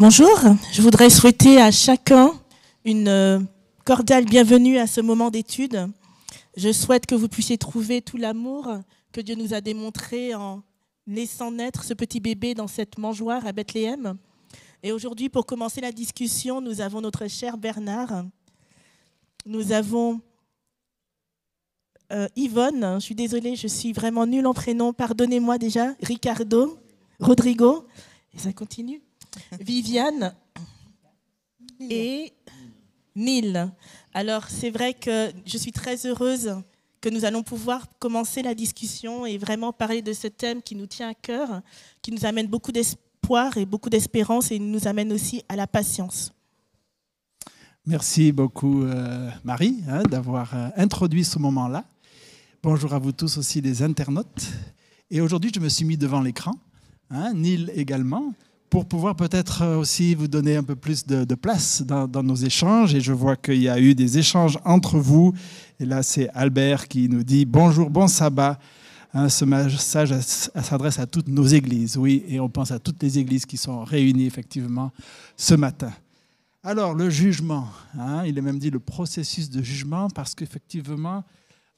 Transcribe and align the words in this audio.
Bonjour, 0.00 0.38
je 0.70 0.80
voudrais 0.80 1.10
souhaiter 1.10 1.60
à 1.60 1.72
chacun 1.72 2.30
une 2.84 3.08
euh, 3.08 3.40
cordiale 3.84 4.26
bienvenue 4.26 4.78
à 4.78 4.86
ce 4.86 5.00
moment 5.00 5.28
d'étude. 5.28 5.88
Je 6.56 6.70
souhaite 6.70 7.04
que 7.04 7.16
vous 7.16 7.26
puissiez 7.26 7.58
trouver 7.58 8.00
tout 8.00 8.16
l'amour 8.16 8.68
que 9.10 9.20
Dieu 9.20 9.34
nous 9.34 9.54
a 9.54 9.60
démontré 9.60 10.36
en 10.36 10.62
laissant 11.08 11.50
naître 11.50 11.82
ce 11.82 11.94
petit 11.94 12.20
bébé 12.20 12.54
dans 12.54 12.68
cette 12.68 12.96
mangeoire 12.96 13.44
à 13.44 13.50
Bethléem. 13.50 14.16
Et 14.84 14.92
aujourd'hui, 14.92 15.28
pour 15.30 15.46
commencer 15.46 15.80
la 15.80 15.90
discussion, 15.90 16.60
nous 16.60 16.80
avons 16.80 17.00
notre 17.00 17.26
cher 17.26 17.58
Bernard. 17.58 18.24
Nous 19.46 19.72
avons 19.72 20.20
euh, 22.12 22.28
Yvonne, 22.36 23.00
je 23.00 23.04
suis 23.04 23.16
désolée, 23.16 23.56
je 23.56 23.66
suis 23.66 23.92
vraiment 23.92 24.28
nulle 24.28 24.46
en 24.46 24.54
prénom, 24.54 24.92
pardonnez-moi 24.92 25.58
déjà, 25.58 25.96
Ricardo, 26.00 26.78
Rodrigo, 27.18 27.84
et 28.32 28.38
ça 28.38 28.52
continue. 28.52 29.02
Viviane 29.60 30.34
et 31.80 32.32
Neil. 33.14 33.70
Alors, 34.14 34.48
c'est 34.48 34.70
vrai 34.70 34.94
que 34.94 35.32
je 35.44 35.58
suis 35.58 35.72
très 35.72 36.06
heureuse 36.06 36.56
que 37.00 37.08
nous 37.08 37.24
allons 37.24 37.42
pouvoir 37.42 37.86
commencer 37.98 38.42
la 38.42 38.54
discussion 38.54 39.26
et 39.26 39.38
vraiment 39.38 39.72
parler 39.72 40.02
de 40.02 40.12
ce 40.12 40.26
thème 40.26 40.62
qui 40.62 40.74
nous 40.74 40.86
tient 40.86 41.08
à 41.10 41.14
cœur, 41.14 41.62
qui 42.02 42.10
nous 42.10 42.24
amène 42.24 42.46
beaucoup 42.46 42.72
d'espoir 42.72 43.56
et 43.56 43.66
beaucoup 43.66 43.90
d'espérance 43.90 44.50
et 44.50 44.58
nous 44.58 44.88
amène 44.88 45.12
aussi 45.12 45.42
à 45.48 45.56
la 45.56 45.66
patience. 45.66 46.32
Merci 47.86 48.32
beaucoup, 48.32 48.82
euh, 48.82 49.30
Marie, 49.44 49.76
hein, 49.88 50.02
d'avoir 50.02 50.54
euh, 50.54 50.68
introduit 50.76 51.24
ce 51.24 51.38
moment-là. 51.38 51.84
Bonjour 52.62 52.92
à 52.92 52.98
vous 52.98 53.12
tous 53.12 53.38
aussi, 53.38 53.60
les 53.60 53.82
internautes. 53.82 54.46
Et 55.10 55.20
aujourd'hui, 55.20 55.50
je 55.54 55.60
me 55.60 55.68
suis 55.68 55.84
mis 55.84 55.96
devant 55.96 56.20
l'écran, 56.20 56.52
hein, 57.08 57.32
Neil 57.32 57.70
également, 57.74 58.34
pour 58.70 58.86
pouvoir 58.86 59.16
peut-être 59.16 59.64
aussi 59.76 60.14
vous 60.14 60.28
donner 60.28 60.56
un 60.56 60.62
peu 60.62 60.76
plus 60.76 61.06
de, 61.06 61.34
place 61.34 61.82
dans, 61.82 62.22
nos 62.22 62.34
échanges. 62.34 62.94
Et 62.94 63.00
je 63.00 63.12
vois 63.12 63.36
qu'il 63.36 63.62
y 63.62 63.68
a 63.68 63.80
eu 63.80 63.94
des 63.94 64.18
échanges 64.18 64.58
entre 64.64 64.98
vous. 64.98 65.32
Et 65.80 65.84
là, 65.84 66.02
c'est 66.02 66.28
Albert 66.30 66.88
qui 66.88 67.08
nous 67.08 67.22
dit 67.22 67.44
bonjour, 67.44 67.90
bon 67.90 68.08
sabbat. 68.08 68.58
Hein, 69.14 69.30
ce 69.30 69.46
message 69.46 70.14
s'adresse 70.20 70.98
à 70.98 71.06
toutes 71.06 71.28
nos 71.28 71.46
églises, 71.46 71.96
oui, 71.96 72.24
et 72.28 72.40
on 72.40 72.50
pense 72.50 72.70
à 72.72 72.78
toutes 72.78 73.02
les 73.02 73.18
églises 73.18 73.46
qui 73.46 73.56
sont 73.56 73.82
réunies 73.82 74.26
effectivement 74.26 74.92
ce 75.34 75.54
matin. 75.54 75.90
Alors, 76.62 76.92
le 76.92 77.08
jugement, 77.08 77.68
hein, 77.98 78.24
il 78.26 78.36
est 78.36 78.42
même 78.42 78.58
dit 78.58 78.68
le 78.68 78.80
processus 78.80 79.48
de 79.48 79.62
jugement, 79.62 80.10
parce 80.10 80.34
qu'effectivement, 80.34 81.24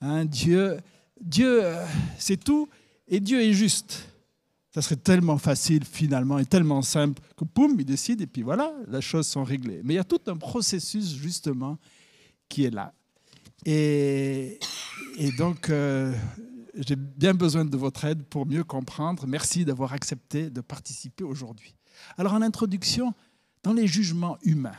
hein, 0.01 0.25
Dieu, 0.25 0.79
Dieu 1.21 1.65
euh, 1.65 1.85
c'est 2.19 2.43
tout, 2.43 2.69
et 3.07 3.21
Dieu 3.21 3.41
est 3.41 3.53
juste. 3.53 4.10
Ça 4.73 4.83
serait 4.83 4.97
tellement 4.97 5.39
facile 5.39 5.85
finalement 5.85 6.39
et 6.39 6.47
tellement 6.47 6.83
simple 6.83 7.21
que 7.37 7.45
poum, 7.45 7.75
il 7.79 7.85
décide 7.85 8.21
et 8.21 8.27
puis 8.27 8.43
voilà, 8.43 8.73
les 8.89 9.01
choses 9.01 9.27
sont 9.27 9.43
réglées. 9.43 9.81
Mais 9.85 9.95
il 9.95 9.97
y 9.97 10.01
a 10.01 10.05
tout 10.05 10.21
un 10.29 10.37
processus 10.37 11.15
justement 11.15 11.77
qui 12.49 12.65
est 12.65 12.71
là. 12.71 12.93
Et, 13.67 14.59
donc, 15.37 15.69
euh, 15.69 16.15
j'ai 16.75 16.97
bien 16.97 17.35
besoin 17.35 17.65
de 17.65 17.77
votre 17.77 18.05
aide 18.05 18.23
pour 18.23 18.47
mieux 18.47 18.65
comprendre. 18.65 19.27
Merci 19.27 19.65
d'avoir 19.65 19.93
accepté 19.93 20.51
de 20.51 20.61
participer 20.61 21.25
aujourd'hui. 21.25 21.75
Alors, 22.17 22.35
en 22.35 22.43
introduction, 22.43 23.13
dans 23.63 23.73
les 23.73 23.87
jugements 23.87 24.39
humains 24.43 24.79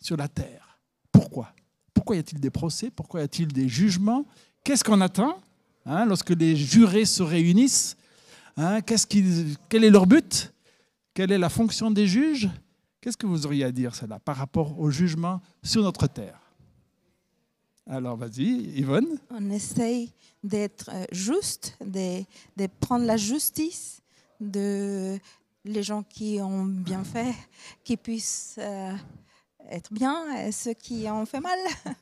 sur 0.00 0.16
la 0.16 0.28
terre, 0.28 0.80
pourquoi? 1.12 1.54
Pourquoi 1.94 2.16
y 2.16 2.18
a-t-il 2.18 2.40
des 2.40 2.50
procès? 2.50 2.90
Pourquoi 2.90 3.20
y 3.20 3.22
a-t-il 3.24 3.48
des 3.48 3.68
jugements? 3.68 4.26
Qu'est-ce 4.64 4.84
qu'on 4.84 5.00
attend 5.00 5.40
hein, 5.86 6.04
lorsque 6.04 6.30
les 6.30 6.56
jurés 6.56 7.06
se 7.06 7.22
réunissent? 7.22 7.96
Hein, 8.56 8.80
quel 9.68 9.84
est 9.84 9.90
leur 9.90 10.06
but? 10.06 10.52
Quelle 11.14 11.32
est 11.32 11.38
la 11.38 11.48
fonction 11.48 11.90
des 11.90 12.06
juges? 12.06 12.48
Qu'est-ce 13.00 13.16
que 13.16 13.26
vous 13.26 13.46
auriez 13.46 13.64
à 13.64 13.72
dire 13.72 13.94
cela 13.94 14.18
par 14.18 14.36
rapport 14.36 14.78
au 14.78 14.90
jugement 14.90 15.40
sur 15.62 15.82
notre 15.82 16.06
terre? 16.06 16.40
Alors 17.86 18.16
vas-y, 18.16 18.44
Yvonne. 18.76 19.18
On 19.30 19.50
essaye 19.50 20.12
d'être 20.44 20.90
euh, 20.92 21.04
juste, 21.10 21.76
de, 21.84 22.22
prendre 22.78 23.04
la 23.04 23.16
justice 23.16 24.00
de 24.38 25.18
les 25.64 25.82
gens 25.82 26.02
qui 26.02 26.38
ont 26.40 26.64
bien 26.64 27.04
fait, 27.04 27.34
qui 27.84 27.96
puissent 27.96 28.56
euh, 28.58 28.94
être 29.70 29.92
bien, 29.92 30.36
et 30.36 30.52
ceux 30.52 30.74
qui 30.74 31.06
ont 31.10 31.26
fait 31.26 31.40
mal, 31.40 31.58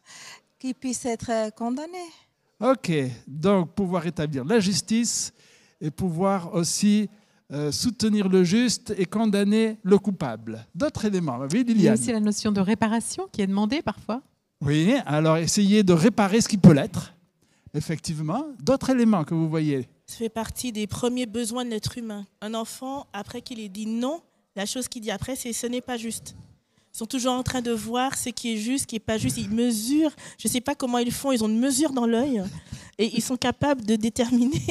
qui 0.58 0.74
puissent 0.74 1.06
être 1.06 1.54
condamnés. 1.54 2.10
Ok, 2.60 2.92
donc 3.26 3.72
pouvoir 3.74 4.06
établir 4.06 4.44
la 4.44 4.60
justice 4.60 5.32
et 5.80 5.90
pouvoir 5.90 6.54
aussi 6.54 7.08
euh, 7.52 7.72
soutenir 7.72 8.28
le 8.28 8.44
juste 8.44 8.94
et 8.98 9.06
condamner 9.06 9.78
le 9.82 9.98
coupable. 9.98 10.66
D'autres 10.74 11.06
éléments, 11.06 11.38
oui, 11.50 11.64
Il 11.66 11.80
y 11.80 11.88
a 11.88 11.94
aussi 11.94 12.12
la 12.12 12.20
notion 12.20 12.52
de 12.52 12.60
réparation 12.60 13.26
qui 13.32 13.40
est 13.42 13.46
demandée 13.46 13.80
parfois. 13.80 14.22
Oui, 14.60 14.94
alors 15.06 15.36
essayer 15.36 15.82
de 15.82 15.92
réparer 15.92 16.40
ce 16.40 16.48
qui 16.48 16.58
peut 16.58 16.72
l'être, 16.72 17.14
effectivement. 17.72 18.44
D'autres 18.60 18.90
éléments 18.90 19.24
que 19.24 19.34
vous 19.34 19.48
voyez 19.48 19.88
Ça 20.06 20.16
fait 20.16 20.28
partie 20.28 20.72
des 20.72 20.86
premiers 20.86 21.26
besoins 21.26 21.64
de 21.64 21.70
l'être 21.70 21.96
humain. 21.96 22.26
Un 22.40 22.54
enfant, 22.54 23.06
après 23.12 23.40
qu'il 23.40 23.60
ait 23.60 23.68
dit 23.68 23.86
non, 23.86 24.20
la 24.56 24.66
chose 24.66 24.88
qu'il 24.88 25.02
dit 25.02 25.10
après, 25.10 25.36
c'est 25.36 25.52
ce 25.52 25.66
n'est 25.66 25.80
pas 25.80 25.96
juste. 25.96 26.34
Ils 26.94 26.98
sont 26.98 27.06
toujours 27.06 27.32
en 27.32 27.42
train 27.42 27.62
de 27.62 27.70
voir 27.70 28.16
ce 28.16 28.30
qui 28.30 28.54
est 28.54 28.56
juste, 28.56 28.82
ce 28.82 28.86
qui 28.86 28.94
n'est 28.96 29.00
pas 29.00 29.18
juste. 29.18 29.36
Ils 29.36 29.50
mesurent, 29.50 30.14
je 30.38 30.48
ne 30.48 30.52
sais 30.52 30.60
pas 30.60 30.74
comment 30.74 30.98
ils 30.98 31.12
font, 31.12 31.32
ils 31.32 31.44
ont 31.44 31.48
une 31.48 31.60
mesure 31.60 31.92
dans 31.92 32.06
l'œil 32.06 32.42
et 32.98 33.16
ils 33.16 33.22
sont 33.22 33.36
capables 33.36 33.84
de 33.84 33.96
déterminer. 33.96 34.62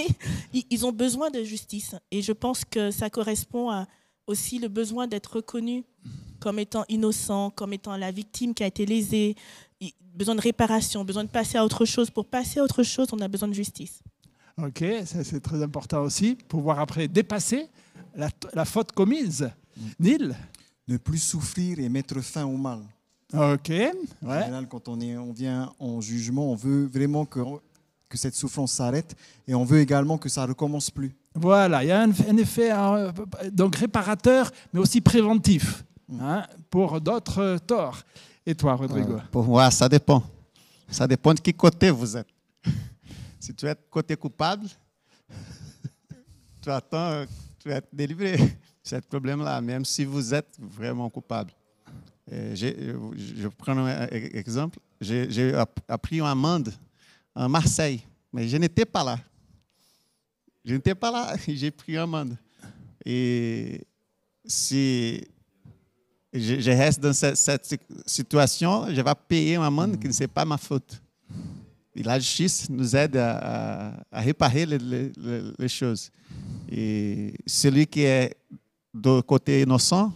Ils 0.69 0.85
ont 0.85 0.91
besoin 0.91 1.29
de 1.29 1.43
justice. 1.43 1.95
Et 2.11 2.21
je 2.21 2.33
pense 2.33 2.65
que 2.65 2.91
ça 2.91 3.09
correspond 3.09 3.69
à 3.69 3.87
aussi 4.25 4.59
le 4.59 4.67
besoin 4.67 5.07
d'être 5.07 5.37
reconnu 5.37 5.85
comme 6.39 6.59
étant 6.59 6.83
innocent, 6.89 7.51
comme 7.51 7.73
étant 7.73 7.95
la 7.95 8.11
victime 8.11 8.53
qui 8.53 8.63
a 8.63 8.67
été 8.67 8.85
lésée, 8.85 9.35
besoin 10.13 10.35
de 10.35 10.41
réparation, 10.41 11.05
besoin 11.05 11.23
de 11.23 11.29
passer 11.29 11.57
à 11.57 11.63
autre 11.63 11.85
chose. 11.85 12.09
Pour 12.09 12.25
passer 12.25 12.59
à 12.59 12.63
autre 12.63 12.83
chose, 12.83 13.07
on 13.11 13.19
a 13.19 13.27
besoin 13.27 13.47
de 13.47 13.53
justice. 13.53 14.01
Ok, 14.57 14.83
ça 15.05 15.23
c'est 15.23 15.39
très 15.39 15.61
important 15.61 16.01
aussi, 16.01 16.35
pouvoir 16.47 16.79
après 16.79 17.07
dépasser 17.07 17.67
la, 18.15 18.29
la 18.53 18.65
faute 18.65 18.91
commise. 18.91 19.49
Neil? 19.99 20.35
Ne 20.87 20.97
plus 20.97 21.19
souffrir 21.19 21.79
et 21.79 21.89
mettre 21.89 22.21
fin 22.21 22.45
au 22.45 22.57
mal. 22.57 22.79
Ok. 23.33 23.69
Ouais. 23.69 23.93
En 24.21 24.41
général, 24.41 24.67
quand 24.67 24.87
on, 24.87 24.99
est, 25.01 25.17
on 25.17 25.33
vient 25.33 25.73
en 25.79 25.99
jugement, 25.99 26.51
on 26.51 26.55
veut 26.55 26.85
vraiment 26.85 27.25
que 27.25 27.39
que 28.09 28.17
cette 28.17 28.35
souffrance 28.35 28.73
s'arrête 28.73 29.15
et 29.47 29.53
on 29.53 29.63
veut 29.63 29.79
également 29.79 30.17
que 30.17 30.29
ça 30.29 30.43
ne 30.43 30.47
recommence 30.47 30.89
plus. 30.89 31.15
Voilà, 31.35 31.83
il 31.83 31.87
y 31.87 31.91
a 31.91 32.01
un, 32.01 32.37
effet 32.37 32.71
euh, 32.71 33.11
donc 33.51 33.75
réparateur, 33.75 34.49
mais 34.73 34.79
aussi 34.79 35.01
préventif 35.01 35.83
mm. 36.07 36.21
hein, 36.21 36.47
pour 36.69 36.99
d'autres 36.99 37.59
torts. 37.65 38.01
Et 38.45 38.55
toi, 38.55 38.75
Rodrigo 38.75 39.13
euh, 39.13 39.21
Pour 39.31 39.43
moi, 39.43 39.69
ça 39.71 39.89
dépend. 39.89 40.23
Ça 40.89 41.05
dépend 41.05 41.33
de 41.33 41.39
quel 41.39 41.55
côté 41.55 41.91
vous 41.91 42.15
êtes. 42.15 42.27
si 43.39 43.53
tu 43.53 43.67
es 43.67 43.75
côté 43.89 44.15
coupable, 44.15 44.65
tu 46.61 46.69
attends, 46.69 47.25
tu 47.59 47.69
vas 47.69 47.75
être 47.75 47.89
délivré 47.93 48.37
ce 48.87 48.95
problème-là, 48.97 49.59
même 49.61 49.85
si 49.85 50.05
vous 50.05 50.33
êtes 50.33 50.57
vraiment 50.59 51.09
coupable. 51.09 51.51
je 52.29 53.47
prends 53.49 53.77
un 53.77 54.07
exemple. 54.07 54.79
J'ai 54.99 55.53
appris 55.87 56.17
une 56.17 56.25
amende 56.25 56.73
à 57.35 57.47
Marseille. 57.47 58.01
Mais 58.33 58.47
je 58.47 58.57
n'étais 58.57 58.85
pas 58.85 59.03
là. 59.03 59.19
Je 60.63 60.73
n'étais 60.73 60.95
pas 60.95 61.11
là. 61.11 61.35
J'ai 61.47 61.71
pris 61.71 61.97
un 61.97 62.03
amende. 62.03 62.37
Et 63.05 63.81
si 64.45 65.23
je, 66.33 66.71
reste 66.71 66.99
dans 66.99 67.13
cette, 67.13 67.79
situation, 68.05 68.87
je 68.93 69.01
vais 69.01 69.11
payer 69.27 69.55
une 69.55 69.63
amende 69.63 69.99
qui 69.99 70.07
ne 70.07 70.13
c'est 70.13 70.27
pas 70.27 70.45
ma 70.45 70.57
faute. 70.57 71.01
Et 71.95 72.03
la 72.03 72.19
justice 72.19 72.69
nous 72.69 72.95
aide 72.95 73.17
à, 73.17 73.93
réparer 74.11 74.65
les, 74.65 75.67
choses. 75.67 76.11
Et 76.69 77.33
celui 77.45 77.87
qui 77.87 78.01
est 78.01 78.36
du 79.01 79.23
côté 79.23 79.61
innocent, 79.61 80.11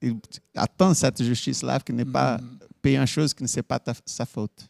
il 0.00 0.16
attend 0.54 0.94
cette 0.94 1.22
justice-là 1.22 1.80
qui 1.80 1.92
n'est 1.92 2.04
pas 2.04 2.38
mm. 2.38 2.58
payer 2.82 2.98
une 2.98 3.06
chose 3.06 3.34
qui 3.34 3.42
ne 3.42 3.48
c'est 3.48 3.62
pas 3.62 3.80
sa 4.04 4.26
faute. 4.26 4.68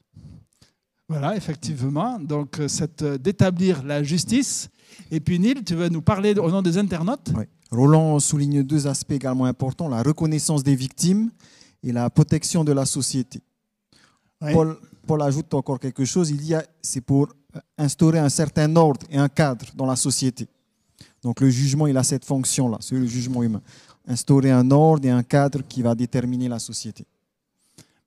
Voilà, 1.08 1.36
effectivement. 1.36 2.20
Donc, 2.20 2.60
euh, 2.60 2.68
c'est 2.68 3.02
euh, 3.02 3.18
d'établir 3.18 3.82
la 3.82 4.02
justice. 4.02 4.68
Et 5.10 5.18
puis, 5.18 5.40
Neil, 5.40 5.64
tu 5.64 5.74
veux 5.74 5.88
nous 5.88 6.02
parler 6.02 6.38
au 6.38 6.48
nom 6.48 6.62
des 6.62 6.78
internautes? 6.78 7.32
Oui. 7.36 7.44
Roland 7.72 8.18
souligne 8.20 8.62
deux 8.62 8.86
aspects 8.86 9.12
également 9.12 9.44
importants 9.44 9.88
la 9.88 10.02
reconnaissance 10.02 10.62
des 10.62 10.74
victimes 10.74 11.30
et 11.82 11.92
la 11.92 12.10
protection 12.10 12.64
de 12.64 12.72
la 12.72 12.84
société. 12.84 13.40
Paul, 14.40 14.76
Paul, 15.06 15.22
ajoute 15.22 15.52
encore 15.54 15.78
quelque 15.78 16.04
chose 16.04 16.30
il 16.30 16.38
dit 16.38 16.54
c'est 16.80 17.00
pour 17.00 17.28
instaurer 17.76 18.18
un 18.18 18.28
certain 18.28 18.74
ordre 18.74 19.06
et 19.10 19.18
un 19.18 19.28
cadre 19.28 19.66
dans 19.74 19.86
la 19.86 19.96
société. 19.96 20.48
Donc, 21.22 21.40
le 21.40 21.50
jugement, 21.50 21.86
il 21.86 21.96
a 21.96 22.02
cette 22.02 22.24
fonction-là, 22.24 22.78
c'est 22.80 22.94
le 22.94 23.06
jugement 23.06 23.42
humain. 23.42 23.62
Instaurer 24.06 24.50
un 24.50 24.70
ordre 24.70 25.06
et 25.06 25.10
un 25.10 25.22
cadre 25.22 25.60
qui 25.68 25.82
va 25.82 25.94
déterminer 25.94 26.48
la 26.48 26.58
société. 26.58 27.04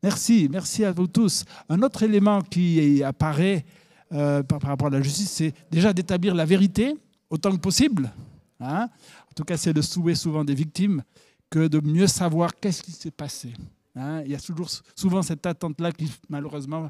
Merci, 0.01 0.49
merci 0.51 0.83
à 0.83 0.91
vous 0.91 1.07
tous. 1.07 1.45
Un 1.69 1.81
autre 1.81 2.03
élément 2.03 2.41
qui 2.41 3.01
apparaît 3.03 3.63
euh, 4.11 4.43
par, 4.43 4.61
rapport 4.61 4.87
à 4.87 4.91
la 4.91 5.01
justice, 5.01 5.31
c'est 5.31 5.53
déjà 5.71 5.93
d'établir 5.93 6.35
la 6.35 6.45
vérité 6.45 6.95
autant 7.29 7.51
que 7.51 7.57
possible. 7.57 8.11
Hein. 8.59 8.89
en 9.29 9.33
tout 9.35 9.43
cas, 9.43 9.57
c'est 9.57 9.73
le 9.73 9.81
souhait 9.81 10.15
souvent 10.15 10.43
des 10.43 10.53
victimes 10.53 11.03
que 11.49 11.67
de 11.67 11.79
mieux 11.79 12.07
savoir 12.07 12.59
qu'est-ce 12.59 12.83
qui 12.83 12.91
s'est 12.91 13.11
passé. 13.11 13.53
Hein. 13.95 14.21
il 14.25 14.31
y 14.31 14.35
a 14.35 14.39
toujours, 14.39 14.69
souvent 14.95 15.21
cette 15.21 15.45
attente-là 15.45 15.91
qui, 15.91 16.11
malheureusement, 16.29 16.89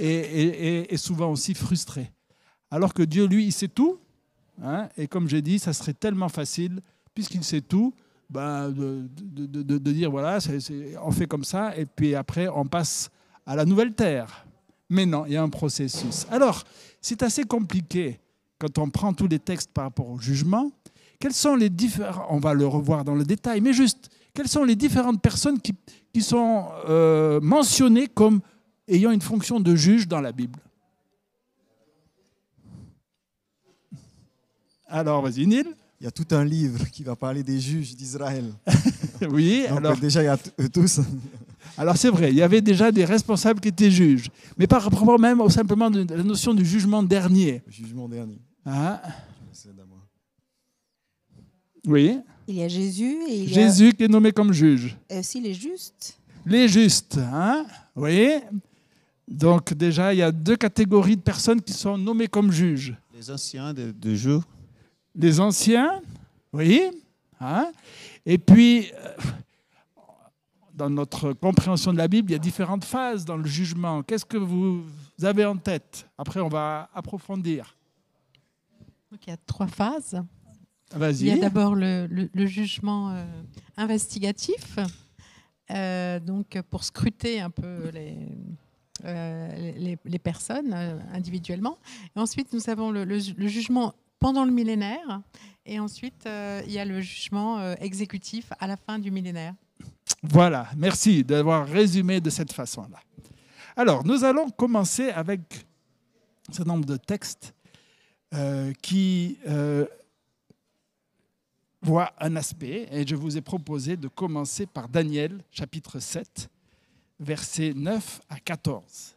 est, 0.00 0.96
souvent 0.96 1.30
aussi 1.30 1.54
frustrée. 1.54 2.10
Alors 2.70 2.94
que 2.94 3.02
Dieu, 3.02 3.26
lui, 3.26 3.46
il 3.46 3.52
sait 3.52 3.68
tout. 3.68 3.98
Hein, 4.62 4.88
et 4.96 5.06
comme 5.06 5.28
j'ai 5.28 5.42
dit, 5.42 5.58
ça 5.58 5.72
serait 5.72 5.94
tellement 5.94 6.28
facile, 6.28 6.80
puisqu'il 7.14 7.44
sait 7.44 7.60
tout, 7.60 7.94
ben, 8.30 8.70
de, 8.70 9.08
de, 9.46 9.92
dire 9.92 10.10
voilà, 10.10 10.38
on 11.02 11.10
fait 11.10 11.26
comme 11.26 11.44
ça, 11.44 11.76
et 11.76 11.86
puis 11.86 12.14
après, 12.14 12.48
on 12.48 12.66
passe 12.66 13.10
à 13.46 13.56
la 13.56 13.64
nouvelle 13.64 13.94
terre. 13.94 14.46
Mais 14.90 15.06
non, 15.06 15.24
il 15.26 15.32
y 15.32 15.36
a 15.36 15.42
un 15.42 15.48
processus. 15.48 16.26
Alors, 16.30 16.64
c'est 17.00 17.22
assez 17.22 17.44
compliqué 17.44 18.20
quand 18.58 18.78
on 18.78 18.90
prend 18.90 19.12
tous 19.12 19.28
les 19.28 19.38
textes 19.38 19.70
par 19.72 19.84
rapport 19.84 20.08
au 20.08 20.18
jugement. 20.18 20.70
Quels 21.20 21.32
sont 21.34 21.56
les 21.56 21.70
différents, 21.70 22.26
on 22.30 22.38
va 22.38 22.54
le 22.54 22.66
revoir 22.66 23.04
dans 23.04 23.14
le 23.14 23.24
détail, 23.24 23.60
mais 23.60 23.72
juste, 23.72 24.10
quelles 24.34 24.48
sont 24.48 24.64
les 24.64 24.76
différentes 24.76 25.20
personnes 25.20 25.60
qui, 25.60 25.74
qui 26.12 26.22
sont 26.22 26.66
euh, 26.88 27.40
mentionnées 27.40 28.06
comme 28.06 28.40
ayant 28.86 29.10
une 29.10 29.20
fonction 29.20 29.60
de 29.60 29.74
juge 29.74 30.06
dans 30.06 30.20
la 30.20 30.32
Bible? 30.32 30.58
Alors, 34.88 35.22
vas-y, 35.22 35.46
Neil. 35.46 35.66
Il 36.00 36.04
y 36.04 36.06
a 36.06 36.12
tout 36.12 36.26
un 36.30 36.44
livre 36.44 36.88
qui 36.90 37.02
va 37.02 37.16
parler 37.16 37.42
des 37.42 37.58
juges 37.58 37.96
d'Israël. 37.96 38.44
oui, 39.30 39.64
alors. 39.68 39.96
Déjà, 39.96 40.22
il 40.22 40.26
y 40.26 40.28
a 40.28 40.38
tous. 40.68 41.00
Alors 41.76 41.96
c'est 41.96 42.10
vrai, 42.10 42.30
il 42.30 42.36
y 42.36 42.42
avait 42.42 42.60
déjà 42.60 42.90
des 42.90 43.04
responsables 43.04 43.60
qui 43.60 43.68
étaient 43.68 43.90
juges. 43.90 44.28
Mais 44.56 44.66
par 44.66 44.82
rapport 44.82 45.18
même 45.18 45.40
au, 45.40 45.48
simplement 45.48 45.90
de 45.90 46.04
la 46.12 46.24
notion 46.24 46.52
du 46.52 46.64
jugement 46.64 47.02
dernier. 47.04 47.62
Le 47.66 47.72
jugement 47.72 48.08
dernier. 48.08 48.40
Ah. 48.66 49.00
Oui. 51.86 52.18
Il 52.48 52.56
y 52.56 52.62
a 52.62 52.68
Jésus 52.68 53.16
et 53.28 53.42
il 53.42 53.48
Jésus 53.48 53.92
qui 53.92 54.04
est 54.04 54.08
nommé 54.08 54.32
comme 54.32 54.52
juge. 54.52 54.96
Et 55.08 55.18
aussi 55.18 55.40
les 55.40 55.54
justes. 55.54 56.18
Les 56.44 56.66
justes, 56.66 57.18
hein 57.18 57.64
Oui. 57.94 58.30
Donc 59.28 59.72
déjà, 59.74 60.12
il 60.12 60.18
y 60.18 60.22
a 60.22 60.32
deux 60.32 60.56
catégories 60.56 61.16
de 61.16 61.22
personnes 61.22 61.60
qui 61.60 61.72
sont 61.72 61.96
nommées 61.96 62.28
comme 62.28 62.50
juges. 62.50 62.96
Les 63.14 63.30
anciens 63.30 63.72
de, 63.72 63.92
de 63.92 64.14
jour. 64.14 64.42
Les 65.18 65.40
anciens, 65.40 66.00
oui. 66.52 66.82
Hein 67.40 67.70
et 68.24 68.38
puis, 68.38 68.90
euh, 68.94 69.16
dans 70.72 70.88
notre 70.88 71.34
compréhension 71.34 71.92
de 71.92 71.98
la 71.98 72.08
Bible, 72.08 72.30
il 72.30 72.32
y 72.32 72.36
a 72.36 72.38
différentes 72.38 72.84
phases 72.84 73.24
dans 73.24 73.36
le 73.36 73.46
jugement. 73.46 74.02
Qu'est-ce 74.02 74.24
que 74.24 74.38
vous 74.38 74.84
avez 75.22 75.44
en 75.44 75.56
tête? 75.56 76.06
Après, 76.16 76.40
on 76.40 76.48
va 76.48 76.88
approfondir. 76.94 77.76
il 79.12 79.28
y 79.28 79.32
a 79.32 79.36
trois 79.36 79.66
phases. 79.66 80.22
Il 80.94 81.26
y 81.26 81.30
a 81.32 81.36
d'abord 81.36 81.74
le, 81.74 82.46
jugement 82.46 83.10
euh, 83.10 83.24
investigatif, 83.76 84.78
euh, 85.70 86.18
donc 86.18 86.60
pour 86.70 86.84
scruter 86.84 87.40
un 87.40 87.50
peu 87.50 87.90
les, 87.92 88.16
euh, 89.04 89.96
les, 90.04 90.18
personnes 90.18 90.72
individuellement. 91.12 91.78
Et 92.16 92.18
ensuite, 92.18 92.52
nous 92.52 92.70
avons 92.70 92.90
le, 92.90 93.18
jugement 93.18 93.94
pendant 94.18 94.44
le 94.44 94.52
millénaire, 94.52 95.22
et 95.66 95.78
ensuite, 95.78 96.26
il 96.26 96.72
y 96.72 96.78
a 96.78 96.84
le 96.84 97.00
jugement 97.00 97.72
exécutif 97.74 98.52
à 98.58 98.66
la 98.66 98.76
fin 98.76 98.98
du 98.98 99.10
millénaire. 99.10 99.54
Voilà, 100.22 100.68
merci 100.76 101.22
d'avoir 101.22 101.66
résumé 101.66 102.20
de 102.20 102.30
cette 102.30 102.52
façon-là. 102.52 102.98
Alors, 103.76 104.04
nous 104.04 104.24
allons 104.24 104.50
commencer 104.50 105.10
avec 105.10 105.66
ce 106.50 106.62
nombre 106.62 106.84
de 106.84 106.96
textes 106.96 107.54
qui 108.82 109.38
voit 111.80 112.12
un 112.18 112.34
aspect, 112.34 112.88
et 112.90 113.06
je 113.06 113.14
vous 113.14 113.36
ai 113.36 113.40
proposé 113.40 113.96
de 113.96 114.08
commencer 114.08 114.66
par 114.66 114.88
Daniel, 114.88 115.44
chapitre 115.52 116.00
7, 116.00 116.48
versets 117.20 117.72
9 117.74 118.20
à 118.28 118.40
14. 118.40 119.16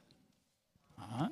Hein? 0.99 1.31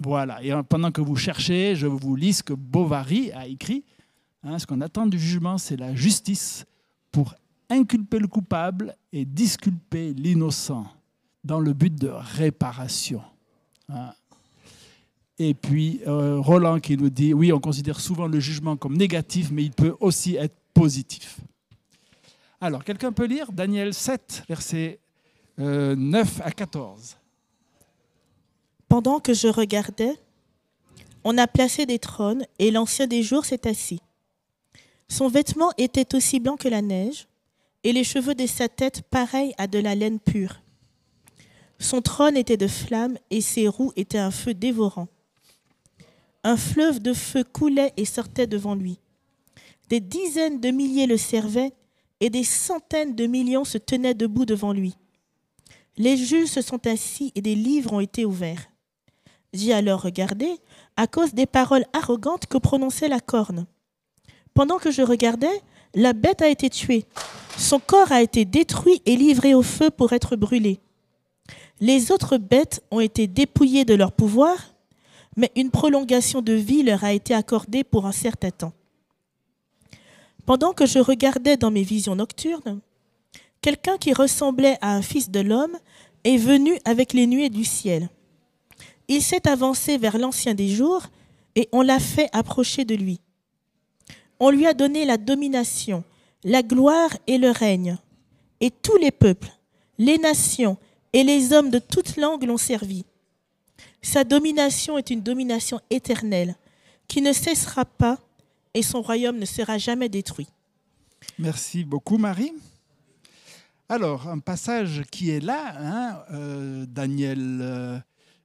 Voilà, 0.00 0.42
et 0.42 0.52
pendant 0.68 0.90
que 0.90 1.00
vous 1.00 1.16
cherchez, 1.16 1.76
je 1.76 1.86
vous 1.86 2.16
lis 2.16 2.34
ce 2.34 2.42
que 2.42 2.52
Bovary 2.52 3.30
a 3.32 3.46
écrit. 3.46 3.84
Hein, 4.42 4.58
ce 4.58 4.66
qu'on 4.66 4.80
attend 4.80 5.06
du 5.06 5.18
jugement, 5.18 5.56
c'est 5.56 5.76
la 5.76 5.94
justice 5.94 6.66
pour 7.12 7.34
inculper 7.70 8.18
le 8.18 8.26
coupable 8.26 8.94
et 9.12 9.24
disculper 9.24 10.12
l'innocent 10.12 10.86
dans 11.44 11.60
le 11.60 11.72
but 11.72 11.94
de 11.94 12.08
réparation. 12.08 13.22
Hein? 13.88 14.12
Et 15.38 15.54
puis 15.54 16.00
euh, 16.06 16.38
Roland 16.38 16.78
qui 16.80 16.96
nous 16.96 17.10
dit, 17.10 17.34
oui, 17.34 17.52
on 17.52 17.60
considère 17.60 18.00
souvent 18.00 18.26
le 18.26 18.40
jugement 18.40 18.76
comme 18.76 18.96
négatif, 18.96 19.50
mais 19.50 19.64
il 19.64 19.72
peut 19.72 19.96
aussi 20.00 20.36
être 20.36 20.56
positif. 20.72 21.40
Alors, 22.60 22.84
quelqu'un 22.84 23.12
peut 23.12 23.26
lire 23.26 23.52
Daniel 23.52 23.92
7, 23.92 24.44
versets 24.48 25.00
9 25.58 25.60
euh, 25.60 26.42
à 26.42 26.50
14. 26.50 27.16
Pendant 28.94 29.18
que 29.18 29.34
je 29.34 29.48
regardais, 29.48 30.16
on 31.24 31.36
a 31.36 31.48
placé 31.48 31.84
des 31.84 31.98
trônes 31.98 32.46
et 32.60 32.70
l'ancien 32.70 33.08
des 33.08 33.24
jours 33.24 33.44
s'est 33.44 33.66
assis. 33.66 33.98
Son 35.08 35.26
vêtement 35.26 35.72
était 35.78 36.14
aussi 36.14 36.38
blanc 36.38 36.56
que 36.56 36.68
la 36.68 36.80
neige 36.80 37.26
et 37.82 37.92
les 37.92 38.04
cheveux 38.04 38.36
de 38.36 38.46
sa 38.46 38.68
tête 38.68 39.02
pareils 39.10 39.52
à 39.58 39.66
de 39.66 39.80
la 39.80 39.96
laine 39.96 40.20
pure. 40.20 40.60
Son 41.80 42.02
trône 42.02 42.36
était 42.36 42.56
de 42.56 42.68
flammes 42.68 43.18
et 43.30 43.40
ses 43.40 43.66
roues 43.66 43.92
étaient 43.96 44.16
un 44.16 44.30
feu 44.30 44.54
dévorant. 44.54 45.08
Un 46.44 46.56
fleuve 46.56 47.00
de 47.00 47.14
feu 47.14 47.42
coulait 47.42 47.94
et 47.96 48.04
sortait 48.04 48.46
devant 48.46 48.76
lui. 48.76 49.00
Des 49.88 49.98
dizaines 49.98 50.60
de 50.60 50.70
milliers 50.70 51.08
le 51.08 51.16
servaient 51.16 51.72
et 52.20 52.30
des 52.30 52.44
centaines 52.44 53.16
de 53.16 53.26
millions 53.26 53.64
se 53.64 53.76
tenaient 53.78 54.14
debout 54.14 54.46
devant 54.46 54.72
lui. 54.72 54.94
Les 55.96 56.16
juges 56.16 56.50
se 56.50 56.62
sont 56.62 56.86
assis 56.86 57.32
et 57.34 57.40
des 57.40 57.56
livres 57.56 57.92
ont 57.92 57.98
été 58.00 58.24
ouverts. 58.24 58.68
J'ai 59.54 59.72
alors 59.72 60.02
regardé 60.02 60.58
à 60.98 61.06
cause 61.06 61.32
des 61.32 61.46
paroles 61.46 61.86
arrogantes 61.94 62.46
que 62.46 62.58
prononçait 62.58 63.08
la 63.08 63.20
corne. 63.20 63.64
Pendant 64.52 64.76
que 64.76 64.90
je 64.90 65.00
regardais, 65.00 65.62
la 65.94 66.12
bête 66.12 66.42
a 66.42 66.48
été 66.48 66.68
tuée. 66.68 67.06
Son 67.56 67.78
corps 67.78 68.12
a 68.12 68.20
été 68.20 68.44
détruit 68.44 69.00
et 69.06 69.16
livré 69.16 69.54
au 69.54 69.62
feu 69.62 69.88
pour 69.88 70.12
être 70.12 70.36
brûlé. 70.36 70.78
Les 71.80 72.12
autres 72.12 72.36
bêtes 72.36 72.84
ont 72.90 73.00
été 73.00 73.26
dépouillées 73.26 73.86
de 73.86 73.94
leur 73.94 74.12
pouvoir 74.12 74.74
mais 75.36 75.50
une 75.56 75.70
prolongation 75.70 76.42
de 76.42 76.52
vie 76.52 76.82
leur 76.82 77.04
a 77.04 77.12
été 77.12 77.34
accordée 77.34 77.84
pour 77.84 78.06
un 78.06 78.12
certain 78.12 78.50
temps. 78.50 78.72
Pendant 80.46 80.72
que 80.72 80.86
je 80.86 80.98
regardais 80.98 81.56
dans 81.56 81.70
mes 81.70 81.82
visions 81.82 82.16
nocturnes, 82.16 82.80
quelqu'un 83.60 83.96
qui 83.96 84.12
ressemblait 84.12 84.78
à 84.80 84.94
un 84.94 85.02
fils 85.02 85.30
de 85.30 85.40
l'homme 85.40 85.76
est 86.24 86.36
venu 86.36 86.78
avec 86.84 87.12
les 87.12 87.26
nuées 87.26 87.50
du 87.50 87.64
ciel. 87.64 88.08
Il 89.08 89.22
s'est 89.22 89.48
avancé 89.48 89.98
vers 89.98 90.18
l'ancien 90.18 90.54
des 90.54 90.68
jours 90.68 91.02
et 91.54 91.68
on 91.72 91.82
l'a 91.82 92.00
fait 92.00 92.28
approcher 92.32 92.84
de 92.84 92.94
lui. 92.94 93.20
On 94.40 94.50
lui 94.50 94.66
a 94.66 94.74
donné 94.74 95.04
la 95.04 95.16
domination, 95.16 96.04
la 96.42 96.62
gloire 96.62 97.10
et 97.26 97.38
le 97.38 97.50
règne. 97.50 97.96
Et 98.60 98.70
tous 98.70 98.96
les 98.96 99.10
peuples, 99.10 99.50
les 99.98 100.18
nations 100.18 100.76
et 101.12 101.22
les 101.22 101.52
hommes 101.52 101.70
de 101.70 101.78
toute 101.78 102.16
langue 102.16 102.44
l'ont 102.44 102.56
servi. 102.56 103.04
Sa 104.02 104.24
domination 104.24 104.98
est 104.98 105.10
une 105.10 105.22
domination 105.22 105.80
éternelle 105.90 106.56
qui 107.08 107.22
ne 107.22 107.32
cessera 107.32 107.84
pas 107.84 108.18
et 108.74 108.82
son 108.82 109.00
royaume 109.02 109.38
ne 109.38 109.44
sera 109.44 109.78
jamais 109.78 110.08
détruit. 110.08 110.48
Merci 111.38 111.84
beaucoup, 111.84 112.18
Marie. 112.18 112.52
Alors, 113.88 114.28
un 114.28 114.38
passage 114.38 115.02
qui 115.10 115.30
est 115.30 115.40
là, 115.40 115.74
hein, 115.78 116.22
euh, 116.32 116.86
Daniel, 116.86 117.58
euh, 117.60 117.98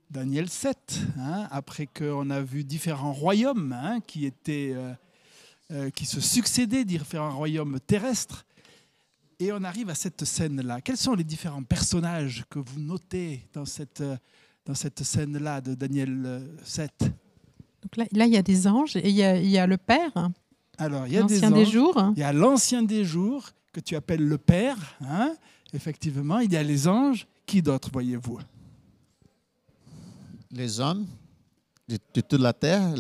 Daniel 0.10 0.50
7, 0.50 1.02
hein, 1.20 1.48
après 1.52 1.88
qu'on 1.88 2.30
a 2.30 2.42
vu 2.42 2.64
différents 2.64 3.14
royaumes 3.14 3.74
hein, 3.74 4.00
qui, 4.06 4.26
étaient, 4.26 4.76
euh, 5.72 5.90
qui 5.92 6.06
se 6.06 6.20
succédaient, 6.20 6.86
différents 6.86 7.36
royaumes 7.36 7.80
terrestres, 7.86 8.46
et 9.40 9.52
on 9.54 9.64
arrive 9.64 9.90
à 9.90 9.96
cette 9.96 10.26
scène-là. 10.26 10.82
Quels 10.82 10.98
sont 10.98 11.14
les 11.14 11.24
différents 11.24 11.64
personnages 11.64 12.44
que 12.50 12.60
vous 12.60 12.80
notez 12.80 13.48
dans 13.54 13.66
cette 13.66 14.04
dans 14.70 14.76
cette 14.76 15.04
scène-là 15.04 15.62
de 15.62 15.74
Daniel 15.74 16.44
7 16.64 16.92
euh, 17.02 17.06
Donc 17.82 17.98
là, 17.98 18.06
là, 18.12 18.26
il 18.28 18.34
y 18.34 18.38
a 18.38 18.44
des 18.44 18.68
anges 18.68 18.96
et 18.96 19.10
il 19.10 19.16
y 19.16 19.24
a, 19.24 19.36
il 19.36 19.50
y 19.50 19.58
a 19.58 19.66
le 19.66 19.78
Père. 19.78 20.30
Alors, 20.78 21.08
il 21.08 21.14
y 21.14 21.18
a 21.18 21.22
l'ancien 21.22 21.50
des, 21.50 21.66
jours. 21.66 22.12
Il 22.16 22.20
y 22.20 22.24
a 22.24 22.32
l'ancien 22.32 22.84
des 22.84 23.04
jours 23.04 23.50
que 23.74 23.80
tu 23.80 23.96
appelles 23.96 24.24
le 24.24 24.38
Père. 24.38 24.78
Hein 25.02 25.34
Effectivement, 25.74 26.38
il 26.40 26.54
y 26.54 26.56
a 26.56 26.62
les 26.62 26.88
anges. 26.88 27.26
Qui 27.48 27.64
d'autre, 27.64 27.90
voyez-vous? 27.92 28.38
Les 30.52 30.80
hommes 30.80 31.06
de, 31.88 31.98
toute 32.22 32.40
la 32.40 32.54
terre. 32.54 32.94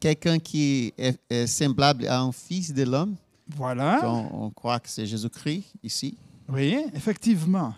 Quelqu'un 0.00 0.38
qui 0.38 0.92
est, 0.96 1.46
semblable 1.46 2.06
à 2.06 2.20
un 2.20 2.32
fils 2.32 2.72
de 2.72 2.84
l'homme. 2.84 3.16
Voilà. 3.48 4.00
On, 4.04 4.46
on 4.46 4.50
croit 4.50 4.78
que 4.80 4.88
c'est 4.88 5.06
Jésus-Christ 5.06 5.64
ici. 5.82 6.16
Oui, 6.48 6.76
effectivement. 6.94 7.74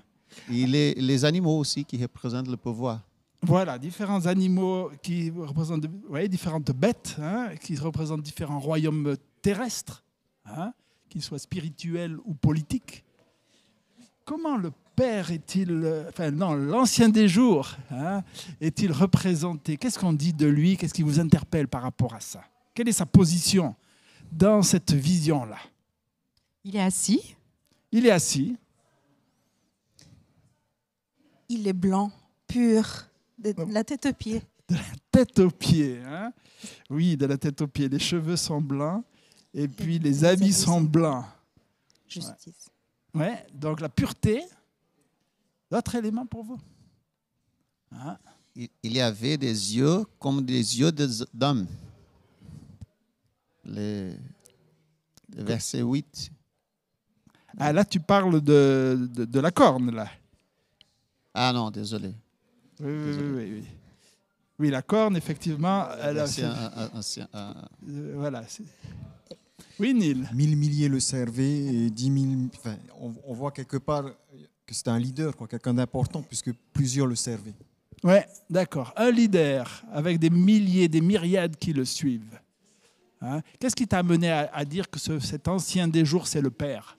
Et 0.50 0.66
les, 0.66 0.94
les, 0.94 1.24
animaux 1.24 1.58
aussi 1.58 1.84
qui 1.84 2.00
représentent 2.00 2.48
le 2.48 2.56
pouvoir. 2.56 3.00
Voilà, 3.42 3.78
différents 3.78 4.26
animaux 4.26 4.90
qui 5.02 5.30
représentent, 5.30 5.86
ouais, 6.08 6.28
différentes 6.28 6.70
bêtes 6.72 7.16
hein, 7.20 7.50
qui 7.60 7.76
représentent 7.76 8.22
différents 8.22 8.60
royaumes 8.60 9.16
terrestres. 9.42 10.04
hein, 10.44 10.72
qu'il 11.10 11.22
soit 11.22 11.38
spirituel 11.38 12.16
ou 12.24 12.34
politique. 12.34 13.04
Comment 14.24 14.56
le 14.56 14.70
Père 15.00 15.30
est-il, 15.30 15.70
euh, 15.70 16.10
enfin 16.10 16.30
non, 16.30 16.52
l'ancien 16.52 17.08
des 17.08 17.26
jours, 17.26 17.74
hein, 17.90 18.22
est-il 18.60 18.92
représenté? 18.92 19.78
Qu'est-ce 19.78 19.98
qu'on 19.98 20.12
dit 20.12 20.34
de 20.34 20.46
lui? 20.46 20.76
Qu'est-ce 20.76 20.92
qui 20.92 21.02
vous 21.02 21.18
interpelle 21.18 21.68
par 21.68 21.80
rapport 21.80 22.12
à 22.12 22.20
ça? 22.20 22.44
Quelle 22.74 22.86
est 22.86 22.92
sa 22.92 23.06
position 23.06 23.74
dans 24.30 24.60
cette 24.60 24.92
vision-là? 24.92 25.56
Il 26.64 26.76
est 26.76 26.82
assis. 26.82 27.34
Il 27.90 28.04
est 28.04 28.10
assis. 28.10 28.58
Il 31.48 31.66
est 31.66 31.72
blanc, 31.72 32.12
pur, 32.46 33.06
de 33.38 33.54
la 33.72 33.82
tête 33.84 34.04
aux 34.04 34.12
pieds. 34.12 34.42
De 34.68 34.74
la 34.74 34.82
tête 35.10 35.38
aux 35.38 35.50
pieds. 35.50 36.02
Hein? 36.04 36.30
Oui, 36.90 37.16
de 37.16 37.24
la 37.24 37.38
tête 37.38 37.58
aux 37.62 37.68
pieds. 37.68 37.88
Les 37.88 37.98
cheveux 37.98 38.36
sont 38.36 38.60
blancs 38.60 39.02
et 39.54 39.66
puis 39.66 39.98
les, 39.98 40.10
les 40.10 40.24
habits 40.26 40.52
sont 40.52 40.82
blancs. 40.82 41.24
Justice. 42.06 42.68
Ouais, 43.14 43.46
donc 43.54 43.80
la 43.80 43.88
pureté. 43.88 44.44
D'autres 45.70 45.94
éléments 45.94 46.26
pour 46.26 46.44
vous 46.44 46.58
hein 47.92 48.18
Il 48.56 48.92
y 48.92 49.00
avait 49.00 49.36
des 49.36 49.76
yeux 49.76 50.04
comme 50.18 50.44
des 50.44 50.78
yeux 50.78 50.92
d'hommes. 51.32 51.66
Le, 53.64 54.12
le 55.36 55.44
verset 55.44 55.82
8. 55.82 56.32
Ah, 57.58 57.72
là, 57.72 57.84
tu 57.84 58.00
parles 58.00 58.40
de, 58.40 59.08
de, 59.12 59.24
de, 59.24 59.40
la 59.40 59.50
corne, 59.50 59.90
là. 59.90 60.08
Ah 61.34 61.52
non, 61.52 61.70
désolé. 61.70 62.14
Oui, 62.80 62.90
oui, 62.90 63.16
oui, 63.16 63.22
oui, 63.22 63.52
oui. 63.52 63.64
Oui, 64.58 64.70
la 64.70 64.82
corne, 64.82 65.16
effectivement. 65.16 65.88
Elle 66.02 66.18
a, 66.18 66.24
ancien, 66.24 66.54
ancien, 66.94 67.28
euh, 67.34 67.52
euh, 67.88 68.12
voilà. 68.16 68.44
Oui, 69.78 69.94
Neil. 69.94 70.28
Mille 70.34 70.56
milliers 70.56 70.88
le 70.88 71.00
servaient 71.00 71.64
et 71.64 71.90
dix 71.90 72.10
mille. 72.10 72.48
Enfin, 72.56 72.76
on, 73.00 73.14
on, 73.24 73.32
voit 73.32 73.52
quelque 73.52 73.78
part 73.78 74.04
que 74.70 74.76
c'était 74.76 74.90
un 74.90 75.00
leader, 75.00 75.34
quoi, 75.34 75.48
quelqu'un 75.48 75.74
d'important, 75.74 76.22
puisque 76.22 76.52
plusieurs 76.72 77.08
le 77.08 77.16
servaient. 77.16 77.56
Ouais, 78.04 78.24
d'accord. 78.48 78.92
Un 78.96 79.10
leader 79.10 79.82
avec 79.92 80.20
des 80.20 80.30
milliers, 80.30 80.86
des 80.86 81.00
myriades 81.00 81.56
qui 81.56 81.72
le 81.72 81.84
suivent. 81.84 82.38
Hein? 83.20 83.40
Qu'est-ce 83.58 83.74
qui 83.74 83.88
t'a 83.88 83.98
amené 83.98 84.30
à, 84.30 84.48
à, 84.54 84.64
dire 84.64 84.88
que 84.88 85.00
ce, 85.00 85.18
cet 85.18 85.48
ancien 85.48 85.88
des 85.88 86.04
jours, 86.04 86.28
c'est 86.28 86.40
le 86.40 86.52
Père? 86.52 86.96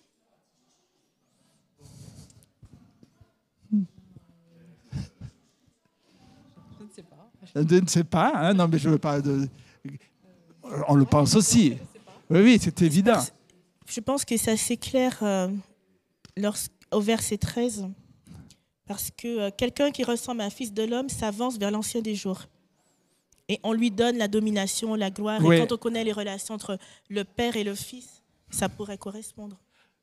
Je 7.56 7.80
ne 7.80 7.88
sais 7.88 8.04
pas. 8.04 8.34
Hein? 8.36 8.54
Non, 8.54 8.68
mais 8.68 8.80
je 8.80 8.90
veux 8.90 8.98
pas. 8.98 9.22
De... 9.22 9.48
On 10.90 10.96
le 10.96 11.06
pense 11.06 11.36
aussi. 11.36 11.78
Oui, 12.30 12.42
oui, 12.42 12.60
c'est 12.62 12.82
évident. 12.82 13.22
Je 13.88 14.00
pense 14.01 14.25
que 14.25 14.36
c'est 14.36 14.51
assez 14.51 14.75
clair 14.75 15.18
euh, 15.22 15.50
au 16.91 17.00
verset 17.00 17.38
13. 17.38 17.88
Parce 18.86 19.12
que 19.12 19.39
euh, 19.39 19.50
quelqu'un 19.55 19.91
qui 19.91 20.03
ressemble 20.03 20.41
à 20.41 20.45
un 20.45 20.50
fils 20.50 20.74
de 20.74 20.83
l'homme 20.83 21.10
s'avance 21.10 21.57
vers 21.57 21.71
l'ancien 21.71 22.01
des 22.01 22.15
jours. 22.15 22.45
Et 23.48 23.60
on 23.63 23.74
lui 23.74 23.91
donne 23.91 24.17
la 24.17 24.27
domination, 24.27 24.95
la 24.95 25.10
gloire. 25.10 25.41
Oui. 25.43 25.55
Et 25.55 25.60
quand 25.60 25.74
on 25.74 25.77
connaît 25.77 26.03
les 26.03 26.12
relations 26.12 26.53
entre 26.53 26.77
le 27.10 27.24
père 27.24 27.55
et 27.57 27.63
le 27.63 27.75
fils, 27.75 28.21
ça 28.50 28.69
pourrait 28.69 28.98
correspondre. 28.98 29.57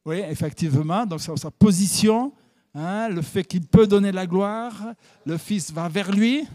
Oui, 0.04 0.16
effectivement. 0.18 1.04
Donc, 1.06 1.20
sa, 1.20 1.36
sa 1.36 1.50
position, 1.50 2.32
hein, 2.74 3.08
le 3.08 3.22
fait 3.22 3.44
qu'il 3.44 3.66
peut 3.66 3.86
donner 3.86 4.12
la 4.12 4.26
gloire, 4.26 4.94
le 5.24 5.36
fils 5.36 5.72
va 5.72 5.88
vers 5.88 6.10
lui. 6.10 6.46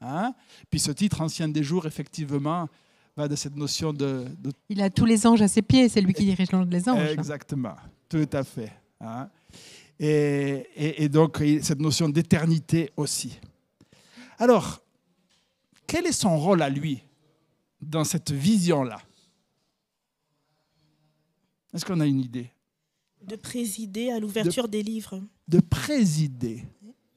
Hein? 0.00 0.34
Puis 0.70 0.80
ce 0.80 0.90
titre, 0.92 1.20
Ancien 1.20 1.48
des 1.48 1.62
jours, 1.62 1.86
effectivement, 1.86 2.68
va 3.16 3.28
de 3.28 3.36
cette 3.36 3.56
notion 3.56 3.92
de, 3.92 4.26
de... 4.38 4.52
Il 4.68 4.80
a 4.80 4.90
tous 4.90 5.04
les 5.04 5.26
anges 5.26 5.42
à 5.42 5.48
ses 5.48 5.62
pieds, 5.62 5.88
c'est 5.88 6.00
lui 6.00 6.14
qui 6.14 6.24
dirige 6.24 6.48
les 6.70 6.88
anges. 6.88 7.10
Exactement, 7.10 7.74
tout 8.08 8.28
à 8.32 8.44
fait. 8.44 8.72
Hein? 9.00 9.28
Et, 10.00 10.66
et, 10.76 11.04
et, 11.04 11.08
donc, 11.08 11.42
cette 11.62 11.80
notion 11.80 12.08
d'éternité 12.08 12.90
aussi. 12.96 13.38
Alors, 14.38 14.80
quel 15.86 16.06
est 16.06 16.12
son 16.12 16.38
rôle 16.38 16.62
à 16.62 16.68
lui 16.68 17.02
dans 17.80 18.04
cette 18.04 18.30
vision-là? 18.30 19.00
Est-ce 21.74 21.84
qu'on 21.84 22.00
a 22.00 22.06
une 22.06 22.20
idée? 22.20 22.50
De 23.22 23.36
présider 23.36 24.10
à 24.10 24.20
l'ouverture 24.20 24.64
de, 24.64 24.72
des 24.72 24.82
livres. 24.82 25.20
De 25.48 25.60
présider. 25.60 26.64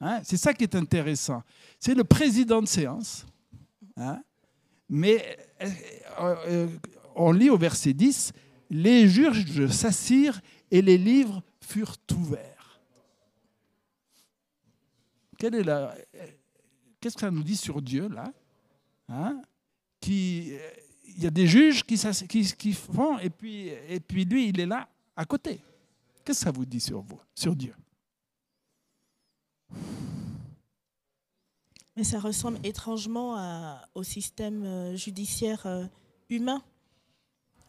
Hein? 0.00 0.20
C'est 0.24 0.36
ça 0.36 0.52
qui 0.52 0.64
est 0.64 0.74
intéressant. 0.74 1.42
C'est 1.78 1.94
le 1.94 2.04
président 2.04 2.60
de 2.60 2.66
séance. 2.66 3.24
Hein? 3.96 4.22
Mais 4.88 5.38
euh, 5.62 6.34
euh, 6.46 6.68
on 7.14 7.32
lit 7.32 7.50
au 7.50 7.56
verset 7.56 7.92
10, 7.92 8.32
les 8.70 9.08
juges 9.08 9.68
s'assirent 9.68 10.40
et 10.70 10.82
les 10.82 10.98
livres 10.98 11.42
furent 11.60 11.96
ouverts. 12.16 12.51
Est. 15.44 15.64
Qu'est-ce 17.00 17.14
que 17.14 17.20
ça 17.20 17.30
nous 17.30 17.42
dit 17.42 17.56
sur 17.56 17.82
Dieu, 17.82 18.08
là 18.08 18.32
hein? 19.08 19.42
qui, 20.00 20.52
Il 21.08 21.22
y 21.22 21.26
a 21.26 21.30
des 21.30 21.46
juges 21.46 21.84
qui, 21.84 21.96
qui, 22.56 22.72
font, 22.72 23.18
et 23.18 23.30
puis, 23.30 23.68
et 23.88 24.00
puis 24.00 24.24
lui, 24.24 24.48
il 24.48 24.60
est 24.60 24.66
là, 24.66 24.88
à 25.16 25.24
côté. 25.24 25.60
Qu'est-ce 26.24 26.40
que 26.40 26.44
ça 26.44 26.50
vous 26.50 26.64
dit 26.64 26.80
sur 26.80 27.00
vous, 27.00 27.20
sur 27.34 27.56
Dieu? 27.56 27.74
Mais 31.96 32.04
ça 32.04 32.18
ressemble 32.18 32.58
étrangement 32.64 33.78
au 33.94 34.02
système 34.02 34.64
euh, 34.64 34.96
judiciaire 34.96 35.66
euh, 35.66 35.84
humain. 36.30 36.62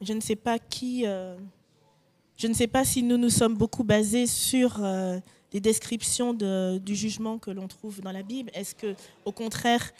Je 0.01 0.13
ne 0.13 0.21
sais 0.21 0.35
pas 0.35 0.59
qui. 0.59 1.05
Euh, 1.05 1.37
je 2.37 2.47
ne 2.47 2.53
sais 2.53 2.67
pas 2.67 2.83
si 2.85 3.03
nous 3.03 3.17
nous 3.17 3.29
sommes 3.29 3.55
beaucoup 3.55 3.83
basés 3.83 4.27
sur 4.27 4.83
euh, 4.83 5.19
les 5.51 5.59
descriptions 5.59 6.33
de, 6.33 6.77
du 6.79 6.95
jugement 6.95 7.37
que 7.37 7.51
l'on 7.51 7.67
trouve 7.67 8.01
dans 8.01 8.11
la 8.11 8.23
Bible. 8.23 8.49
Est-ce 8.53 8.73
que, 8.75 8.95
au 9.25 9.31
contraire, 9.31 9.91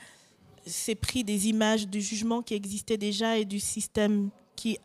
c'est 0.66 0.96
pris 0.96 1.24
des 1.24 1.48
images 1.48 1.88
du 1.88 2.02
jugement 2.02 2.42
qui 2.42 2.54
existait 2.54 2.98
déjà 2.98 3.38
et 3.38 3.46
du 3.46 3.60
système 3.60 4.30
qui, 4.56 4.78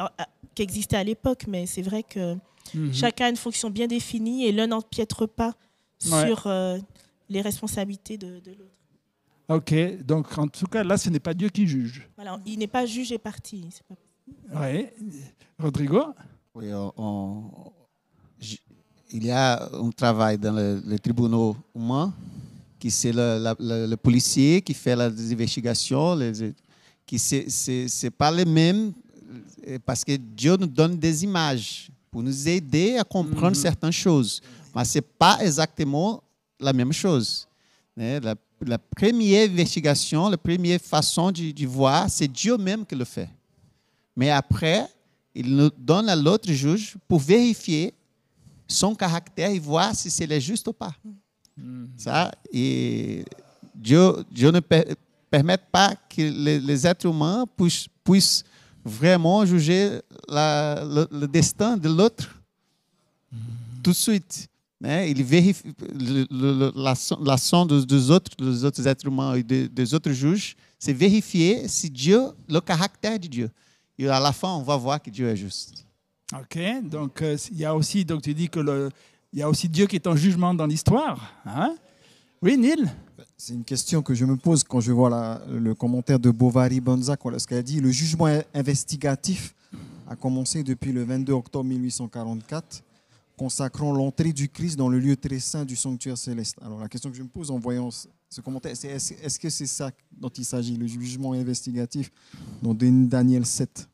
qui 0.54 0.62
existait 0.62 0.96
à 0.96 1.04
l'époque? 1.04 1.46
Mais 1.48 1.66
c'est 1.66 1.82
vrai 1.82 2.02
que 2.02 2.34
mmh. 2.74 2.92
chacun 2.92 3.26
a 3.26 3.30
une 3.30 3.36
fonction 3.36 3.70
bien 3.70 3.86
définie 3.86 4.46
et 4.46 4.52
l'un 4.52 4.66
n'empiètre 4.68 5.26
pas 5.28 5.54
Ouais. 6.06 6.28
sur 6.28 6.46
euh, 6.46 6.78
les 7.28 7.40
responsabilités 7.40 8.16
de, 8.16 8.38
de 8.38 8.52
l'autre. 8.52 8.76
Ok, 9.48 9.74
donc 10.04 10.38
en 10.38 10.46
tout 10.46 10.66
cas, 10.66 10.84
là, 10.84 10.96
ce 10.96 11.10
n'est 11.10 11.18
pas 11.18 11.34
Dieu 11.34 11.48
qui 11.48 11.66
juge. 11.66 12.08
Voilà, 12.14 12.38
il 12.46 12.60
n'est 12.60 12.68
pas 12.68 12.86
juge 12.86 13.10
et 13.10 13.18
parti. 13.18 13.68
Pas... 13.88 13.96
Oui. 14.62 14.86
Rodrigo? 15.58 16.14
Oui, 16.54 16.72
on, 16.72 16.92
on, 16.96 17.72
il 19.10 19.24
y 19.26 19.30
a 19.30 19.68
un 19.72 19.90
travail 19.90 20.36
dans 20.38 20.52
le, 20.52 20.82
les 20.86 20.98
tribunaux 20.98 21.56
humains, 21.74 22.12
qui 22.78 22.90
c'est 22.90 23.12
le, 23.12 23.54
le, 23.58 23.86
le, 23.86 23.96
policier 23.96 24.60
qui 24.62 24.74
fait 24.74 24.94
les 24.96 25.32
investigations, 25.32 26.14
les, 26.14 26.54
qui 27.06 27.18
c'est 27.18 28.10
pas 28.10 28.30
les 28.30 28.44
mêmes, 28.44 28.92
parce 29.84 30.04
que 30.04 30.16
Dieu 30.16 30.56
nous 30.56 30.66
donne 30.66 30.96
des 30.96 31.24
images 31.24 31.90
pour 32.10 32.22
nous 32.22 32.48
aider 32.48 32.96
à 32.98 33.04
comprendre 33.04 33.38
Mhm. 33.38 33.50
mm 33.50 33.52
-hmm. 33.52 33.62
certaines 33.62 33.92
choses. 33.92 34.40
Mas 34.74 34.84
ce 34.90 34.98
n'est 34.98 35.06
pas 35.18 35.38
exactement 35.42 36.22
la 36.60 36.72
même 36.72 36.92
chose. 36.92 37.46
Né? 37.96 38.20
La, 38.20 38.34
la, 38.60 38.78
première 38.78 39.48
investigation, 39.50 40.28
la 40.30 40.36
première 40.38 40.80
façon 40.80 41.30
de, 41.32 41.52
de 41.52 41.66
voir, 41.66 42.08
c'est 42.10 42.28
Dieu 42.28 42.56
même 42.56 42.84
qui 42.86 42.94
le 42.94 43.04
fait. 43.04 43.28
Mais 44.16 44.30
après, 44.30 44.86
il 45.34 45.54
nous 45.54 45.70
donne 45.76 46.08
à 46.08 46.16
l'autre 46.16 46.50
juge 46.50 46.96
pour 47.06 47.20
vérifier 47.20 47.94
son 48.66 48.94
caractère 48.94 49.50
et 49.50 49.58
voir 49.58 49.94
si 49.94 50.10
c'est 50.10 50.30
est 50.30 50.40
juste 50.40 50.68
ou 50.68 50.72
pas. 50.72 50.94
Ça, 51.96 52.30
et 52.52 53.24
Dieu, 53.74 54.24
Dieu 54.30 54.50
ne 54.50 54.60
per, 54.60 54.94
permet 55.30 55.58
pas 55.58 55.94
que 56.08 56.22
les, 56.22 56.60
les 56.60 56.86
êtres 56.86 57.06
humains 57.06 57.44
puissent, 57.56 57.88
puissent, 58.04 58.44
vraiment 58.84 59.44
juger 59.44 60.00
la, 60.28 60.82
le, 60.84 61.06
le, 61.10 61.28
destin 61.28 61.76
de 61.76 61.88
l'autre 61.88 62.40
tout 63.82 63.90
de 63.90 63.96
suite. 63.96 64.48
Né? 64.80 65.10
Il 65.10 65.22
vérifie 65.24 65.74
l'action 67.24 67.66
dos, 67.66 67.84
dos, 67.84 68.10
outros, 68.10 68.36
dos 68.36 68.64
outros 68.64 68.86
êtres 68.86 69.06
humains 69.06 69.36
e 69.36 69.42
de, 69.42 69.66
dos 69.66 69.92
outros 69.92 70.14
juges, 70.14 70.56
c'est 70.78 70.92
vérifier 70.92 71.68
si 71.68 71.90
Dieu, 71.90 72.28
le 72.48 72.60
caractère 72.60 73.18
de 73.18 73.26
Dieu. 73.26 73.50
Et 73.98 74.08
à 74.08 74.20
la 74.20 74.32
fin, 74.32 74.54
on 74.54 74.62
va 74.62 74.76
voir 74.76 75.02
que 75.02 75.10
Dieu 75.10 75.28
est 75.28 75.36
juste. 75.36 75.84
Ok, 76.34 76.58
donc 76.84 77.22
euh, 77.22 77.36
il 77.50 77.58
y 77.58 77.64
a 77.64 77.74
aussi, 77.74 78.04
donc 78.04 78.22
tu 78.22 78.34
dis 78.34 78.48
que 78.48 78.60
le, 78.60 78.90
il 79.32 79.38
y 79.38 79.42
a 79.42 79.48
aussi 79.48 79.68
Dieu 79.68 79.86
qui 79.86 79.96
est 79.96 80.06
en 80.06 80.14
jugement 80.14 80.54
dans 80.54 80.66
l'histoire. 80.66 81.32
Hein? 81.44 81.74
Oui, 82.42 82.56
Neil? 82.56 82.86
C'est 83.36 83.54
une 83.54 83.64
question 83.64 84.02
que 84.02 84.14
je 84.14 84.24
me 84.24 84.36
pose 84.36 84.62
quand 84.62 84.80
je 84.80 84.92
vois 84.92 85.10
la, 85.10 85.40
le 85.50 85.74
commentaire 85.74 86.18
de 86.18 86.30
Bovary 86.30 86.80
Bonzac, 86.80 87.20
ce 87.38 87.46
qu'elle 87.46 87.62
dit. 87.62 87.80
Le 87.80 87.90
jugement 87.90 88.26
investigatif 88.54 89.54
a 90.08 90.16
commencé 90.16 90.62
depuis 90.62 90.92
le 90.92 91.04
22 91.04 91.32
octobre 91.32 91.64
1844 91.64 92.82
consacrant 93.36 93.92
l'entrée 93.92 94.32
du 94.32 94.48
Christ 94.48 94.76
dans 94.76 94.88
le 94.88 94.98
lieu 94.98 95.16
très 95.16 95.38
saint 95.38 95.64
du 95.64 95.76
sanctuaire 95.76 96.18
céleste. 96.18 96.56
Alors 96.60 96.80
la 96.80 96.88
question 96.88 97.10
que 97.10 97.16
je 97.16 97.22
me 97.22 97.28
pose 97.28 97.50
en 97.50 97.58
voyant 97.58 97.88
ce 98.28 98.40
commentaire, 98.40 98.76
c'est 98.76 98.88
est-ce 98.88 99.14
est 99.14 99.28
-ce 99.28 99.38
que 99.38 99.50
c'est 99.50 99.66
ça 99.66 99.90
dont 100.12 100.28
il 100.28 100.44
s'agit, 100.44 100.76
le 100.76 100.86
jugement 100.86 101.32
investigatif 101.32 102.10
dans 102.62 102.74
Daniel 102.74 103.46
7 103.46 103.88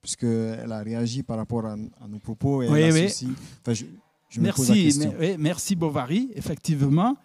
puisqu'elle 0.00 0.72
a 0.72 0.82
réagi 0.82 1.22
par 1.22 1.36
rapport 1.36 1.66
à, 1.66 1.76
nos 2.08 2.18
propos. 2.18 2.62
Et 2.62 2.68
oui, 2.68 2.80
elle 2.80 2.92
oui. 2.94 3.04
Aussi, 3.06 3.28
je, 3.66 3.84
je 4.28 4.40
merci, 4.40 5.00
oui, 5.18 5.36
merci 5.38 5.74
Bovary, 5.74 6.30
effectivement. 6.34 7.16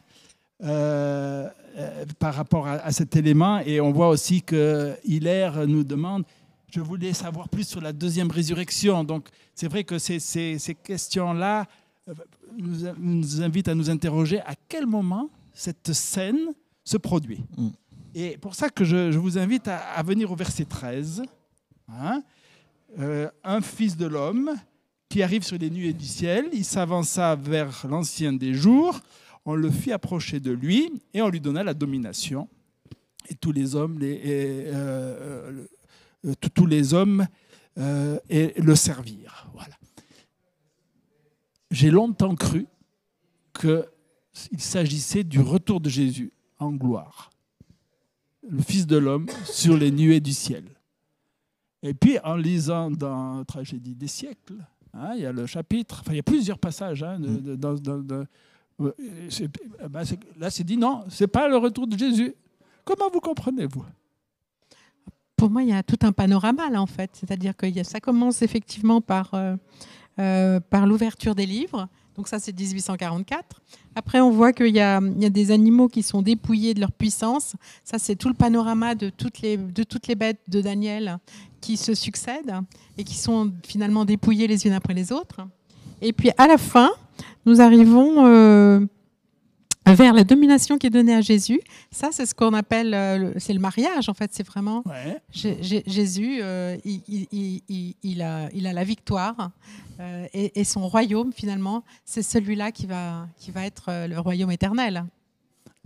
Euh, 0.64 1.50
euh, 1.76 2.06
par 2.20 2.36
rapport 2.36 2.68
à, 2.68 2.74
à, 2.74 2.92
cet 2.92 3.16
élément. 3.16 3.60
Et 3.66 3.82
on 3.82 3.92
voit 3.92 4.10
aussi 4.10 4.44
que 4.44 4.96
Hilaire 5.04 5.68
nous 5.68 5.84
demande, 5.84 6.24
je 6.72 6.80
voulais 6.80 7.14
savoir 7.14 7.50
plus 7.50 7.68
sur 7.68 7.82
la 7.82 7.92
deuxième 7.92 8.30
résurrection. 8.30 9.04
Donc 9.04 9.28
c'est 9.56 9.68
vrai 9.68 9.84
que 9.84 9.98
ces, 9.98 10.20
ces, 10.20 10.60
ces 10.60 10.76
questions-là 10.76 11.66
euh, 12.08 12.14
nous, 12.58 12.94
nous, 12.98 13.42
invitent 13.42 13.68
à 13.68 13.76
nous 13.76 13.90
interroger 13.90 14.40
à 14.42 14.54
quel 14.70 14.86
moment 14.86 15.30
cette 15.54 15.94
scène 15.94 16.54
se 16.84 16.98
produit. 16.98 17.44
Mm. 17.58 17.70
Et 18.16 18.38
pour 18.38 18.56
ça 18.56 18.70
que 18.70 18.84
je, 18.84 19.12
je 19.12 19.18
vous 19.18 19.38
invite 19.38 19.68
à, 19.68 19.78
à, 19.78 20.04
venir 20.04 20.32
au 20.32 20.36
verset 20.36 20.66
13. 20.66 21.24
Hein, 21.90 22.24
euh, 23.00 23.30
un 23.44 23.62
fils 23.62 23.98
de 23.98 24.06
l'homme 24.06 24.54
qui 25.10 25.24
arrive 25.24 25.44
sur 25.44 25.58
les 25.58 25.70
nuées 25.70 25.94
du 25.94 26.06
ciel, 26.06 26.48
il 26.54 26.66
s'avança 26.66 27.36
vers 27.36 27.86
l'ancien 27.88 28.34
des 28.34 28.54
jours 28.54 29.00
on 29.46 29.56
le 29.56 29.70
fit 29.70 29.92
approcher 29.92 30.40
de 30.40 30.52
lui 30.52 30.90
et 31.14 31.22
on 31.22 31.30
lui 31.30 31.42
donna 31.42 31.64
la 31.64 31.74
domination. 31.74 32.48
Et 33.30 33.36
tous 33.36 33.52
les 33.52 33.76
hommes, 33.76 34.00
les, 34.00 34.14
et, 34.14 34.66
euh, 34.68 35.66
euh, 36.26 36.34
tous 36.54 36.66
les 36.66 36.94
hommes 36.94 37.26
euh, 37.78 38.20
et 38.30 38.54
le 38.58 38.76
servirent. 38.76 39.50
Voilà. 39.54 39.76
J'ai 41.72 41.90
longtemps 41.90 42.36
cru 42.36 42.68
qu'il 44.34 44.62
s'agissait 44.62 45.24
du 45.24 45.40
retour 45.40 45.80
de 45.80 45.90
Jésus 45.90 46.34
en 46.60 46.72
gloire, 46.72 47.30
le 48.48 48.62
Fils 48.62 48.88
de 48.88 48.98
l'homme 48.98 49.28
sur 49.46 49.78
les 49.78 49.92
nuées 49.92 50.20
du 50.20 50.34
ciel. 50.34 50.66
Et 51.82 51.94
puis 51.94 52.18
en 52.24 52.36
lisant 52.36 52.92
dans 52.92 53.44
Tragédie 53.46 53.96
des 53.96 54.08
siècles, 54.08 54.56
hein, 54.94 55.12
il 55.16 55.22
y 55.22 55.26
a 55.26 55.32
le 55.32 55.46
chapitre, 55.46 56.00
enfin 56.02 56.14
il 56.14 56.18
y 56.18 56.20
a 56.20 56.24
plusieurs 56.24 56.60
passages 56.60 57.04
hein, 57.04 57.20
de, 57.20 57.38
de, 57.38 57.56
dans, 57.56 57.76
dans, 57.76 58.26
ben 58.80 60.04
là, 60.38 60.50
c'est 60.50 60.64
dit 60.64 60.78
non, 60.78 61.06
c'est 61.10 61.28
pas 61.28 61.48
le 61.48 61.58
retour 61.58 61.88
de 61.88 61.98
Jésus. 61.98 62.34
Comment 62.84 63.10
vous 63.12 63.20
comprenez-vous? 63.20 63.86
Pour 65.36 65.50
moi, 65.50 65.64
il 65.64 65.70
y 65.70 65.74
a 65.74 65.84
tout 65.84 66.00
un 66.02 66.12
panorama 66.12 66.70
là, 66.70 66.82
en 66.82 66.86
fait. 66.88 67.12
C'est-à-dire 67.14 67.56
que 67.56 67.68
ça 67.84 68.00
commence 68.00 68.42
effectivement 68.42 69.02
par, 69.02 69.34
euh, 69.34 69.56
euh, 70.20 70.60
par 70.60 70.88
l'ouverture 70.88 71.36
des 71.36 71.46
livres. 71.46 71.88
Donc 72.16 72.28
ça, 72.28 72.40
c'est 72.40 72.58
1844. 72.58 73.62
Après, 73.96 74.20
on 74.20 74.30
voit 74.30 74.54
qu'il 74.54 74.68
y, 74.68 74.80
y, 74.80 74.82
a 74.82 75.00
des 75.02 75.52
animaux 75.52 75.88
qui 75.88 76.04
sont 76.04 76.22
dépouillés 76.22 76.74
de 76.74 76.80
leur 76.80 76.92
puissance. 76.92 77.56
Ça, 77.84 77.98
c'est 78.00 78.16
tout 78.16 78.28
le 78.28 78.34
panorama 78.34 78.96
de 78.96 79.10
toutes, 79.10 79.42
les, 79.42 79.58
de 79.58 79.84
toutes 79.84 80.08
les 80.08 80.16
bêtes 80.16 80.42
de 80.48 80.62
Daniel 80.62 81.18
qui 81.62 81.78
se 81.78 81.94
succèdent 81.94 82.56
et 82.98 83.04
qui 83.04 83.16
sont 83.16 83.52
finalement 83.66 84.06
dépouillées 84.06 84.48
les 84.48 84.68
unes 84.68 84.74
après 84.74 84.94
les 84.94 85.12
autres. 85.12 85.42
Et 86.02 86.12
puis 86.12 86.32
à 86.38 86.48
la 86.48 86.58
fin, 86.58 86.92
nous 87.46 87.62
arrivons 87.62 88.26
euh, 88.26 88.86
vers 89.86 90.14
la 90.14 90.24
domination 90.24 90.78
qui 90.78 90.88
est 90.88 90.90
donnée 90.90 91.14
à 91.14 91.22
Jésus. 91.22 91.60
Ça, 91.92 92.10
c'est 92.12 92.26
ce 92.26 92.34
qu'on 92.34 92.54
appelle, 92.54 92.94
euh, 92.94 93.34
c'est 93.38 93.54
le 93.54 93.60
mariage 93.60 94.10
en 94.10 94.14
fait. 94.14 94.32
C'est 94.34 94.46
vraiment 94.46 94.84
ouais. 94.86 95.22
Jésus, 95.32 96.40
euh, 96.42 96.78
il, 96.86 97.02
il, 97.32 97.94
il, 98.02 98.22
a, 98.22 98.50
il 98.54 98.68
a 98.68 98.74
la 98.74 98.84
victoire 98.84 99.52
euh, 100.00 100.26
et, 100.34 100.60
et, 100.60 100.64
son 100.64 100.88
royaume 100.88 101.32
finalement, 101.34 101.84
c'est 102.06 102.24
celui-là 102.24 102.72
qui 102.72 102.86
va, 102.86 103.28
qui 103.38 103.52
va 103.52 103.66
être 103.66 104.08
le 104.08 104.20
royaume 104.20 104.52
éternel. 104.52 105.06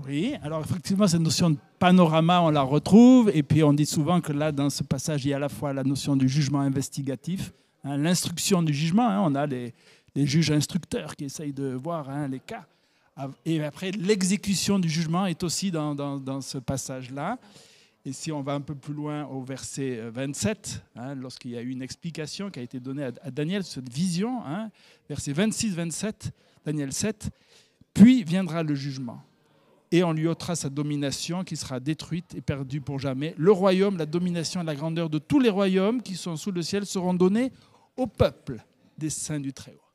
Oui, 0.06 0.36
alors 0.44 0.62
effectivement, 0.62 1.08
cette 1.08 1.22
notion 1.22 1.50
de 1.50 1.58
panorama, 1.80 2.42
on 2.42 2.52
la 2.52 2.62
retrouve. 2.62 3.32
Et 3.34 3.42
puis 3.42 3.64
on 3.64 3.74
dit 3.74 3.88
souvent 3.88 4.22
que 4.22 4.32
là, 4.32 4.52
dans 4.52 4.70
ce 4.70 4.84
passage, 4.84 5.26
il 5.26 5.30
y 5.30 5.34
a 5.34 5.38
à 5.38 5.40
la 5.40 5.50
fois 5.50 5.74
la 5.74 5.84
notion 5.84 6.16
du 6.16 6.30
jugement 6.30 6.62
investigatif, 6.62 7.52
hein, 7.84 7.98
l'instruction 7.98 8.62
du 8.62 8.74
jugement. 8.74 9.08
Hein, 9.10 9.24
on 9.26 9.34
a 9.34 9.48
les, 9.48 9.74
les 10.16 10.28
juges 10.28 10.52
instructeurs 10.52 11.16
qui 11.16 11.26
essayent 11.26 11.54
de 11.54 11.74
voir 11.74 12.10
hein, 12.10 12.28
les 12.28 12.40
cas. 12.40 12.66
Et 13.46 13.64
après, 13.64 13.92
l'exécution 13.92 14.80
du 14.80 14.90
jugement 14.90 15.26
est 15.26 15.44
aussi 15.44 15.72
dans, 15.72 16.42
ce 16.42 16.58
passage-là. 16.58 17.38
Et 18.06 18.14
si 18.14 18.32
on 18.32 18.42
va 18.42 18.54
un 18.54 18.62
peu 18.62 18.76
plus 18.76 18.94
loin 18.94 19.26
au 19.26 19.42
verset 19.42 20.02
27, 20.10 20.82
hein, 20.96 21.16
lorsqu'il 21.16 21.52
y 21.52 21.58
a 21.58 21.62
eu 21.62 21.70
une 21.70 21.82
explication 21.82 22.50
qui 22.50 22.60
a 22.60 22.62
été 22.62 22.80
donnée 22.80 23.04
à, 23.04 23.12
à 23.22 23.32
Daniel, 23.32 23.64
cette 23.64 23.92
vision, 23.92 24.46
hein, 24.46 24.70
verset 25.10 25.34
26-27, 25.34 26.32
Daniel 26.66 26.94
7, 26.94 27.30
puis 27.94 28.24
viendra 28.24 28.64
le 28.64 28.76
jugement. 28.76 29.22
Et 29.92 30.04
on 30.04 30.12
lui 30.12 30.28
ôtera 30.28 30.56
sa 30.56 30.70
domination 30.70 31.44
qui 31.44 31.56
sera 31.56 31.80
détruite 31.80 32.36
et 32.36 32.42
perdue 32.42 32.82
pour 32.82 33.00
jamais. 33.00 33.34
Le 33.38 33.52
royaume, 33.52 33.98
la 33.98 34.06
domination 34.06 34.62
et 34.62 34.66
la 34.66 34.76
grandeur 34.76 35.10
de 35.10 35.18
tous 35.18 35.40
les 35.40 35.50
royaumes 35.50 36.02
qui 36.02 36.16
sont 36.16 36.36
sous 36.36 36.52
le 36.52 36.62
ciel 36.62 36.86
seront 36.86 37.14
donnés 37.14 37.52
au 37.96 38.06
peuple 38.06 38.64
des 38.98 39.10
saints 39.10 39.40
du 39.40 39.54
Très-Haut. 39.54 39.87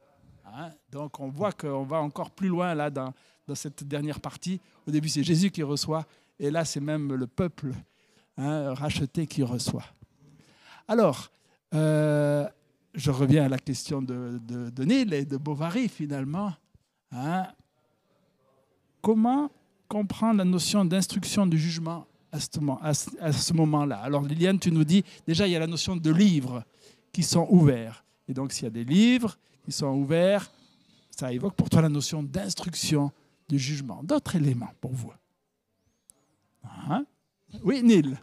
Hein? 0.54 0.70
Donc 0.90 1.20
on 1.20 1.28
voit 1.28 1.52
qu'on 1.52 1.84
va 1.84 2.00
encore 2.00 2.30
plus 2.30 2.48
loin 2.48 2.74
là 2.74 2.90
dans, 2.90 3.12
cette 3.54 3.84
dernière 3.84 4.20
partie. 4.20 4.60
Au 4.86 4.90
début, 4.90 5.08
c'est 5.08 5.22
Jésus 5.22 5.50
qui 5.50 5.62
reçoit, 5.62 6.06
et 6.38 6.50
là, 6.50 6.64
c'est 6.64 6.80
même 6.80 7.12
le 7.12 7.26
peuple 7.26 7.72
hein, 8.38 8.72
racheté 8.72 9.26
qui 9.26 9.42
reçoit. 9.42 9.84
Alors, 10.88 11.30
euh, 11.74 12.48
je 12.94 13.10
reviens 13.10 13.44
à 13.44 13.48
la 13.48 13.58
question 13.58 14.00
de, 14.00 14.40
de, 14.42 15.14
et 15.14 15.24
de 15.24 15.36
Bovary, 15.36 15.88
finalement. 15.88 16.54
Hein? 17.10 17.46
Comment 19.02 19.50
comprendre 19.86 20.38
la 20.38 20.44
notion 20.44 20.84
d'instruction 20.84 21.46
du 21.46 21.58
jugement 21.58 22.06
à 22.30 22.40
ce 22.40 23.52
moment-là? 23.52 23.98
Alors, 23.98 24.22
Liliane, 24.22 24.58
tu 24.58 24.72
nous 24.72 24.84
dis, 24.84 25.04
déjà, 25.26 25.46
il 25.46 25.50
y 25.52 25.56
a 25.56 25.60
la 25.60 25.66
notion 25.66 25.96
de 25.96 26.10
livres 26.10 26.64
qui 27.12 27.22
sont 27.22 27.46
ouverts. 27.50 28.02
Et 28.28 28.32
donc, 28.32 28.52
s'il 28.52 28.64
y 28.64 28.68
a 28.68 28.70
des 28.70 28.84
livres 28.84 29.36
qui 29.64 29.72
sont 29.72 29.88
ouverts, 29.88 30.50
ça 31.10 31.32
évoque 31.32 31.54
pour 31.54 31.68
toi 31.68 31.82
la 31.82 31.88
notion 31.88 32.22
d'instruction, 32.22 33.10
du 33.48 33.58
jugement. 33.58 34.02
D'autres 34.02 34.36
éléments 34.36 34.72
pour 34.80 34.92
vous 34.92 35.12
hein? 36.88 37.04
Oui, 37.62 37.82
Neil 37.82 38.16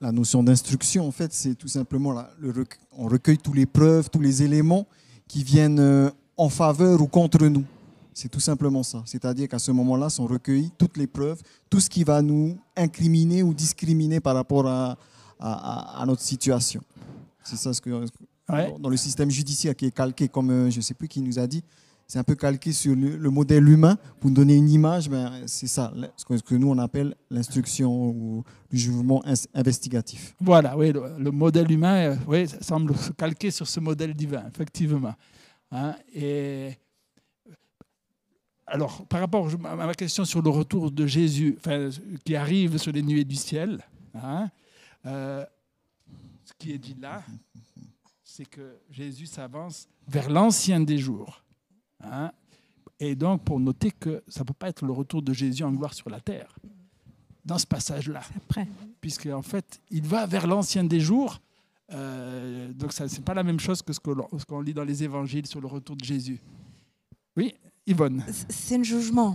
la, 0.00 0.12
notion 0.12 0.42
d'instruction, 0.42 1.06
en 1.06 1.12
fait, 1.12 1.32
c'est 1.32 1.54
tout 1.54 1.68
simplement 1.68 2.12
la, 2.12 2.30
le 2.38 2.50
rec 2.50 2.78
on 2.92 3.08
recueille 3.08 3.38
toutes 3.38 3.56
les 3.56 3.66
preuves, 3.66 4.08
tous 4.10 4.20
les 4.20 4.42
éléments 4.42 4.86
qui 5.28 5.42
viennent 5.42 5.80
euh, 5.80 6.10
en 6.36 6.48
faveur 6.48 7.00
ou 7.00 7.06
contre 7.06 7.44
nous. 7.46 7.64
C'est 8.14 8.28
tout 8.30 8.40
simplement 8.40 8.82
ça. 8.82 9.02
C'est-à-dire 9.04 9.48
qu'à 9.48 9.58
ce 9.58 9.72
moment-là, 9.72 10.08
sont 10.08 10.26
recueillies 10.26 10.70
toutes 10.78 10.96
les 10.96 11.06
preuves, 11.06 11.42
tout 11.68 11.80
ce 11.80 11.90
qui 11.90 12.04
va 12.04 12.22
nous 12.22 12.56
incriminer 12.76 13.42
ou 13.42 13.52
discriminer 13.52 14.20
par 14.20 14.34
rapport 14.34 14.66
à, 14.66 14.96
à, 15.38 16.00
à 16.00 16.06
notre 16.06 16.22
situation. 16.22 16.80
C'est 17.44 17.56
ça 17.56 17.72
ce 17.74 17.80
que, 17.80 18.06
Ouais. 18.48 18.72
dans 18.78 18.88
le 18.88 18.96
système 18.96 19.30
judiciaire 19.30 19.74
qui 19.74 19.86
est 19.86 19.90
calqué, 19.90 20.28
comme 20.28 20.50
euh, 20.50 20.70
je 20.70 20.76
ne 20.76 20.82
sais 20.82 20.94
plus 20.94 21.08
qui 21.08 21.20
nous 21.20 21.38
a 21.38 21.46
dit, 21.46 21.64
c'est 22.06 22.20
un 22.20 22.24
peu 22.24 22.36
calqué 22.36 22.72
sur 22.72 22.94
le, 22.94 23.16
le, 23.16 23.30
modèle 23.30 23.68
humain. 23.68 23.98
Pour 24.20 24.30
nous 24.30 24.36
donner 24.36 24.54
une 24.54 24.70
image, 24.70 25.10
ben, 25.10 25.32
c'est 25.46 25.66
ça, 25.66 25.92
ce 26.16 26.24
que, 26.24 26.36
ce 26.36 26.42
que, 26.42 26.54
nous 26.54 26.70
on 26.70 26.78
appelle 26.78 27.16
l'instruction 27.30 28.10
ou 28.10 28.44
le 28.70 28.78
jugement 28.78 29.24
investigatif. 29.52 30.36
Voilà, 30.38 30.76
oui, 30.76 30.92
le, 30.92 31.18
le 31.18 31.30
modèle 31.32 31.70
humain 31.70 32.12
euh, 32.12 32.16
oui, 32.28 32.46
ça 32.46 32.62
semble 32.62 32.96
se 32.96 33.10
calquer 33.10 33.50
sur 33.50 33.66
ce 33.66 33.80
modèle 33.80 34.14
divin, 34.14 34.44
effectivement. 34.46 35.14
Hein, 35.72 35.96
et 36.14 36.78
alors, 38.68 39.06
par 39.06 39.20
rapport 39.20 39.48
à 39.64 39.76
ma 39.76 39.94
question 39.94 40.24
sur 40.24 40.42
le 40.42 40.50
retour 40.50 40.90
de 40.90 41.06
Jésus, 41.06 41.56
enfin, 41.58 41.88
qui 42.24 42.34
arrive 42.34 42.78
sur 42.78 42.90
les 42.90 43.02
nuées 43.02 43.24
du 43.24 43.36
ciel, 43.36 43.80
hein, 44.14 44.50
euh, 45.06 45.44
ce 46.44 46.52
qui 46.58 46.72
est 46.72 46.78
dit 46.78 46.96
là, 47.00 47.22
c'est 48.36 48.44
que 48.44 48.76
Jésus 48.90 49.24
s'avance 49.24 49.88
vers 50.06 50.28
l'ancien 50.28 50.80
des 50.80 50.98
jours. 50.98 51.42
Hein? 52.04 52.30
Et 53.00 53.14
donc, 53.14 53.42
pour 53.44 53.58
noter 53.58 53.90
que 53.90 54.22
ça 54.28 54.40
ne 54.40 54.44
peut 54.44 54.52
pas 54.52 54.68
être 54.68 54.84
le 54.84 54.92
retour 54.92 55.22
de 55.22 55.32
Jésus 55.32 55.64
en 55.64 55.72
gloire 55.72 55.94
sur 55.94 56.10
la 56.10 56.20
terre, 56.20 56.54
dans 57.46 57.56
ce 57.56 57.66
passage-là. 57.66 58.20
Puisque, 59.00 59.26
en 59.26 59.40
fait, 59.40 59.80
il 59.90 60.02
va 60.02 60.26
vers 60.26 60.46
l'ancien 60.46 60.84
des 60.84 61.00
jours. 61.00 61.40
Euh, 61.92 62.70
donc, 62.74 62.92
ce 62.92 63.04
n'est 63.04 63.24
pas 63.24 63.32
la 63.32 63.42
même 63.42 63.60
chose 63.60 63.80
que 63.80 63.94
ce 63.94 64.00
qu'on 64.00 64.14
qu 64.14 64.64
lit 64.64 64.74
dans 64.74 64.84
les 64.84 65.02
évangiles 65.02 65.46
sur 65.46 65.62
le 65.62 65.68
retour 65.68 65.96
de 65.96 66.04
Jésus. 66.04 66.38
Oui, 67.38 67.54
Yvonne. 67.86 68.22
C'est 68.50 68.76
un 68.76 68.82
jugement. 68.82 69.34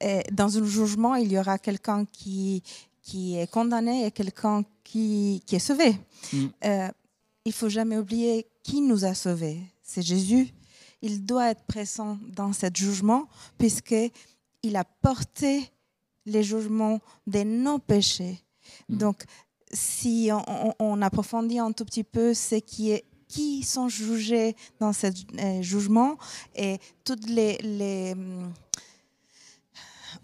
Et 0.00 0.22
dans 0.32 0.56
un 0.56 0.64
jugement, 0.64 1.14
il 1.16 1.30
y 1.30 1.38
aura 1.38 1.58
quelqu'un 1.58 2.06
qui, 2.06 2.62
qui 3.02 3.36
est 3.36 3.50
condamné 3.50 4.06
et 4.06 4.10
quelqu'un 4.12 4.62
qui, 4.82 5.42
qui 5.44 5.56
est 5.56 5.58
sauvé. 5.58 5.98
Mm. 6.32 6.46
Euh, 6.64 6.88
il 7.44 7.52
faut 7.52 7.68
jamais 7.68 7.96
oublier 7.96 8.46
qui 8.62 8.80
nous 8.80 9.04
a 9.04 9.14
sauvés. 9.14 9.60
C'est 9.82 10.02
Jésus. 10.02 10.52
Il 11.00 11.24
doit 11.24 11.50
être 11.50 11.64
présent 11.64 12.18
dans 12.28 12.52
ce 12.52 12.66
jugement 12.74 13.28
puisqu'il 13.56 14.76
a 14.76 14.84
porté 14.84 15.70
les 16.26 16.42
jugements 16.42 17.00
de 17.26 17.42
nos 17.42 17.78
péchés. 17.78 18.42
Mmh. 18.88 18.96
Donc, 18.98 19.24
si 19.72 20.30
on, 20.32 20.74
on, 20.78 21.02
approfondit 21.02 21.58
un 21.58 21.72
tout 21.72 21.84
petit 21.84 22.04
peu 22.04 22.34
ce 22.34 22.56
qui 22.56 22.90
est 22.90 23.04
qui 23.28 23.62
sont 23.62 23.90
jugés 23.90 24.56
dans 24.80 24.94
ce 24.94 25.06
euh, 25.06 25.62
jugement 25.62 26.16
et 26.56 26.78
toutes 27.04 27.28
les, 27.28 27.58
les 27.58 28.14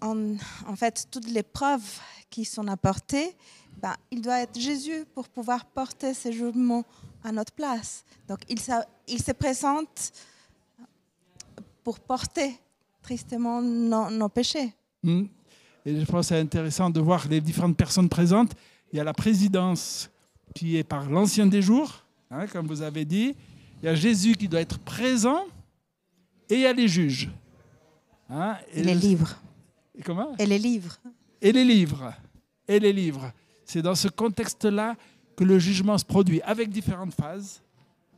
en, 0.00 0.36
en, 0.66 0.76
fait 0.76 1.06
toutes 1.10 1.28
les 1.28 1.42
preuves 1.42 2.00
qui 2.30 2.46
sont 2.46 2.66
apportées 2.66 3.36
ben, 3.84 3.96
il 4.10 4.22
doit 4.22 4.40
être 4.40 4.58
Jésus 4.58 5.04
pour 5.14 5.28
pouvoir 5.28 5.66
porter 5.66 6.14
ce 6.14 6.32
jugement 6.32 6.86
à 7.22 7.30
notre 7.30 7.52
place. 7.52 8.02
Donc 8.26 8.38
il, 8.48 8.58
il 9.06 9.22
se 9.22 9.32
présente 9.32 10.10
pour 11.82 12.00
porter 12.00 12.58
tristement 13.02 13.60
nos, 13.60 14.28
péchés. 14.30 14.72
Hmm. 15.02 15.24
Et 15.84 16.00
je 16.00 16.04
pense 16.06 16.28
que 16.28 16.34
c'est 16.34 16.40
intéressant 16.40 16.88
de 16.88 16.98
voir 16.98 17.28
les 17.28 17.42
différentes 17.42 17.76
personnes 17.76 18.08
présentes. 18.08 18.52
Il 18.90 18.96
y 18.96 19.00
a 19.00 19.04
la 19.04 19.12
présidence 19.12 20.08
qui 20.54 20.78
est 20.78 20.84
par 20.84 21.10
l'ancien 21.10 21.46
des 21.46 21.60
jours, 21.60 22.06
hein, 22.30 22.46
comme 22.46 22.66
vous 22.66 22.80
avez 22.80 23.04
dit. 23.04 23.36
Il 23.82 23.84
y 23.84 23.88
a 23.88 23.94
Jésus 23.94 24.34
qui 24.34 24.48
doit 24.48 24.62
être 24.62 24.78
présent 24.78 25.44
et 26.48 26.54
il 26.54 26.60
y 26.60 26.66
a 26.66 26.72
les 26.72 26.88
juges. 26.88 27.28
Hein, 28.30 28.56
et, 28.72 28.82
les 28.82 28.94
livres. 28.94 29.36
Et 29.94 30.02
comment 30.02 30.34
Et 30.38 30.46
les 30.46 30.58
livres. 30.58 30.96
Et 31.42 31.52
les 31.52 31.64
livres. 31.66 32.14
Et 32.66 32.80
les 32.80 32.94
livres. 32.94 33.30
C'est 33.64 33.82
dans 33.82 33.94
ce 33.94 34.08
contexte-là 34.08 34.96
que 35.36 35.44
le 35.44 35.58
jugement 35.58 35.98
se 35.98 36.04
produit, 36.04 36.40
avec 36.42 36.70
différentes 36.70 37.14
phases. 37.14 37.62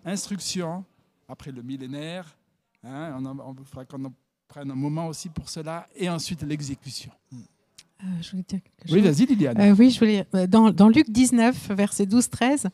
Instruction, 0.05 0.85
après 1.29 1.51
le 1.51 1.63
millénaire. 1.63 2.37
Hein, 2.83 3.21
on, 3.23 3.55
qu'on 3.85 4.13
prenne 4.47 4.71
un 4.71 4.77
moment 4.77 5.09
aussi 5.09 5.29
pour 5.29 5.49
cela. 5.49 5.87
Et 5.95 6.09
ensuite 6.09 6.43
l'exécution. 6.43 7.11
Euh, 8.03 8.07
je 8.21 8.31
voulais 8.31 8.45
dire 8.47 8.61
quelque 8.63 8.93
oui, 8.93 9.01
vas-y, 9.01 9.25
Liliane. 9.25 9.59
Euh, 9.59 9.75
oui, 9.79 9.91
je 9.91 9.99
voulais. 9.99 10.27
Euh, 10.35 10.47
dans, 10.47 10.71
dans, 10.71 10.91
Luc 10.91 11.09
19, 11.09 11.71
verset 11.71 12.05
12-13, 12.05 12.67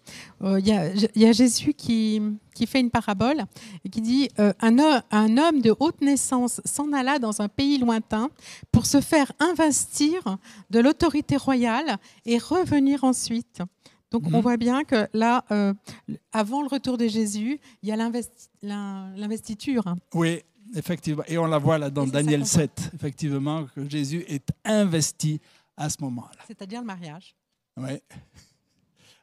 il 0.59 0.67
y, 0.67 1.21
y, 1.21 1.27
a 1.27 1.33
Jésus 1.33 1.75
qui, 1.75 2.21
qui, 2.55 2.67
fait 2.67 2.81
une 2.81 2.91
parabole 2.91 3.45
et 3.85 3.89
qui 3.89 4.01
dit 4.01 4.29
un, 4.37 4.79
un, 5.11 5.39
homme 5.39 5.61
de 5.61 5.75
haute 5.79 6.01
naissance 6.01 6.61
s'en 6.65 6.93
alla 6.93 7.21
dans 7.21 7.41
un 7.41 7.49
pays 7.49 7.79
lointain 7.79 8.31
pour 8.73 8.87
se 8.87 9.01
faire 9.01 9.31
investir 9.39 10.39
de 10.71 10.81
l'autorité 10.81 11.37
royale 11.37 11.99
et 12.27 12.39
revenir 12.39 13.05
ensuite. 13.05 13.63
Donc, 14.11 14.25
on 14.27 14.39
mhm. 14.39 14.41
voit 14.41 14.57
bien 14.57 14.83
que 14.83 15.07
là, 15.15 15.45
avant 16.33 16.63
le 16.63 16.69
retour 16.69 16.99
de 16.99 17.07
Jésus, 17.07 17.61
il 17.83 17.89
y 17.89 17.93
a 17.93 17.97
l'investiture. 18.67 19.85
Oui, 20.15 20.43
effectivement. 20.75 21.25
Et 21.27 21.39
on 21.39 21.47
la 21.47 21.59
voit 21.59 21.79
là 21.79 21.91
dans 21.91 22.07
Daniel 22.07 22.47
7, 22.47 22.91
effectivement, 22.95 23.67
que 23.75 23.89
Jésus 23.89 24.25
est 24.29 24.49
investi 24.65 25.41
à 25.77 25.89
ce 25.89 25.97
moment-là. 26.01 26.43
C'est-à-dire 26.47 26.81
le 26.81 26.87
mariage. 26.87 27.35
Oui. 27.77 27.99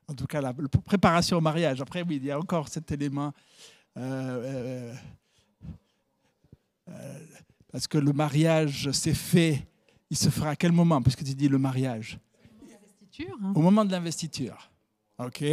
En 0.07 0.13
tout 0.13 0.25
cas, 0.25 0.41
la, 0.41 0.53
préparation 0.53 1.37
au 1.37 1.41
mariage. 1.41 1.81
Après, 1.81 2.01
oui, 2.01 2.17
il 2.17 2.25
y 2.25 2.31
a 2.31 2.39
encore 2.39 2.67
cet 2.67 2.91
élément. 2.91 3.31
Euh, 3.97 4.01
euh, 4.03 4.95
euh, 6.89 7.19
parce 7.71 7.87
que 7.87 7.97
le 7.97 8.11
mariage 8.13 8.89
s'est 8.91 9.13
fait, 9.13 9.67
il 10.09 10.17
se 10.17 10.29
fera 10.29 10.51
à 10.51 10.55
quel 10.55 10.71
moment 10.71 11.01
Puisque 11.01 11.23
tu 11.23 11.35
dis 11.35 11.47
le 11.47 11.59
mariage? 11.59 12.19
Hein. 13.19 13.53
Au 13.53 13.61
moment 13.61 13.85
de 13.85 13.91
l'investiture. 13.91 14.71
OK. 15.19 15.43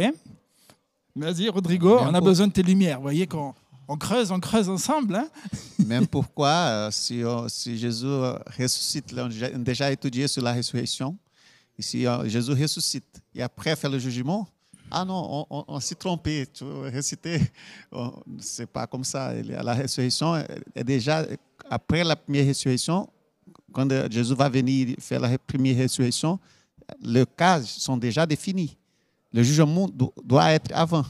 Vas-y, 1.15 1.49
Rodrigo, 1.49 1.97
on 1.99 2.13
a 2.13 2.21
besoin 2.21 2.47
de 2.47 2.53
tes 2.53 2.63
lumières. 2.63 2.97
Vous 2.97 3.03
voyez 3.03 3.27
qu'on 3.27 3.53
on 3.87 3.97
creuse, 3.97 4.31
on 4.31 4.39
creuse 4.39 4.69
ensemble. 4.69 5.15
Hein? 5.15 5.27
Même 5.85 6.07
pourquoi, 6.07 6.49
euh, 6.49 6.91
si, 6.91 7.23
si, 7.47 7.77
Jésus 7.77 8.05
ressuscite, 8.59 9.13
on 9.15 9.29
a 9.29 9.49
déjà 9.57 9.91
étudié 9.91 10.27
sur 10.27 10.43
la 10.43 10.53
résurrection, 10.53 11.17
si 11.79 12.05
Jésus 12.25 12.51
ressuscite 12.51 13.21
et 13.35 13.41
après 13.43 13.75
fait 13.75 13.89
le 13.89 13.99
jugement, 13.99 14.47
ah 14.89 15.03
non, 15.03 15.45
on, 15.49 15.79
s'est 15.81 15.95
trompé, 15.95 16.47
tu 16.51 16.63
réciter, 16.63 17.41
c'est 18.39 18.65
pas 18.65 18.87
comme 18.87 19.03
ça. 19.03 19.33
La 19.33 19.73
résurrection 19.73 20.37
est 20.37 20.83
déjà, 20.83 21.25
après 21.69 22.03
la 22.03 22.15
première 22.15 22.45
résurrection, 22.45 23.09
quand 23.73 23.87
Jésus 24.09 24.33
va 24.33 24.47
venir 24.47 24.95
faire 24.99 25.19
la 25.19 25.37
première 25.37 25.77
résurrection, 25.77 26.39
les 27.01 27.25
cas 27.25 27.61
sont 27.61 27.97
déjà 27.97 28.25
définis. 28.25 28.77
Le 29.33 29.43
jugement 29.43 29.89
doit 30.23 30.51
être 30.51 30.71
avant. 30.73 31.05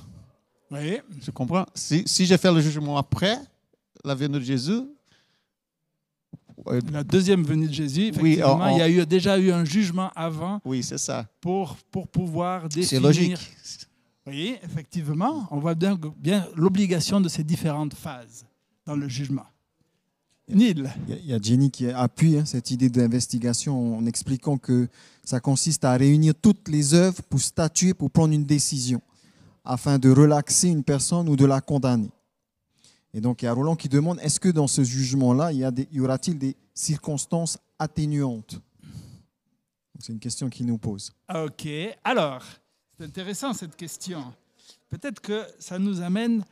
Oui. 0.72 1.00
Tu 1.24 1.32
comprends? 1.32 1.66
Si, 1.74 2.04
si 2.06 2.26
je 2.26 2.36
fais 2.38 2.52
le 2.52 2.62
jugement 2.62 2.98
après 2.98 3.40
la 4.04 4.16
venue 4.16 4.40
de 4.40 4.44
Jésus. 4.44 4.82
La 6.92 7.04
deuxième 7.04 7.44
venue 7.44 7.68
de 7.68 7.74
Jésus, 7.74 8.08
effectivement, 8.08 8.68
il 8.68 8.80
y 8.80 8.82
a 8.82 8.90
eu, 8.90 9.06
déjà 9.06 9.38
eu 9.40 9.52
un 9.52 9.64
jugement 9.64 10.12
avant. 10.16 10.60
Oui, 10.66 10.84
c'est 10.84 10.98
ça. 10.98 11.26
Pour, 11.40 11.78
pour 11.92 12.08
pouvoir 12.08 12.68
définir. 12.68 12.88
C'est 12.90 13.00
logique. 13.00 13.38
Oui, 14.26 14.56
effectivement, 14.62 15.48
on 15.52 15.60
voit 15.60 15.76
bien, 15.76 15.98
bien 16.18 16.46
l'obligation 16.56 17.22
de 17.22 17.30
ces 17.30 17.44
différentes 17.44 17.94
phases 17.94 18.46
dans 18.86 18.96
le 18.96 19.08
jugement. 19.08 19.46
Neil. 20.50 20.90
Il 21.08 21.26
y 21.28 21.34
a 21.34 21.40
Jenny 21.42 21.72
qui 21.72 21.90
appuie 21.90 22.38
hein, 22.38 22.46
cette 22.46 22.72
idée 22.72 22.90
d'investigation 22.90 23.98
en 23.98 24.06
expliquant 24.06 24.58
que 24.58 24.90
ça 25.24 25.40
consiste 25.40 25.86
à 25.86 25.94
réunir 25.94 26.34
toutes 26.42 26.68
les 26.68 26.94
œuvres 26.94 27.22
pour 27.24 27.40
statuer, 27.40 27.94
pour 27.94 28.12
prendre 28.12 28.34
une 28.34 28.46
décision 28.46 29.02
afin 29.68 30.00
de 30.00 30.10
relaxer 30.10 30.70
une 30.70 30.84
personne 30.84 31.28
ou 31.28 31.36
de 31.36 31.46
la 31.46 31.60
condamner. 31.62 32.10
Et 33.14 33.22
donc 33.22 33.42
il 33.42 33.46
y 33.46 33.48
a 33.48 33.54
Roland 33.54 33.76
qui 33.76 33.90
demande, 33.90 34.20
est-ce 34.22 34.40
que 34.40 34.50
dans 34.50 34.68
ce 34.68 34.84
jugement-là, 34.84 35.52
il 35.52 35.60
y, 35.92 36.00
aura-t-il 36.00 36.38
des 36.38 36.56
circonstances 36.74 37.58
atténuantes? 37.78 38.62
C'est 40.00 40.14
une 40.14 40.20
question 40.20 40.50
qu'il 40.50 40.68
nous 40.68 40.78
pose. 40.78 41.12
Ok, 41.34 41.68
alors, 42.04 42.44
c'est 42.98 43.06
intéressant 43.06 43.54
cette 43.54 43.76
question. 43.76 44.34
Peut-être 44.90 45.20
que 45.20 45.46
ça 45.60 45.80
nous 45.80 46.02
amène 46.02 46.46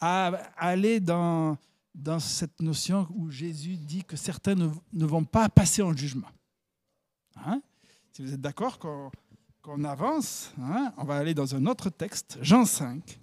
à 0.00 0.26
aller 0.56 1.00
dans, 1.00 1.56
cette 2.18 2.60
notion 2.60 3.06
où 3.14 3.30
Jésus 3.30 3.76
dit 3.76 4.04
que 4.04 4.16
certains 4.16 4.54
ne, 4.54 5.06
vont 5.06 5.24
pas 5.24 5.48
passer 5.48 5.82
en 5.82 5.96
jugement. 5.96 6.28
Hein? 7.36 7.62
si 8.12 8.22
vous 8.22 8.34
êtes 8.34 8.40
d'accord 8.40 8.80
qu'on 8.80 9.10
on 9.68 9.84
avance, 9.84 10.52
hein, 10.60 10.92
on 10.96 11.04
va 11.04 11.16
aller 11.16 11.34
dans 11.34 11.54
un 11.54 11.66
autre 11.66 11.90
texte, 11.90 12.38
Jean 12.40 12.64
5. 12.64 13.18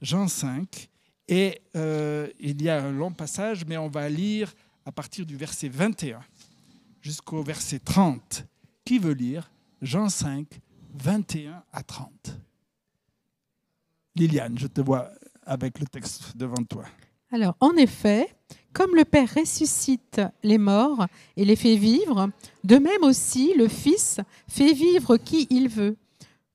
Jean 0.00 0.28
5. 0.28 0.88
Et 1.28 1.62
euh, 1.74 2.28
il 2.38 2.62
y 2.62 2.68
a 2.68 2.82
un 2.82 2.92
long 2.92 3.12
passage, 3.12 3.64
mais 3.66 3.78
on 3.78 3.88
va 3.88 4.08
lire 4.08 4.52
à 4.84 4.92
partir 4.92 5.24
du 5.24 5.36
verset 5.36 5.68
21 5.68 6.20
jusqu'au 7.00 7.42
verset 7.42 7.78
30. 7.78 8.44
Qui 8.84 8.98
veut 8.98 9.14
lire 9.14 9.50
Jean 9.80 10.10
5, 10.10 10.46
21 10.92 11.62
à 11.72 11.82
30 11.82 12.38
Liliane, 14.16 14.58
je 14.58 14.66
te 14.66 14.80
vois 14.80 15.10
avec 15.42 15.80
le 15.80 15.86
texte 15.86 16.36
devant 16.36 16.62
toi. 16.64 16.84
Alors, 17.32 17.56
en 17.60 17.72
effet, 17.76 18.28
comme 18.74 18.96
le 18.96 19.04
Père 19.04 19.32
ressuscite 19.34 20.20
les 20.42 20.58
morts 20.58 21.06
et 21.36 21.44
les 21.44 21.56
fait 21.56 21.76
vivre, 21.76 22.28
de 22.64 22.76
même 22.76 23.04
aussi 23.04 23.54
le 23.56 23.68
Fils 23.68 24.18
fait 24.48 24.72
vivre 24.72 25.16
qui 25.16 25.46
il 25.48 25.68
veut. 25.68 25.96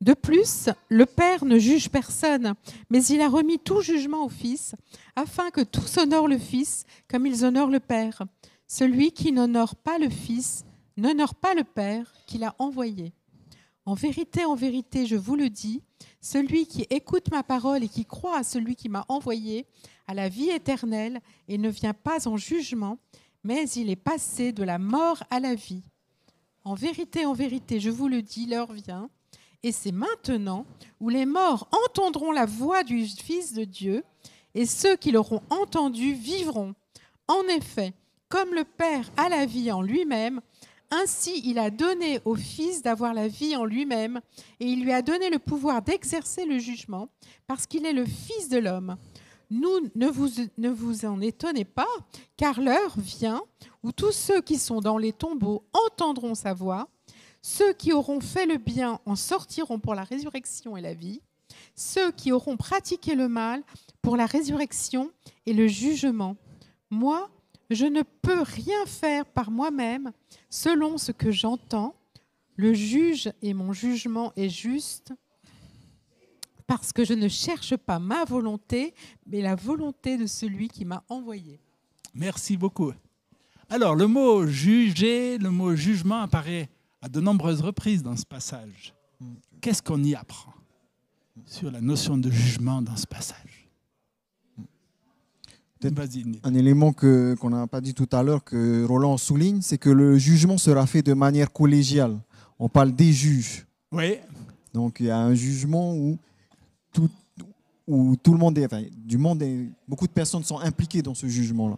De 0.01 0.13
plus, 0.13 0.69
le 0.89 1.05
Père 1.05 1.45
ne 1.45 1.57
juge 1.57 1.89
personne, 1.89 2.53
mais 2.89 3.03
il 3.05 3.21
a 3.21 3.29
remis 3.29 3.57
tout 3.57 3.81
jugement 3.81 4.25
au 4.25 4.29
Fils, 4.29 4.75
afin 5.15 5.49
que 5.49 5.61
tous 5.61 5.97
honorent 5.97 6.27
le 6.27 6.37
Fils 6.37 6.85
comme 7.09 7.25
ils 7.25 7.43
honorent 7.45 7.69
le 7.69 7.79
Père. 7.79 8.21
Celui 8.67 9.11
qui 9.11 9.31
n'honore 9.31 9.75
pas 9.75 9.97
le 9.97 10.09
Fils 10.09 10.63
n'honore 10.97 11.35
pas 11.35 11.55
le 11.55 11.63
Père 11.63 12.13
qui 12.27 12.37
l'a 12.37 12.53
envoyé. 12.59 13.13
En 13.85 13.93
vérité, 13.93 14.45
en 14.45 14.55
vérité, 14.55 15.05
je 15.05 15.15
vous 15.15 15.35
le 15.35 15.49
dis, 15.49 15.81
celui 16.21 16.67
qui 16.67 16.85
écoute 16.89 17.31
ma 17.31 17.43
parole 17.43 17.83
et 17.83 17.87
qui 17.87 18.05
croit 18.05 18.37
à 18.37 18.43
celui 18.43 18.75
qui 18.75 18.89
m'a 18.89 19.05
envoyé 19.07 19.65
à 20.09 20.15
la 20.15 20.27
vie 20.27 20.49
éternelle 20.49 21.21
et 21.47 21.59
ne 21.59 21.69
vient 21.69 21.93
pas 21.93 22.27
en 22.27 22.35
jugement, 22.35 22.97
mais 23.43 23.69
il 23.69 23.91
est 23.91 23.95
passé 23.95 24.51
de 24.51 24.63
la 24.63 24.79
mort 24.79 25.21
à 25.29 25.39
la 25.39 25.53
vie. 25.53 25.83
En 26.63 26.73
vérité, 26.73 27.27
en 27.27 27.33
vérité, 27.33 27.79
je 27.79 27.91
vous 27.91 28.07
le 28.07 28.23
dis, 28.23 28.47
l'heure 28.47 28.73
vient, 28.73 29.11
et 29.61 29.71
c'est 29.71 29.91
maintenant 29.91 30.65
où 30.99 31.09
les 31.09 31.27
morts 31.27 31.69
entendront 31.85 32.31
la 32.31 32.47
voix 32.47 32.83
du 32.83 33.05
Fils 33.05 33.53
de 33.53 33.65
Dieu, 33.65 34.03
et 34.55 34.65
ceux 34.65 34.95
qui 34.95 35.11
l'auront 35.11 35.43
entendu 35.51 36.13
vivront. 36.13 36.73
En 37.27 37.43
effet, 37.43 37.93
comme 38.29 38.55
le 38.55 38.63
Père 38.63 39.11
a 39.15 39.29
la 39.29 39.45
vie 39.45 39.71
en 39.71 39.83
lui-même, 39.83 40.41
ainsi 40.89 41.39
il 41.45 41.59
a 41.59 41.69
donné 41.69 42.19
au 42.25 42.33
Fils 42.33 42.81
d'avoir 42.81 43.13
la 43.13 43.27
vie 43.27 43.55
en 43.55 43.63
lui-même, 43.63 44.21
et 44.59 44.65
il 44.65 44.83
lui 44.83 44.91
a 44.91 45.03
donné 45.03 45.29
le 45.29 45.37
pouvoir 45.37 45.83
d'exercer 45.83 46.45
le 46.45 46.57
jugement, 46.57 47.09
parce 47.45 47.67
qu'il 47.67 47.85
est 47.85 47.93
le 47.93 48.05
Fils 48.05 48.49
de 48.49 48.57
l'homme. 48.57 48.97
Nous, 49.49 49.89
ne 49.95 50.07
vous, 50.69 51.05
en 51.05 51.21
étonnez 51.21 51.65
pas, 51.65 51.87
car 52.37 52.61
l'heure 52.61 52.93
vient 52.97 53.41
où 53.81 53.91
tous 53.91 54.11
ceux 54.11 54.41
qui 54.41 54.57
sont 54.57 54.79
dans 54.79 54.97
les 54.97 55.11
tombeaux 55.11 55.63
entendront 55.73 56.35
sa 56.35 56.53
voix. 56.53 56.87
Ceux 57.41 57.73
qui 57.73 57.91
auront 57.91 58.19
fait 58.19 58.45
le 58.45 58.57
bien 58.57 58.99
en 59.05 59.15
sortiront 59.15 59.79
pour 59.79 59.95
la 59.95 60.03
résurrection 60.03 60.77
et 60.77 60.81
la 60.81 60.93
vie. 60.93 61.21
Ceux 61.75 62.11
qui 62.11 62.31
auront 62.31 62.57
pratiqué 62.57 63.15
le 63.15 63.27
mal 63.27 63.63
pour 64.01 64.17
la 64.17 64.27
résurrection 64.27 65.11
et 65.45 65.53
le 65.53 65.67
jugement. 65.67 66.35
Moi, 66.91 67.29
je 67.69 67.85
ne 67.85 68.03
peux 68.21 68.41
rien 68.41 68.85
faire 68.85 69.25
par 69.25 69.49
moi-même 69.49 70.11
selon 70.49 70.97
ce 70.97 71.11
que 71.11 71.31
j'entends. 71.31 71.95
Le 72.55 72.73
juge 72.73 73.31
et 73.41 73.53
mon 73.53 73.73
jugement 73.73 74.31
est 74.35 74.49
juste 74.49 75.13
parce 76.69 76.93
que 76.93 77.03
je 77.03 77.13
ne 77.15 77.27
cherche 77.27 77.75
pas 77.75 77.97
ma 77.97 78.25
volonté, 78.25 78.93
mais 79.25 79.41
la 79.41 79.55
volonté 79.55 80.17
de 80.19 80.27
celui 80.27 80.67
qui 80.67 80.85
m'a 80.85 81.03
envoyé. 81.09 81.59
Merci 82.13 82.57
beaucoup. 82.57 82.91
Alors, 83.71 83.95
le 83.95 84.05
mot 84.05 84.45
juger, 84.45 85.39
le 85.39 85.49
mot 85.49 85.75
jugement 85.75 86.21
apparaît 86.21 86.69
à 87.01 87.09
de 87.09 87.19
nombreuses 87.19 87.61
reprises 87.61 88.03
dans 88.03 88.15
ce 88.15 88.23
passage. 88.25 88.93
Qu'est-ce 89.61 89.81
qu'on 89.81 90.03
y 90.03 90.13
apprend 90.13 90.53
sur 91.43 91.71
la 91.71 91.81
notion 91.81 92.19
de 92.19 92.29
jugement 92.29 92.83
dans 92.83 92.95
ce 92.97 93.07
passage? 93.07 93.67
Un 96.43 96.53
élément 96.53 96.93
que- 96.93 97.35
qu'on 97.39 97.49
n'a 97.49 97.65
pas 97.65 97.81
dit 97.81 97.95
tout 97.95 98.09
à 98.11 98.21
l'heure, 98.21 98.43
que 98.43 98.83
Roland 98.85 99.17
souligne, 99.17 99.61
c'est 99.61 99.77
que 99.79 99.89
le 99.89 100.19
jugement 100.19 100.59
sera 100.59 100.85
fait 100.85 101.01
de 101.01 101.13
manière 101.13 101.51
collégiale. 101.51 102.19
On 102.59 102.69
parle 102.69 102.91
des 102.91 103.11
juges. 103.11 103.65
Oui, 103.91 104.17
Donc 104.73 104.97
il 104.99 105.07
y 105.07 105.09
a 105.09 105.17
un 105.17 105.33
jugement 105.33 105.95
où 105.95 106.19
où 107.89 108.15
tout 108.15 108.31
le 108.33 108.37
monde 108.37 108.57
est, 108.57 108.65
enfin, 108.65 108.83
du 108.95 109.17
monde 109.17 109.41
est, 109.41 109.67
beaucoup 109.87 110.05
de 110.07 110.11
personnes 110.11 110.43
sont 110.43 110.59
impliquées 110.59 111.01
dans 111.01 111.15
ce 111.15 111.27
jugement-là. 111.27 111.77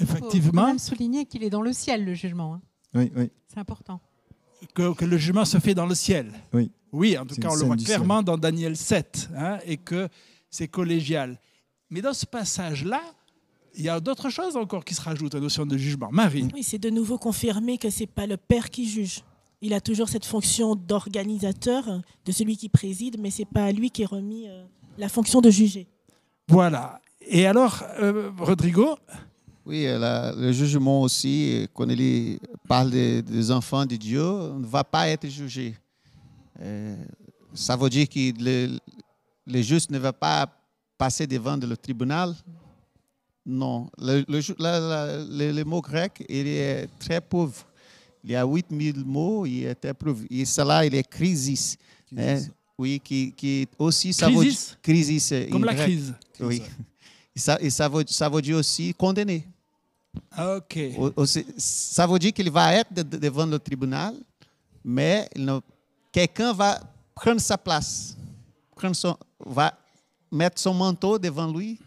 Il 0.00 0.06
faut 0.06 0.14
quand 0.14 0.18
effectivement, 0.28 0.66
même 0.66 0.78
souligner 0.78 1.24
qu'il 1.24 1.44
est 1.44 1.50
dans 1.50 1.62
le 1.62 1.72
ciel, 1.72 2.04
le 2.04 2.14
jugement. 2.14 2.54
hein. 2.54 2.60
Oui, 2.94 3.12
oui. 3.16 3.30
C'est 3.46 3.58
important. 3.60 4.00
que, 4.74 4.92
que 4.94 5.04
le 5.04 5.16
jugement 5.16 5.44
se 5.44 5.58
fait 5.58 5.74
dans 5.74 5.86
le 5.86 5.94
ciel. 5.94 6.32
Oui. 6.52 6.70
Oui, 6.92 7.16
en 7.18 7.24
tout 7.26 7.36
cas, 7.36 7.48
on 7.50 7.54
le 7.56 7.64
voit 7.64 7.76
clairement 7.76 8.22
dans 8.22 8.36
Daniel 8.36 8.76
7, 8.76 9.30
hein, 9.36 9.58
et 9.66 9.76
que 9.76 10.08
c'est 10.50 10.68
collégial. 10.68 11.38
Mais 11.90 12.00
dans 12.02 12.12
ce 12.12 12.26
passage-là, 12.26 13.00
il 13.76 13.84
y 13.84 13.88
a 13.88 13.98
d'autres 14.00 14.30
choses 14.30 14.56
encore 14.56 14.84
qui 14.84 14.94
se 14.94 15.00
rajoutent 15.00 15.34
à 15.34 15.38
la 15.38 15.42
notion 15.44 15.66
de 15.66 15.76
jugement. 15.76 16.08
Marie, 16.12 16.48
Oui, 16.54 16.62
c'est 16.62 16.78
de 16.78 16.90
nouveau 16.90 17.18
confirmé 17.18 17.78
que 17.78 17.90
c'est 17.90 18.06
pas 18.06 18.26
le 18.26 18.36
père 18.36 18.70
qui 18.70 18.88
juge. 18.88 19.22
Il 19.60 19.74
a 19.74 19.80
toujours 19.80 20.08
cette 20.08 20.24
fonction 20.24 20.76
d'organisateur, 20.76 22.00
de 22.24 22.32
celui 22.32 22.56
qui 22.56 22.68
préside, 22.68 23.16
mais 23.20 23.30
c'est 23.30 23.44
pas 23.44 23.64
à 23.64 23.72
lui 23.72 23.90
qui 23.90 24.02
est 24.02 24.06
remis 24.06 24.48
euh, 24.48 24.64
la 24.98 25.08
fonction 25.08 25.40
de 25.40 25.50
juger. 25.50 25.86
voilà. 26.48 27.00
Et 27.26 27.46
alors, 27.46 27.82
euh, 28.00 28.30
Rodrigo, 28.38 28.98
Oui, 29.66 29.86
euh, 29.86 29.98
la- 29.98 30.32
le 30.34 30.52
jugement 30.52 31.00
aussi, 31.00 31.66
quand 31.72 31.88
il 31.88 32.38
parle 32.68 32.90
des, 32.90 33.22
des 33.22 33.50
enfants 33.50 33.86
de 33.86 33.96
Dieu, 33.96 34.22
on 34.22 34.58
ne 34.58 34.66
va 34.66 34.84
pas 34.84 35.08
être 35.08 35.26
jugé. 35.26 35.74
Euh, 36.60 36.94
ça 37.54 37.76
veut 37.76 37.88
dire 37.88 38.06
que 38.08 38.20
le, 38.38 38.78
le 39.46 39.62
juste 39.62 39.90
ne 39.90 39.98
va 39.98 40.12
pas 40.12 40.46
passer 40.98 41.26
devant 41.26 41.56
le 41.56 41.74
tribunal? 41.78 42.34
Non, 43.46 43.88
le, 43.98 44.22
le 44.28 44.40
ju- 44.42 44.54
la- 44.58 44.80
la- 44.80 45.16
le- 45.24 45.52
le 45.52 45.64
mot 45.64 45.80
grec, 45.80 46.22
il 46.28 46.46
est 46.46 46.86
très 46.98 47.20
pauvre. 47.22 47.64
Il 48.22 48.30
y 48.32 48.36
a 48.36 48.44
8000 48.44 49.02
mots, 49.04 49.44
il 49.46 49.64
est 49.64 49.74
très 49.74 49.94
pauvre. 49.94 50.24
Et 50.30 50.44
cela, 50.44 50.84
il 50.84 50.94
est 50.94 51.08
crisis. 51.08 51.76
hein? 52.16 52.38
Oui, 52.78 53.00
qui, 53.02 53.32
qui 53.36 53.68
aussi, 53.78 54.12
ça 54.12 54.28
veut 54.28 54.34
Crisis 54.42 54.76
crisis. 54.82 55.32
euh, 55.32 55.48
comme 55.50 55.64
la 55.64 55.74
crise. 55.74 56.12
Oui. 56.40 56.60
Et 57.36 57.38
ça, 57.38 57.58
et 57.60 57.70
ça, 57.70 57.88
veut, 57.88 58.04
ça 58.06 58.28
veut 58.28 58.42
dire 58.42 58.56
aussi. 58.56 58.94
Ah, 60.32 60.56
Ok. 60.56 60.78
Ou- 60.98 61.12
ou 61.22 61.26
Ça 61.56 62.06
veut 62.06 62.18
dire 62.18 62.32
qu'il 62.32 62.50
va 62.50 62.74
être 62.74 62.92
de- 62.92 63.02
de- 63.02 63.16
devant 63.16 63.46
le 63.46 63.58
tribunal, 63.58 64.14
mais 64.84 65.28
quelqu'un 66.12 66.52
va 66.52 66.80
prendre 67.14 67.40
sa 67.40 67.56
place, 67.58 68.16
prendre 68.76 68.94
son- 68.96 69.16
va 69.44 69.72
mettre 70.30 70.60
son 70.60 70.74
manteau 70.74 71.18
devant 71.18 71.50
lui, 71.52 71.78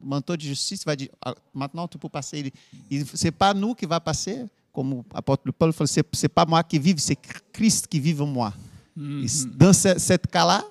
manteau 0.00 0.36
de 0.36 0.42
justice, 0.42 0.84
va 0.84 0.96
dire 0.96 1.08
Ah, 1.22 1.34
maintenant 1.54 1.86
tu 1.88 1.98
peux 1.98 2.08
passer. 2.08 2.52
Ce 3.14 3.24
n'est 3.24 3.30
pas 3.30 3.52
nous 3.54 3.74
qui 3.74 3.86
va 3.86 4.00
passer, 4.00 4.44
comme 4.72 5.02
l'apôtre 5.14 5.50
Paul 5.52 5.72
dit, 5.72 5.86
ce 5.86 6.00
n'est 6.22 6.28
pas 6.28 6.44
moi 6.46 6.62
qui 6.62 6.78
vive, 6.78 6.98
c'est 6.98 7.16
Christ 7.52 7.86
qui 7.86 8.00
vive 8.00 8.20
en 8.22 8.26
moi. 8.26 8.52
Mhm. 8.96 9.26
Dans 9.56 9.72
ce, 9.72 9.98
cette 9.98 10.26
cas-là, 10.28 10.62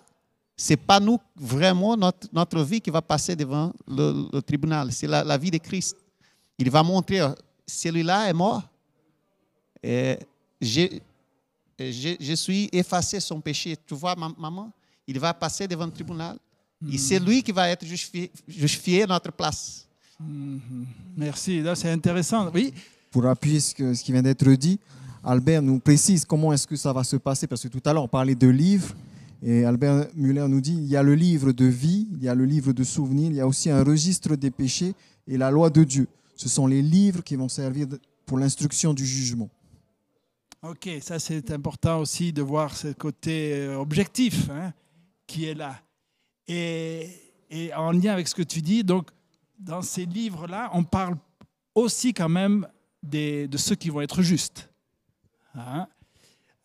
c'est 0.56 0.78
pas 0.78 1.00
nous 1.00 1.20
vraiment 1.36 1.98
notre, 1.98 2.28
notre 2.32 2.62
vie 2.64 2.80
qui 2.80 2.90
va 2.90 3.02
passer 3.02 3.36
devant 3.36 3.74
le, 3.88 4.28
le 4.32 4.42
tribunal, 4.42 4.92
c'est 4.92 5.08
la, 5.08 5.24
la 5.24 5.38
vie 5.38 5.52
de 5.52 5.58
Christ. 5.58 5.98
Il 6.58 6.70
va 6.70 6.84
montrer, 6.84 7.20
euh, 7.22 7.30
celui-là 7.68 8.30
est 8.30 8.34
mort. 8.34 8.62
Et 9.82 10.18
je, 10.62 10.88
je 11.80 12.34
suis 12.36 12.70
effacé 12.72 13.20
son 13.20 13.42
péché. 13.42 13.76
Tu 13.86 13.94
vois, 13.96 14.16
ma- 14.16 14.34
maman, 14.38 14.72
il 15.08 15.20
va 15.20 15.34
passer 15.34 15.68
devant 15.68 15.86
le 15.86 15.92
tribunal. 15.92 16.38
Et 16.92 16.98
c'est 16.98 17.20
lui 17.20 17.42
qui 17.42 17.52
va 17.52 17.70
être 17.70 17.86
justifié, 17.86 18.32
justifié 18.48 19.04
à 19.04 19.08
notre 19.08 19.32
place. 19.32 19.88
Merci. 21.18 21.62
Là, 21.62 21.76
c'est 21.76 21.90
intéressant. 21.92 22.50
Oui. 22.54 22.74
Pour 23.12 23.26
appuyer 23.26 23.60
ce, 23.60 23.74
que- 23.74 23.94
ce 23.94 24.04
qui 24.04 24.12
vient 24.12 24.22
d'être 24.22 24.50
dit, 24.54 24.80
Albert 25.24 25.62
nous 25.62 25.80
précise 25.80 26.26
comment 26.26 26.52
est-ce 26.52 26.68
que 26.68 26.76
ça 26.76 26.92
va 26.92 27.04
se 27.04 27.16
passer, 27.16 27.48
parce 27.48 27.64
que 27.64 27.70
tout 27.70 27.82
à 27.86 27.94
l'heure 27.94 28.04
on 28.04 28.08
parlait 28.10 28.36
de 28.36 28.48
livres, 28.48 28.94
et 29.42 29.66
Albert 29.66 30.08
Muller 30.16 30.48
nous 30.48 30.62
dit, 30.62 30.74
il 30.74 30.86
y 30.86 30.96
a 30.96 31.04
le 31.04 31.16
livre 31.16 31.52
de 31.52 31.66
vie, 31.66 32.08
il 32.14 32.24
y 32.24 32.30
a 32.30 32.36
le 32.36 32.46
livre 32.46 32.74
de 32.74 32.84
souvenirs, 32.84 33.30
il 33.30 33.36
y 33.36 33.42
a 33.42 33.48
aussi 33.48 33.70
un 33.70 33.84
registre 33.84 34.36
des 34.36 34.52
péchés 34.52 34.94
et 35.28 35.38
la 35.38 35.52
loi 35.52 35.70
de 35.70 35.84
Dieu. 35.84 36.08
Ce 36.36 36.48
sont 36.48 36.68
les 36.68 36.82
livres 36.82 37.24
qui 37.24 37.36
vont 37.36 37.50
servir 37.50 37.88
pour 38.26 38.38
l'instruction 38.38 38.94
du 38.94 39.06
jugement. 39.06 39.50
Ok, 40.62 40.90
ça 41.02 41.20
c'est 41.20 41.52
important 41.52 42.00
aussi 42.00 42.32
de 42.32 42.42
voir 42.42 42.76
ce 42.76 42.90
côté 42.94 43.54
euh, 43.54 43.78
objectif 43.78 44.50
hein, 44.50 44.72
qui 45.28 45.46
est 45.46 45.54
là. 45.54 45.78
Et, 46.48 47.10
et 47.50 47.74
en 47.74 47.92
lien 47.92 48.14
avec 48.14 48.30
ce 48.30 48.36
que 48.36 48.44
tu 48.44 48.62
dis, 48.62 48.84
donc 48.84 49.10
dans 49.60 49.82
ces 49.82 50.06
livres-là, 50.06 50.70
on 50.74 50.86
parle 50.86 51.18
aussi 51.76 52.14
quand 52.14 52.30
même 52.30 52.66
des, 53.02 53.50
de 53.50 53.58
ceux 53.58 53.76
qui 53.76 53.90
vont 53.90 54.00
être 54.00 54.22
justes. 54.22 54.70
Hein. 55.54 55.88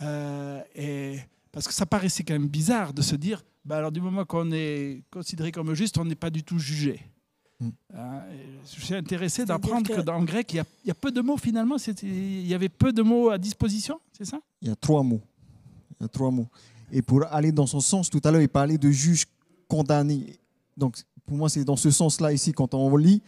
Euh, 0.03 0.63
et, 0.75 1.19
parce 1.53 1.67
que 1.67 1.75
ça 1.75 1.87
paraissait 1.87 2.23
quand 2.23 2.35
même 2.35 2.49
bizarre 2.49 2.93
de 2.93 3.03
se 3.03 3.17
dire, 3.17 3.45
bah 3.65 3.79
alors 3.79 3.93
du 3.93 4.01
moment 4.01 4.25
qu'on 4.25 4.51
est 4.53 5.03
considéré 5.11 5.51
comme 5.53 5.75
juste, 5.75 5.99
on 5.99 6.05
n'est 6.05 6.15
pas 6.15 6.31
du 6.31 6.43
tout 6.43 6.59
jugé. 6.59 7.01
Mm. 7.61 7.69
Hein, 7.95 8.23
je 8.65 8.81
suis 8.85 8.95
intéressé 8.95 9.45
d'apprendre 9.45 9.89
que... 9.89 9.95
que- 9.95 10.01
dans 10.01 10.19
le 10.19 10.25
grec, 10.25 10.53
il 10.53 10.57
y, 10.57 10.61
a, 10.61 10.65
il 10.85 10.89
y 10.89 10.91
a 10.91 10.95
peu 10.95 11.11
de 11.11 11.21
mots 11.21 11.37
finalement. 11.37 11.77
Il 12.03 12.47
y 12.47 12.55
avait 12.55 12.69
peu 12.69 12.93
de 12.93 13.03
mots 13.03 13.31
à 13.31 13.39
disposition, 13.39 14.01
c'est 14.17 14.25
ça? 14.25 14.41
Il 14.63 14.69
y 14.69 14.71
a 14.71 14.77
trois 14.77 15.03
mots. 15.03 15.21
Il 15.99 16.05
y 16.05 16.07
a 16.07 16.09
trois 16.09 16.31
mots. 16.31 16.49
Et 16.93 17.03
pour 17.03 17.25
aller 17.27 17.53
dans 17.53 17.67
son 17.67 17.81
sens, 17.81 18.09
tout 18.09 18.21
à 18.25 18.31
l'heure, 18.31 18.41
il 18.41 18.49
parlait 18.49 18.79
de 18.79 18.91
juge 18.91 19.27
condamné. 19.67 20.39
Donc, 20.77 20.97
pour 21.29 21.37
moi, 21.37 21.49
c'est 21.49 21.63
dans 21.63 21.77
ce 21.77 21.91
sens-là 21.91 22.33
ici, 22.33 22.53
quand 22.53 22.73
on 22.75 22.97
lit, 22.97 23.23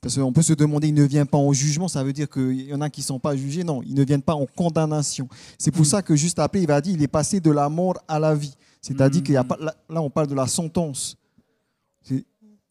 parce 0.00 0.16
qu'on 0.18 0.32
peut 0.32 0.42
se 0.42 0.54
demander, 0.54 0.88
il 0.88 0.94
ne 0.94 1.04
vient 1.04 1.26
pas 1.26 1.36
en 1.38 1.52
jugement, 1.52 1.88
ça 1.88 2.02
veut 2.02 2.12
dire 2.14 2.28
qu'il 2.28 2.62
y 2.62 2.74
en 2.74 2.80
a 2.80 2.88
qui 2.90 3.02
ne 3.02 3.04
sont 3.06 3.18
pas 3.20 3.36
jugés. 3.36 3.62
Non, 3.64 3.82
ils 3.82 3.94
ne 3.94 4.02
viennent 4.04 4.22
pas 4.22 4.34
en 4.34 4.46
condamnation. 4.46 5.28
C'est 5.58 5.70
pour 5.70 5.82
Mm. 5.82 5.84
ça 5.84 6.02
que 6.02 6.16
juste 6.16 6.38
après, 6.38 6.62
il 6.62 6.66
va 6.66 6.80
dire, 6.80 6.94
il 6.94 7.02
est 7.02 7.06
passé 7.08 7.40
de 7.40 7.50
la 7.50 7.68
mort 7.68 7.98
à 8.08 8.18
la 8.18 8.34
vie. 8.34 8.54
C'est-à-dire 8.80 9.20
Mm. 9.20 9.24
qu'il 9.24 9.34
y 9.34 9.36
a 9.36 9.44
pas, 9.44 9.58
là, 9.60 10.02
on 10.02 10.08
parle 10.10 10.26
de 10.26 10.34
la 10.34 10.46
sentence. 10.46 11.16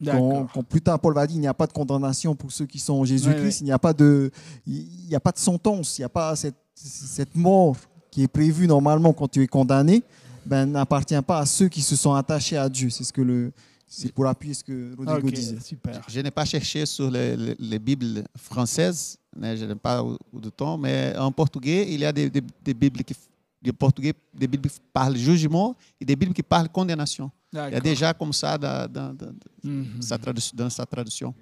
Quand, 0.05 0.47
plus 0.67 0.81
tard 0.81 0.99
Paul 0.99 1.13
va 1.13 1.25
dire 1.25 1.37
il 1.37 1.39
n'y 1.39 1.47
a 1.47 1.53
pas 1.53 1.65
de 1.67 1.71
condamnation 1.71 2.35
pour 2.35 2.51
ceux 2.51 2.65
qui 2.65 2.77
sont 2.77 2.93
en 2.93 3.05
Jésus-Christ, 3.05 3.37
Ouais, 3.39 3.43
ouais. 3.45 3.57
il 3.61 3.63
n'y 3.65 3.71
a 3.71 3.79
pas 3.79 3.93
de, 3.93 4.31
il 4.67 5.07
n'y 5.07 5.15
a 5.15 5.19
pas 5.21 5.31
de 5.31 5.37
sentence, 5.37 5.97
il 5.97 6.01
n'y 6.01 6.05
a 6.05 6.09
pas 6.09 6.35
cette, 6.35 6.55
cette 6.75 7.35
mort 7.35 7.77
qui 8.11 8.23
est 8.23 8.27
prévue 8.27 8.67
normalement 8.67 9.13
quand 9.13 9.29
tu 9.29 9.41
es 9.41 9.47
condamné, 9.47 10.03
ben 10.45 10.65
n'appartient 10.65 11.21
pas 11.25 11.39
à 11.39 11.45
ceux 11.45 11.69
qui 11.69 11.81
se 11.81 11.95
sont 11.95 12.13
attachés 12.13 12.57
à 12.57 12.67
Dieu. 12.67 12.89
C'est 12.89 13.05
ce 13.05 13.13
que 13.13 13.21
le, 13.21 13.53
c'est 13.95 14.11
pour 14.11 14.25
appuyer 14.27 14.53
ce 14.53 14.63
que 14.63 14.95
Rodrigo 14.97 15.27
Ok, 15.27 15.33
disait. 15.33 15.59
super. 15.59 16.01
Je 16.07 16.19
n'ai 16.21 16.31
pas 16.31 16.45
cherché 16.45 16.85
sur 16.85 17.09
les, 17.11 17.35
les- 17.37 17.55
les 17.59 17.79
Bibles 17.79 18.23
françaises, 18.35 19.17
né, 19.35 19.55
je 19.57 19.65
n'ai 19.65 19.75
pas 19.75 20.03
de 20.33 20.49
temps, 20.49 20.77
mais 20.77 21.15
en 21.17 21.31
portugais, 21.31 21.85
il 21.93 21.99
y 21.99 22.05
a 22.05 22.11
des, 22.11 22.29
des- 22.29 22.41
des 22.63 22.73
Bibles 22.73 23.03
qui, 23.03 23.15
de 23.61 23.71
portugais, 23.71 24.13
des 24.33 24.47
Bibles 24.47 24.69
qui 24.69 24.79
parlent 24.91 25.15
jugement 25.15 25.75
et 25.99 26.05
des 26.05 26.15
Bibles 26.15 26.33
qui 26.33 26.43
parlent 26.43 26.69
condamnation. 26.69 27.29
Il 27.53 27.57
y 27.57 27.59
a 27.75 27.79
déjà 27.79 28.13
comme 28.13 28.33
ça 28.33 28.57
dans, 28.57 28.91
dans- 28.91 29.13
dans- 29.13 29.33
Mhm. 29.63 30.01
sa 30.01 30.17
tradu- 30.17 30.55
dans 30.55 30.69
sa 30.69 30.85
traduction. 30.85 31.33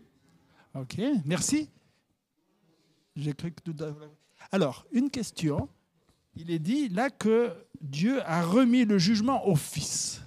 Ok, 0.75 0.97
merci. 1.25 1.69
J'ai 3.15 3.33
cru 3.33 3.51
que 3.51 3.61
tout. 3.61 3.75
Alors, 4.51 4.85
une 4.91 5.09
question. 5.09 5.67
Il 6.35 6.49
est 6.49 6.59
dit 6.59 6.87
là 6.89 7.09
que 7.09 7.51
Dieu 7.81 8.21
a 8.25 8.41
remis 8.43 8.85
le 8.85 8.97
jugement 8.97 9.45
au 9.47 9.55
Fils. 9.55 10.21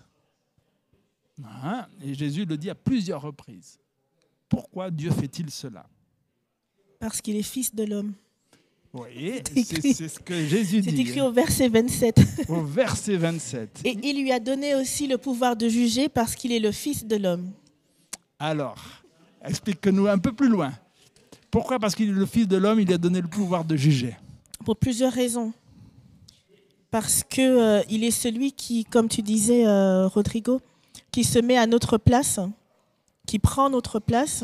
Hein, 1.43 1.87
Et 2.05 2.15
Jésus 2.15 2.45
le 2.45 2.57
dit 2.57 2.71
à 2.71 2.75
plusieurs 2.75 3.23
reprises. 3.23 3.79
Pourquoi 4.49 4.91
Dieu 4.91 5.11
fait-il 5.11 5.51
cela? 5.51 5.87
Parce 7.01 7.21
qu'il 7.21 7.37
est 7.37 7.43
fils 7.43 7.75
de 7.75 7.85
l'homme. 7.85 8.13
Oui, 8.93 9.43
C'est 9.55 9.65
c'est 9.65 9.93
c'est 9.93 10.09
ce 10.09 10.21
que 10.21 10.47
Jésus 10.47 10.83
C'est 10.85 10.93
dit 10.93 11.01
écrit 11.01 11.19
hein, 11.21 11.27
au 11.27 11.33
verset 11.33 11.69
27. 11.69 12.21
au 12.49 12.63
verset 12.63 13.17
27. 13.17 13.81
Et 13.85 13.99
il 14.03 14.23
lui 14.23 14.31
a 14.31 14.39
donné 14.39 14.77
aussi 14.77 15.09
le 15.09 15.19
pouvoir 15.19 15.57
de 15.57 15.69
juger 15.69 16.09
parce 16.09 16.37
qu'il 16.37 16.53
est 16.53 16.61
le 16.61 16.71
fils 16.71 17.05
de 17.05 17.17
l'homme. 17.17 17.51
Alors, 18.39 18.79
explique-nous 19.45 20.07
un 20.07 20.19
peu 20.19 20.33
plus 20.33 20.49
loin. 20.49 20.73
Pourquoi 21.51 21.79
Parce 21.79 21.95
qu'il 21.95 22.09
est 22.09 22.13
le 22.13 22.27
Fils 22.27 22.49
de 22.49 22.57
l'homme, 22.57 22.81
il 22.81 22.93
a 22.93 22.99
donné 22.99 23.21
le 23.21 23.29
pouvoir 23.29 23.65
de 23.65 23.77
juger? 23.77 24.17
Pour 24.65 24.77
plusieurs 24.77 25.13
raisons. 25.13 25.53
Parce 26.91 27.23
que 27.23 27.41
euh, 27.41 27.83
il 27.89 28.03
est 28.03 28.11
celui 28.11 28.51
qui, 28.51 28.85
comme 28.85 29.09
tu 29.09 29.23
disais, 29.23 29.65
euh, 29.65 30.09
Rodrigo, 30.09 30.61
qui 31.15 31.23
se 31.23 31.39
met 31.39 31.57
à 31.57 31.69
notre 31.69 31.97
place, 31.97 32.41
qui 33.25 33.39
prend 33.39 33.71
notre 33.71 34.01
place, 34.01 34.43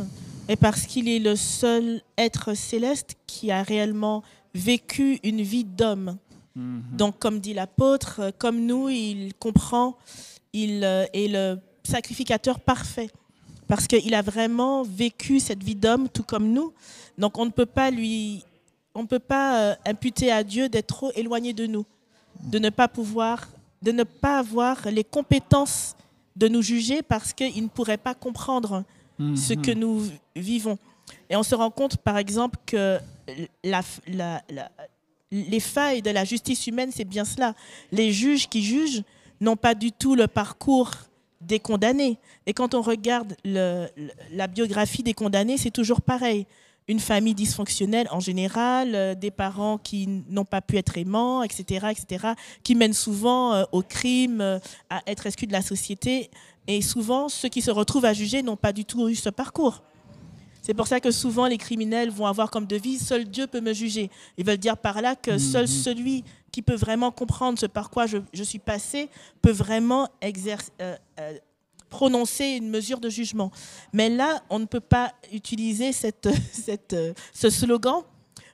et 0.49 0.55
parce 0.55 0.83
qu'il 0.83 1.09
est 1.09 1.19
le 1.19 1.35
seul 1.35 2.01
être 2.17 2.55
céleste 2.55 3.17
qui 3.27 3.51
a 3.51 3.65
réellement 3.65 4.23
vécu 4.55 5.19
une 5.25 5.43
vie 5.43 5.65
d'homme. 5.65 6.17
Donc, 6.55 7.19
comme 7.19 7.41
dit 7.41 7.55
l'apôtre, 7.55 8.33
comme 8.39 8.65
nous, 8.67 8.89
il 8.89 9.35
comprend, 9.35 9.97
il 10.53 10.85
euh, 10.85 11.07
est 11.13 11.27
le 11.27 11.59
sacrificateur 11.83 12.61
parfait. 12.61 13.11
Parce 13.67 13.89
qu'il 13.89 14.15
a 14.15 14.23
vraiment 14.23 14.85
vécu 14.85 15.41
cette 15.41 15.65
vie 15.65 15.75
d'homme, 15.75 16.09
tout 16.09 16.23
comme 16.23 16.53
nous. 16.53 16.73
Donc, 17.19 17.37
on 17.37 17.47
ne 17.47 17.51
peut 17.51 17.67
pas 17.67 17.91
lui, 17.91 18.45
on 18.95 19.03
ne 19.03 19.09
peut 19.09 19.19
pas 19.19 19.59
euh, 19.59 19.75
imputer 19.87 20.31
à 20.31 20.45
Dieu 20.45 20.69
d'être 20.69 20.87
trop 20.87 21.11
éloigné 21.17 21.53
de 21.53 21.67
nous, 21.67 21.85
de 22.45 22.61
ne 22.61 22.71
pas 22.71 22.87
pouvoir 22.87 23.49
de 23.83 23.93
ne 23.93 24.05
pas 24.05 24.39
avoir 24.39 24.77
les 24.91 25.05
compétences 25.05 25.97
de 26.41 26.49
nous 26.49 26.63
juger 26.63 27.03
parce 27.03 27.33
qu'ils 27.33 27.63
ne 27.63 27.69
pourraient 27.69 27.99
pas 27.99 28.15
comprendre 28.15 28.85
ce 29.37 29.53
que 29.53 29.71
nous 29.71 30.03
vivons. 30.35 30.79
Et 31.29 31.37
on 31.37 31.43
se 31.43 31.55
rend 31.55 31.71
compte, 31.71 31.99
par 31.99 32.17
exemple, 32.17 32.59
que 32.65 32.99
la, 33.63 33.83
la, 34.07 34.43
les 35.31 35.61
failles 35.61 36.01
de 36.01 36.11
la 36.11 36.25
justice 36.25 36.67
humaine, 36.67 36.91
c'est 36.93 37.05
bien 37.05 37.27
cela. 37.27 37.55
Les 37.93 38.13
juges 38.13 38.49
qui 38.49 38.63
jugent 38.63 39.03
n'ont 39.41 39.57
pas 39.57 39.75
du 39.75 39.93
tout 39.93 40.15
le 40.15 40.27
parcours 40.27 40.91
des 41.43 41.59
condamnés. 41.61 42.19
Et 42.47 42.55
quand 42.55 42.75
on 42.75 42.81
regarde 42.81 43.37
le, 43.45 43.87
la 44.33 44.47
biographie 44.47 45.03
des 45.03 45.15
condamnés, 45.15 45.59
c'est 45.59 45.71
toujours 45.71 46.01
pareil. 46.01 46.47
Une 46.89 47.01
famille 47.01 47.35
dysfonctionnelle 47.35 48.09
en 48.11 48.21
général, 48.21 48.95
euh, 48.95 49.15
des 49.15 49.31
parents 49.31 49.79
qui 49.79 50.25
n'ont 50.29 50.45
pas 50.45 50.61
pu 50.61 50.77
être 50.77 50.99
aimants, 50.99 51.43
etc., 51.43 51.87
etc., 51.91 52.35
qui 52.63 52.75
mènent 52.75 52.93
souvent 52.93 53.55
euh, 53.55 53.65
au 53.73 53.83
crime, 53.83 54.41
euh, 54.41 54.59
à 54.89 55.01
être 55.07 55.27
exclus 55.27 55.47
de 55.47 55.53
la 55.53 55.63
société. 55.63 56.31
Et 56.67 56.83
souvent, 56.83 57.29
ceux 57.29 57.49
qui 57.49 57.63
se 57.63 57.71
retrouvent 57.71 58.05
à 58.05 58.13
juger 58.13 58.43
n'ont 58.43 58.57
pas 58.57 58.73
du 58.73 58.85
tout 58.85 59.09
eu 59.09 59.15
ce 59.15 59.31
parcours. 59.31 59.83
C'est 60.63 60.75
pour 60.75 60.87
ça 60.87 61.01
que 61.01 61.11
souvent 61.11 61.47
les 61.47 61.59
criminels 61.59 62.11
vont 62.11 62.27
avoir 62.27 62.51
comme 62.51 62.67
devise 62.67 63.07
Seul 63.07 63.25
Dieu 63.25 63.47
peut 63.47 63.61
me 63.61 63.73
juger. 63.73 64.11
Ils 64.37 64.45
veulent 64.45 64.59
dire 64.59 64.77
par 64.77 65.01
là 65.01 65.17
que 65.17 65.39
seul 65.39 65.63
mhm. 65.63 65.67
celui 65.69 66.25
qui 66.53 66.63
peut 66.63 66.75
vraiment 66.75 67.11
comprendre 67.11 67.59
ce 67.59 67.67
par 67.67 67.91
quoi 67.91 68.07
je, 68.07 68.43
suis 68.43 68.59
passé 68.59 69.09
peut 69.41 69.53
vraiment 69.53 70.09
exercer, 70.21 70.71
prononcer 71.91 72.47
une 72.57 72.71
mesure 72.71 73.01
de 73.01 73.09
jugement. 73.09 73.51
Mais 73.93 74.09
là, 74.09 74.43
on 74.49 74.59
ne 74.59 74.65
peut 74.65 74.81
pas 74.81 75.13
utiliser 75.33 75.93
cette, 75.93 76.29
cette, 76.53 76.95
euh, 76.95 77.13
ce 77.35 77.51
slogan 77.51 78.03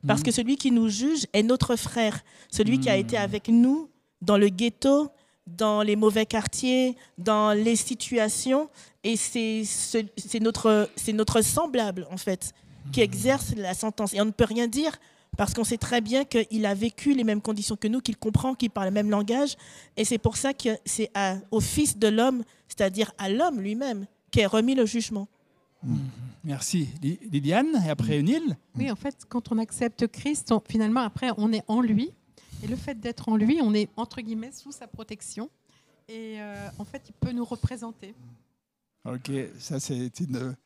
parce 0.07 0.23
que 0.23 0.31
celui 0.31 0.57
qui 0.57 0.71
nous 0.71 0.89
juge 0.89 1.27
est 1.33 1.43
notre 1.43 1.75
frère, 1.77 2.21
celui 2.51 2.79
qui 2.79 2.89
a 2.89 2.97
été 2.97 3.17
mhm. 3.17 3.23
avec 3.23 3.49
nous 3.49 3.91
dans 4.23 4.39
le 4.39 4.49
ghetto, 4.49 5.11
dans 5.47 5.83
les 5.83 5.97
mauvais 5.97 6.27
quartiers, 6.27 6.97
dans 7.19 7.53
les 7.53 7.77
situations. 7.77 8.69
Et 9.05 9.17
c'est 9.17 9.65
notre, 10.41 10.89
notre 11.13 11.43
semblable, 11.43 12.07
en 12.11 12.17
fait, 12.17 12.53
qui 12.93 13.01
exerce 13.01 13.55
la 13.57 13.75
sentence. 13.75 14.15
Et 14.15 14.21
on 14.21 14.27
ne 14.27 14.31
peut 14.31 14.45
rien 14.45 14.67
dire 14.67 14.97
parce 15.37 15.53
qu'on 15.53 15.65
sait 15.65 15.77
très 15.77 16.01
bien 16.01 16.25
qu'il 16.25 16.67
a 16.67 16.75
vécu 16.75 17.13
les 17.13 17.25
mêmes 17.25 17.43
conditions 17.43 17.77
que 17.77 17.89
nous, 17.89 18.01
qu'il 18.01 18.17
comprend, 18.17 18.55
qu'il 18.55 18.71
parle 18.71 18.87
le 18.87 18.93
même 18.93 19.11
langage. 19.11 19.57
Et 19.97 20.05
c'est 20.05 20.19
pour 20.19 20.37
ça 20.37 20.55
que 20.55 20.71
c'est 20.85 21.11
au 21.51 21.61
Fils 21.61 21.99
de 21.99 22.09
l'homme, 22.09 22.43
c'est-à-dire 22.69 23.13
à, 23.19 23.29
l'homme 23.29 23.61
lui-même, 23.61 24.07
qu'est 24.31 24.47
remis 24.47 24.75
le 24.75 24.87
jugement. 24.87 25.29
Mmh. 25.83 25.97
Merci. 26.45 26.89
Liliane, 27.03 27.83
et 27.85 27.91
après 27.91 28.21
Unil 28.21 28.57
Oui, 28.77 28.91
en 28.91 28.97
fait, 28.97 29.25
quand 29.29 29.51
on 29.51 29.59
accepte 29.59 30.07
Christ, 30.07 30.55
finalement, 30.69 31.01
après, 31.01 31.31
on 31.39 31.53
est 31.53 31.65
en 31.67 31.81
lui. 31.81 32.13
Et 32.63 32.69
le 32.69 32.77
fait 32.77 32.99
d'être 32.99 33.29
en 33.29 33.37
lui, 33.37 33.59
on 33.61 33.75
est 33.75 33.89
entre 33.97 34.21
guillemets 34.21 34.53
sous 34.53 34.73
sa 34.73 34.87
protection. 34.87 35.51
Et 36.09 36.37
euh, 36.39 36.69
en 36.79 36.85
fait, 36.85 37.03
il 37.09 37.13
peut 37.15 37.33
nous 37.33 37.45
représenter. 37.45 38.15
Ok, 39.05 39.31
ça 39.59 39.81
c'est 39.81 40.21
une, 40.21 40.57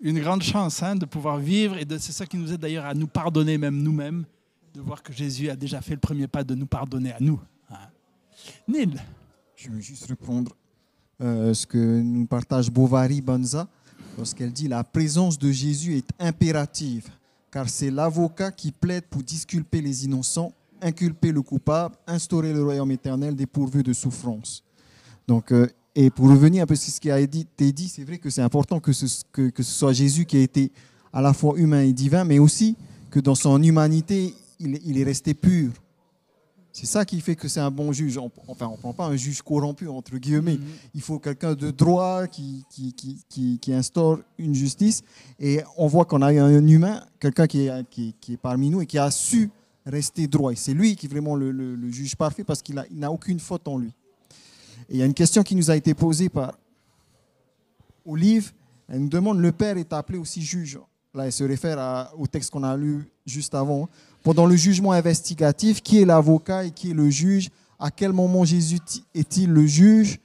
une, 0.00 0.20
grande 0.20 0.42
chance 0.42 0.82
hein, 0.82 0.96
de 0.96 1.06
pouvoir 1.06 1.38
vivre. 1.38 1.76
Et 1.78 1.86
c'est 1.98 2.12
ça 2.12 2.26
qui 2.26 2.36
nous 2.36 2.52
aide 2.52 2.60
d'ailleurs 2.60 2.84
à 2.86 2.94
nous 2.94 3.06
pardonner 3.06 3.56
même 3.56 3.80
nous-mêmes, 3.80 4.24
de 4.74 4.80
voir 4.80 5.02
que 5.02 5.12
Jésus 5.12 5.48
a 5.48 5.56
déjà 5.56 5.80
fait 5.80 5.94
le 5.94 6.00
premier 6.00 6.26
pas 6.26 6.44
de 6.44 6.54
nous 6.54 6.66
pardonner 6.66 7.12
à 7.12 7.20
nous. 7.20 7.40
Hein. 7.70 7.88
Nil 8.68 9.00
Je 9.56 9.70
veux 9.70 9.80
juste 9.80 10.06
répondre 10.06 10.56
euh, 11.20 11.54
ce 11.54 11.66
que 11.66 12.00
nous 12.00 12.26
partage 12.26 12.70
Bovary 12.70 13.20
Banza 13.20 13.68
lorsqu'elle 14.16 14.52
dit 14.52 14.68
la 14.68 14.84
présence 14.84 15.38
de 15.38 15.50
Jésus 15.50 15.96
est 15.96 16.08
impérative 16.18 17.08
car 17.50 17.68
c'est 17.68 17.90
l'avocat 17.90 18.50
qui 18.52 18.72
plaide 18.72 19.04
pour 19.04 19.22
disculper 19.22 19.80
les 19.80 20.04
innocents 20.04 20.52
inculper 20.82 21.32
le 21.32 21.42
coupable, 21.42 21.94
instaurer 22.06 22.52
le 22.52 22.62
royaume 22.62 22.90
éternel 22.90 23.34
dépourvu 23.34 23.82
de 23.82 23.92
souffrance. 23.92 24.62
Donc, 25.26 25.52
euh, 25.52 25.68
et 25.94 26.10
pour 26.10 26.28
revenir 26.28 26.62
un 26.62 26.66
peu 26.66 26.76
sur 26.76 26.92
ce 26.92 27.00
qui 27.00 27.10
a 27.10 27.18
été 27.18 27.72
dit, 27.72 27.88
c'est 27.88 28.04
vrai 28.04 28.18
que 28.18 28.30
c'est 28.30 28.42
important 28.42 28.80
que 28.80 28.92
ce, 28.92 29.06
soit 29.60 29.92
Jésus 29.92 30.24
qui 30.24 30.36
a 30.36 30.40
été 30.40 30.70
à 31.12 31.20
la 31.20 31.32
fois 31.32 31.54
humain 31.56 31.82
et 31.82 31.92
divin, 31.92 32.24
mais 32.24 32.38
aussi 32.38 32.76
que 33.10 33.20
dans 33.20 33.34
son 33.34 33.60
humanité, 33.62 34.34
il 34.60 34.98
est 34.98 35.04
resté 35.04 35.34
pur. 35.34 35.72
C'est 36.72 36.86
ça 36.86 37.04
qui 37.04 37.20
fait 37.20 37.34
que 37.34 37.48
c'est 37.48 37.60
un 37.60 37.70
bon 37.70 37.92
juge. 37.92 38.18
Enfin, 38.46 38.68
on 38.68 38.72
ne 38.72 38.76
prend 38.76 38.92
pas 38.92 39.06
un 39.06 39.16
juge 39.16 39.42
corrompu, 39.42 39.88
entre 39.88 40.16
guillemets. 40.18 40.54
Mm-hmm. 40.54 40.90
Il 40.94 41.00
faut 41.00 41.18
quelqu'un 41.18 41.54
de 41.54 41.70
droit 41.70 42.28
qui, 42.28 42.64
qui, 42.70 42.92
qui, 43.28 43.58
qui, 43.58 43.72
instaure 43.72 44.20
une 44.38 44.54
justice. 44.54 45.02
Et 45.40 45.62
on 45.76 45.88
voit 45.88 46.04
qu'on 46.04 46.22
a 46.22 46.28
un 46.28 46.66
humain, 46.66 47.04
quelqu'un 47.18 47.46
qui 47.46 47.66
est, 47.66 47.88
qui, 47.90 48.14
est 48.32 48.36
parmi 48.36 48.70
nous 48.70 48.82
et 48.82 48.86
qui 48.86 48.98
a 48.98 49.10
su 49.10 49.50
rester 49.84 50.28
droit. 50.28 50.52
Et 50.52 50.56
c'est 50.56 50.74
lui 50.74 50.94
qui 50.94 51.06
est 51.06 51.08
vraiment 51.08 51.34
le, 51.34 51.90
juge 51.90 52.14
parfait 52.14 52.44
parce 52.44 52.62
qu'il 52.62 52.80
n'a 52.92 53.10
aucune 53.10 53.40
faute 53.40 53.66
en 53.66 53.76
lui. 53.76 53.92
Et 54.88 54.94
il 54.94 54.96
y 54.98 55.02
a 55.02 55.06
une 55.06 55.14
question 55.14 55.42
qui 55.42 55.56
nous 55.56 55.70
a 55.70 55.76
été 55.76 55.94
posée 55.94 56.28
par 56.28 56.56
Olive. 58.04 58.52
Elle 58.88 59.02
nous 59.02 59.08
demande, 59.08 59.40
le 59.40 59.52
Père 59.52 59.76
est 59.76 59.92
appelé 59.92 60.18
aussi 60.18 60.42
juge. 60.42 60.78
Là, 61.14 61.26
elle 61.26 61.32
se 61.32 61.42
réfère 61.42 62.12
au 62.16 62.28
texte 62.28 62.50
qu'on 62.50 62.62
a 62.62 62.76
lu 62.76 63.10
juste 63.26 63.54
avant. 63.54 63.88
Pendant 64.22 64.46
le 64.46 64.56
jugement 64.56 64.92
investigatif, 64.92 65.82
qui 65.82 66.00
est 66.00 66.04
l'avocat 66.04 66.64
et 66.64 66.70
qui 66.70 66.90
est 66.90 66.94
le 66.94 67.08
juge 67.10 67.48
À 67.78 67.90
quel 67.90 68.12
moment 68.12 68.44
Jésus 68.44 68.78
est-il 69.14 69.50
le 69.50 69.66
juge 69.66 70.18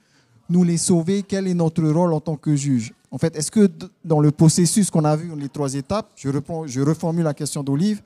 Nous 0.50 0.64
les 0.64 0.76
sauver 0.76 1.22
Quel 1.22 1.46
est 1.46 1.54
notre 1.54 1.82
rôle 1.82 2.12
en 2.12 2.20
tant 2.20 2.36
que 2.36 2.54
juge? 2.54 2.92
En 3.10 3.18
fait, 3.18 3.34
est-ce 3.36 3.50
que 3.50 3.70
dans 4.04 4.20
le 4.20 4.30
processus 4.30 4.90
qu'on 4.90 5.04
a 5.04 5.16
vu, 5.16 5.30
les 5.38 5.48
trois 5.48 5.72
étapes, 5.74 6.10
je, 6.16 6.28
reprends, 6.28 6.66
je 6.66 6.80
reformule 6.80 7.24
la 7.24 7.34
question 7.34 7.62
d'Olive, 7.62 8.02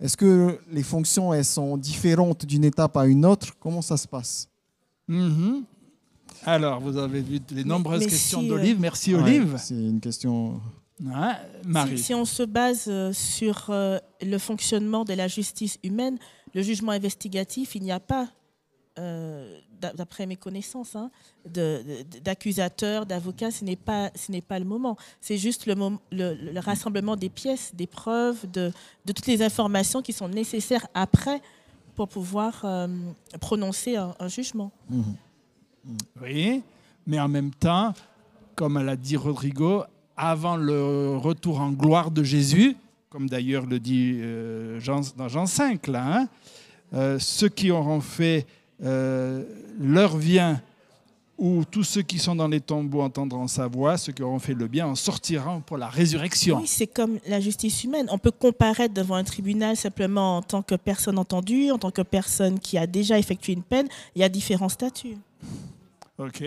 est-ce 0.00 0.16
que 0.16 0.58
les 0.70 0.82
fonctions 0.82 1.32
elles 1.32 1.44
sont 1.44 1.76
différentes 1.76 2.44
d'une 2.44 2.64
étape 2.64 2.96
à 2.96 3.06
une 3.06 3.24
autre? 3.24 3.48
Comment 3.60 3.82
ça 3.82 3.96
se 3.96 4.08
passe? 4.08 4.48
Mm-hmm. 5.08 5.62
Alors, 6.44 6.80
vous 6.80 6.96
avez 6.96 7.20
vu 7.20 7.40
les 7.50 7.64
nombreuses 7.64 8.06
questions 8.06 8.42
d'Olive. 8.42 8.76
Euh, 8.76 8.80
Merci 8.80 9.14
Olive. 9.14 9.56
c'est 9.58 9.74
une 9.74 10.00
question. 10.00 10.60
Marie. 11.00 11.98
Si, 11.98 12.14
on 12.14 12.24
se 12.24 12.42
base 12.42 12.84
euh, 12.88 13.12
sur 13.12 13.66
euh, 13.70 13.98
le 14.22 14.38
fonctionnement 14.38 15.04
de 15.04 15.14
la 15.14 15.28
justice 15.28 15.78
humaine, 15.82 16.18
le 16.54 16.62
jugement 16.62 16.92
investigatif, 16.92 17.74
il 17.74 17.82
n'y 17.82 17.92
a 17.92 18.00
pas 18.00 18.28
d'après 19.80 20.26
mes 20.26 20.36
connaissances, 20.36 20.94
hein, 20.94 21.10
d'accusateurs, 22.22 23.06
d'avocats, 23.06 23.50
ce 23.50 23.64
n'est 23.64 23.76
pas, 23.76 24.10
ce 24.14 24.30
n'est 24.30 24.42
pas 24.42 24.58
le 24.58 24.64
moment. 24.64 24.96
C'est 25.20 25.38
juste 25.38 25.66
le, 25.66 25.74
le, 26.12 26.60
rassemblement 26.60 27.16
des 27.16 27.30
pièces, 27.30 27.74
des 27.74 27.86
preuves, 27.86 28.50
de, 28.50 28.72
de, 29.06 29.12
toutes 29.12 29.26
les 29.26 29.42
informations 29.42 30.02
qui 30.02 30.12
sont 30.12 30.28
nécessaires 30.28 30.86
après 30.94 31.40
pour 31.94 32.08
pouvoir 32.08 32.60
euh, 32.64 32.88
prononcer 33.40 33.96
un, 33.96 34.28
jugement. 34.28 34.70
Mmh. 34.88 35.00
Mmh. 35.84 35.96
Oui, 36.22 36.62
mais 37.06 37.20
en 37.20 37.28
même 37.28 37.52
temps, 37.52 37.94
comme 38.54 38.78
l'a 38.82 38.96
dit 38.96 39.16
Rodrigo, 39.16 39.84
avant 40.20 40.56
le 40.56 41.16
retour 41.16 41.60
en 41.60 41.70
gloire 41.70 42.10
de 42.10 42.22
Jésus, 42.22 42.76
comme 43.08 43.28
d'ailleurs 43.28 43.64
le 43.64 43.80
dit 43.80 44.18
euh, 44.20 44.78
Jean, 44.78 45.00
dans 45.16 45.28
Jean 45.28 45.46
5, 45.46 45.86
là, 45.86 46.04
hein, 46.04 46.28
euh, 46.92 47.18
ceux 47.18 47.48
qui 47.48 47.70
auront 47.70 48.02
fait 48.02 48.46
euh, 48.84 49.44
l'heure 49.80 50.18
vient 50.18 50.60
où 51.38 51.64
tous 51.64 51.84
ceux 51.84 52.02
qui 52.02 52.18
sont 52.18 52.36
dans 52.36 52.48
les 52.48 52.60
tombeaux 52.60 53.00
entendront 53.00 53.48
sa 53.48 53.66
voix, 53.66 53.96
ceux 53.96 54.12
qui 54.12 54.22
auront 54.22 54.38
fait 54.38 54.52
le 54.52 54.68
bien 54.68 54.86
en 54.86 54.94
sortiront 54.94 55.62
pour 55.62 55.78
la 55.78 55.88
résurrection. 55.88 56.58
Oui, 56.58 56.66
c'est 56.66 56.86
comme 56.86 57.18
la 57.26 57.40
justice 57.40 57.82
humaine. 57.82 58.06
On 58.10 58.18
peut 58.18 58.30
comparaître 58.30 58.92
devant 58.92 59.14
un 59.14 59.24
tribunal 59.24 59.74
simplement 59.74 60.36
en 60.36 60.42
tant 60.42 60.60
que 60.60 60.74
personne 60.74 61.18
entendue, 61.18 61.70
en 61.70 61.78
tant 61.78 61.90
que 61.90 62.02
personne 62.02 62.58
qui 62.58 62.76
a 62.76 62.86
déjà 62.86 63.18
effectué 63.18 63.54
une 63.54 63.62
peine. 63.62 63.88
Il 64.14 64.20
y 64.20 64.24
a 64.24 64.28
différents 64.28 64.68
statuts. 64.68 65.16
Ok, 66.22 66.44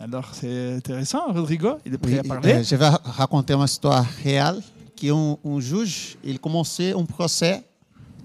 alors 0.00 0.30
c'est 0.32 0.76
intéressant. 0.76 1.30
Rodrigo, 1.30 1.76
il 1.84 1.92
est 1.92 1.98
prêt 1.98 2.20
à 2.20 2.22
parler? 2.22 2.52
Euh, 2.54 2.62
je 2.62 2.74
vais 2.74 2.88
raconter 2.88 3.52
une 3.52 3.64
histoire 3.64 4.02
réelle 4.24 4.62
qui 4.96 5.10
un, 5.10 5.36
un 5.44 5.60
juge, 5.60 6.16
il 6.24 6.40
commençait 6.40 6.94
un 6.94 7.04
procès. 7.04 7.62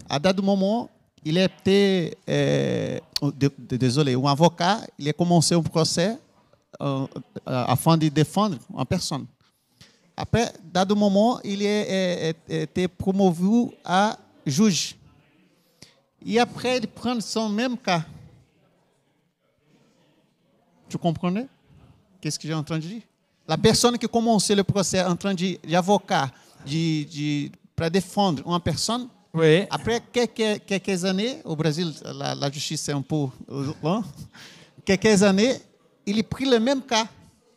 À 0.08 0.18
date 0.18 0.42
moment, 0.42 0.90
il 1.22 1.38
était, 1.38 2.18
euh, 2.30 2.98
désolé, 3.70 4.14
un 4.14 4.24
avocat, 4.24 4.80
il 4.98 5.10
a 5.10 5.12
commencé 5.12 5.54
un 5.54 5.62
procès 5.62 6.18
euh, 6.82 7.06
afin 7.46 7.98
de 7.98 8.08
défendre 8.08 8.58
une 8.74 8.86
personne. 8.86 9.26
Après, 10.16 10.54
dans 10.74 10.90
un 10.90 10.96
moment, 10.96 11.42
il 11.44 11.62
a 11.68 12.30
été 12.48 12.88
promovu 12.88 13.72
à 13.84 14.18
juge. 14.46 14.96
Et 16.26 16.40
après, 16.40 16.78
il 16.78 16.88
prend 16.88 17.20
son 17.20 17.50
même 17.50 17.78
cas. 17.78 18.06
Tu 20.90 20.98
comprenez 20.98 21.48
Qu'est-ce 22.22 22.40
que 22.40 22.48
j'ai 22.48 22.54
entendu 22.54 22.88
dire? 22.88 23.02
La 23.48 23.58
personne 23.58 23.98
qui 23.98 24.08
commençait 24.08 24.56
le 24.56 24.64
procès 24.64 25.04
en 25.04 25.16
train 25.16 25.34
d'avocat 25.34 26.32
de, 26.66 27.04
de, 27.04 27.52
pour 27.76 27.92
défendre 27.92 28.42
une 28.48 28.60
personne, 28.60 29.08
oui. 29.36 29.64
Après 29.70 30.02
quelques, 30.14 30.64
quelques, 30.66 31.04
années, 31.04 31.42
au 31.44 31.58
Brésil, 31.58 31.94
la, 32.18 32.34
la 32.36 32.50
justice 32.50 32.88
est 32.88 32.94
un 32.94 33.02
peu 33.02 33.26
lent. 33.84 34.02
Quelques 34.86 35.22
années, 35.24 35.56
il 36.06 36.18
a 36.18 36.24
pris 36.24 36.46
le 36.46 36.58
même 36.60 36.82
cas. 36.82 37.06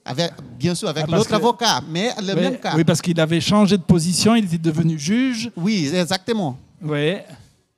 Avec, 0.04 0.32
bien 0.58 0.74
sûr, 0.74 0.88
avec 0.88 1.04
ah, 1.06 1.16
l'autre 1.16 1.34
avocat, 1.34 1.82
mais 1.88 2.10
le 2.20 2.34
même 2.34 2.58
cas. 2.58 2.74
Oui, 2.74 2.82
parce 2.82 3.00
qu'il 3.00 3.18
avait 3.20 3.40
changé 3.40 3.76
de 3.76 3.82
position, 3.82 4.34
il 4.34 4.46
était 4.46 4.58
devenu 4.58 4.98
juge. 4.98 5.50
Oui, 5.54 5.90
exactement. 5.94 6.58
Oui. 6.82 7.16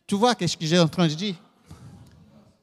Tu 0.07 0.15
vois 0.15 0.35
ce 0.39 0.57
que 0.57 0.65
j'ai 0.65 0.79
en 0.79 0.89
train 0.89 1.09
de 1.09 1.15
dire? 1.15 1.35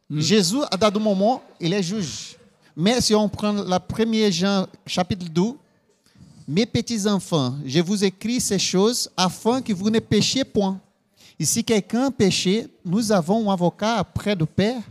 Mm. 0.09 0.19
Jésus, 0.21 0.61
à 0.71 0.77
dado 0.77 0.99
moment, 0.99 1.43
il 1.59 1.73
est 1.73 1.83
juge. 1.83 2.36
Mais 2.79 3.01
si 3.01 3.15
on 3.15 3.27
prend 3.27 3.53
la 3.53 3.79
première 3.79 4.31
Jean, 4.31 4.67
chapitre 4.85 5.25
2, 5.27 5.53
mes 6.47 6.67
petits 6.67 7.07
enfants, 7.07 7.55
je 7.65 7.79
vous 7.79 8.03
écris 8.03 8.39
ces 8.39 8.59
choses 8.59 9.09
afin 9.17 9.63
que 9.63 9.73
vous 9.73 9.89
ne 9.89 9.97
péchiez 9.97 10.43
point. 10.43 10.79
Et 11.39 11.45
si 11.45 11.63
quelqu'un 11.63 12.11
péché, 12.11 12.67
nous 12.85 13.11
avons 13.11 13.49
un 13.49 13.53
avocat 13.53 14.03
près 14.03 14.35
du 14.35 14.45
Père, 14.45 14.83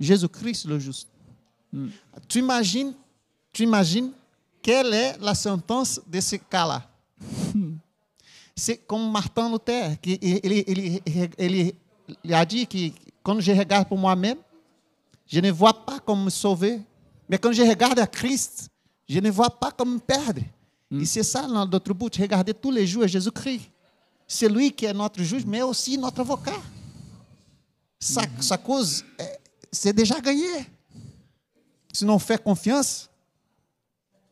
Jésus-Christ 0.00 0.64
le 0.64 0.78
juste. 0.78 1.06
Mm. 1.70 1.88
Tu 2.26 2.38
imagines, 2.38 2.94
tu 3.52 3.64
imagines 3.64 4.10
quelle 4.62 4.94
est 4.94 5.18
la 5.20 5.34
sentence 5.34 6.00
de 6.06 6.20
ce 6.20 6.36
cas-là? 6.36 6.82
C'est 8.56 8.78
comme 8.86 9.12
Martin 9.12 9.50
Luther, 9.52 9.98
ele, 10.02 10.64
ele 11.36 12.34
a 12.34 12.46
dit 12.46 12.66
que 12.66 12.78
quando 13.22 13.42
je 13.42 13.52
regarde 13.52 13.86
pour 13.86 13.98
moi-même, 13.98 14.38
je 15.26 15.40
ne 15.40 15.50
vois 15.50 15.84
pas 15.84 15.98
comme 15.98 16.24
me 16.24 16.30
sauver. 16.30 16.80
Mais 17.28 17.38
quand 17.38 17.52
je 17.52 17.62
regarde 17.62 17.98
à 17.98 18.06
Christ, 18.06 18.68
je 19.08 19.18
ne 19.20 19.30
vois 19.30 19.50
pas 19.50 19.70
comme 19.70 19.94
me 19.94 19.98
perdre. 19.98 20.42
Mm. 20.90 21.00
Et 21.02 21.04
c'est 21.06 21.22
ça 21.22 21.46
notre 21.46 21.92
but, 21.94 22.14
regarder 22.16 22.54
tous 22.54 22.70
les 22.70 22.86
jours 22.86 23.06
Jésus-Christ. 23.06 23.70
C'est 24.26 24.48
lui 24.48 24.72
qui 24.72 24.84
est 24.86 24.94
notre 24.94 25.22
juge, 25.22 25.44
mais 25.46 25.62
aussi 25.62 25.98
notre 25.98 26.20
avocat. 26.20 26.60
Sa, 27.98 28.22
mm 28.22 28.28
sa 28.40 28.58
cause, 28.58 29.04
c'est 29.72 29.92
déjà 29.92 30.20
gagné. 30.20 30.66
Si 31.92 32.04
on 32.04 32.18
fait 32.18 32.42
confiance. 32.42 33.08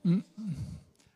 Mm. 0.04 0.18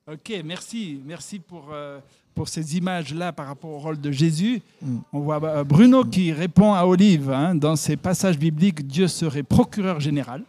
Ok, 0.06 0.32
merci. 0.44 1.00
Merci 1.04 1.38
pour, 1.40 1.66
euh, 1.72 1.98
pour 2.34 2.48
ces 2.48 2.76
images-là 2.76 3.32
par 3.32 3.48
rapport 3.48 3.70
au 3.70 3.78
rôle 3.78 4.00
de 4.00 4.12
Jésus. 4.12 4.62
Mm. 4.80 4.98
On 5.12 5.20
voit 5.20 5.42
euh, 5.42 5.64
Bruno 5.64 6.04
qui 6.04 6.32
répond 6.32 6.72
à 6.72 6.84
Olive 6.84 7.30
hein, 7.30 7.54
dans 7.54 7.76
ces 7.76 7.96
passages 7.96 8.38
bibliques 8.38 8.86
Dieu 8.86 9.08
serait 9.08 9.42
procureur 9.42 9.98
général, 10.00 10.44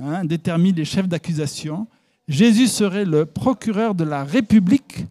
hein, 0.00 0.24
détermine 0.24 0.74
les 0.74 0.84
chefs 0.84 1.08
d'accusation. 1.08 1.86
Jésus 2.28 2.68
serait 2.68 3.04
le 3.04 3.26
procureur 3.26 3.94
de 3.94 4.04
la 4.04 4.24
République, 4.24 5.04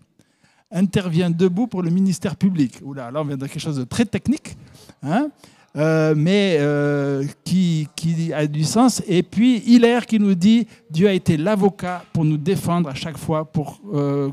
intervient 0.72 1.30
debout 1.30 1.68
pour 1.68 1.82
le 1.82 1.90
ministère 1.90 2.36
public. 2.36 2.80
Oula, 2.84 3.12
là 3.12 3.22
on 3.22 3.26
vient 3.26 3.38
de 3.38 3.46
quelque 3.46 3.60
chose 3.60 3.78
de 3.78 3.84
très 3.84 4.06
technique. 4.06 4.56
Hein, 5.04 5.30
euh, 5.76 6.16
mais 6.18 6.58
euh, 6.60 7.24
qui, 7.44 7.88
a 8.34 8.48
du 8.48 8.64
sens. 8.64 9.04
Et 9.08 9.22
puis 9.22 9.60
Hilaire 9.66 10.06
qui 10.06 10.20
nous 10.20 10.34
dit 10.34 10.68
Dieu 10.90 11.08
a 11.08 11.14
été 11.14 11.38
l'avocat 11.38 12.04
pour 12.12 12.26
nous 12.26 12.38
défendre 12.38 12.90
à 12.90 12.96
chaque 12.96 13.18
fois. 13.18 13.46
Pour, 13.46 13.80
euh, 13.94 14.30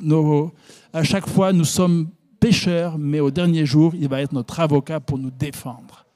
nos, 0.00 0.52
à 0.92 1.02
chaque 1.02 1.28
fois, 1.28 1.52
nous 1.52 1.64
sommes 1.64 2.08
pécheurs, 2.38 2.98
mais 2.98 3.20
au 3.20 3.30
dernier 3.30 3.66
jour, 3.66 3.92
il 3.94 4.08
va 4.08 4.22
être 4.22 4.32
notre 4.32 4.60
avocat 4.60 5.00
pour 5.00 5.18
nous 5.18 5.30
défendre. 5.30 6.06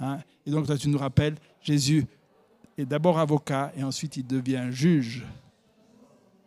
Hein 0.00 0.18
et 0.46 0.50
donc, 0.50 0.66
tu 0.78 0.88
nous 0.88 0.98
rappelles, 0.98 1.36
Jésus 1.62 2.06
est 2.76 2.86
d'abord 2.86 3.18
avocat 3.18 3.72
et 3.76 3.84
ensuite 3.84 4.16
il 4.16 4.26
devient 4.26 4.66
juge. 4.70 5.24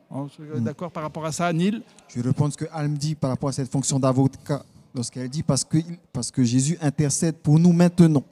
On 0.10 0.28
est 0.56 0.62
d'accord 0.62 0.92
par 0.92 1.04
rapport 1.04 1.26
à 1.26 1.32
ça, 1.32 1.52
Neil? 1.52 1.82
Je 2.08 2.22
réponds 2.22 2.50
ce 2.50 2.58
que 2.58 2.66
Alm 2.72 2.98
dit 2.98 3.16
par 3.16 3.30
rapport 3.30 3.50
à 3.50 3.52
cette 3.52 3.70
fonction 3.70 4.00
d'avocat 4.00 4.64
lorsqu'elle 4.96 5.30
dit 5.30 5.44
parce 5.44 5.64
que, 5.64 5.78
parce 6.14 6.32
que 6.32 6.44
Jésus 6.44 6.78
intercède 6.82 7.36
pour 7.36 7.60
nous 7.60 7.74
maintenant 7.74 8.24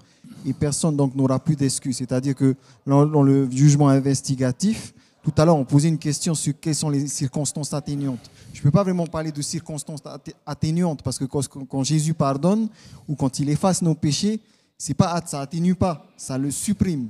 et 0.45 0.53
personne 0.53 0.95
donc 0.95 1.15
n'aura 1.15 1.39
plus 1.39 1.55
d'excuses. 1.55 1.97
C'est-à-dire 1.97 2.35
que 2.35 2.55
dans, 2.85 3.05
dans, 3.05 3.23
le 3.23 3.49
jugement 3.51 3.89
investigatif, 3.89 4.93
tout 5.21 5.33
à 5.37 5.43
l'heure 5.43 5.57
on 5.57 5.65
posait 5.65 5.89
une 5.89 5.97
question 5.97 6.33
sur 6.33 6.53
quelles 6.59 6.75
sont 6.75 6.89
les 6.89 7.07
circonstances 7.07 7.73
atténuantes. 7.73 8.31
Je 8.53 8.59
ne 8.59 8.63
peux 8.63 8.71
pas 8.71 8.83
vraiment 8.83 9.05
parler 9.05 9.31
de 9.31 9.41
circonstances 9.41 10.01
atténuantes 10.45 11.03
parce 11.03 11.19
que 11.19 11.25
quand, 11.25 11.45
quand 11.47 11.83
Jésus 11.83 12.13
pardonne 12.13 12.69
ou 13.07 13.15
quand 13.15 13.39
il 13.39 13.49
efface 13.49 13.81
nos 13.81 13.95
péchés, 13.95 14.39
c'est 14.77 14.93
pas 14.93 15.21
ça 15.25 15.41
atténue 15.41 15.75
pas, 15.75 16.07
ça 16.15 16.37
le 16.37 16.51
supprime. 16.51 17.09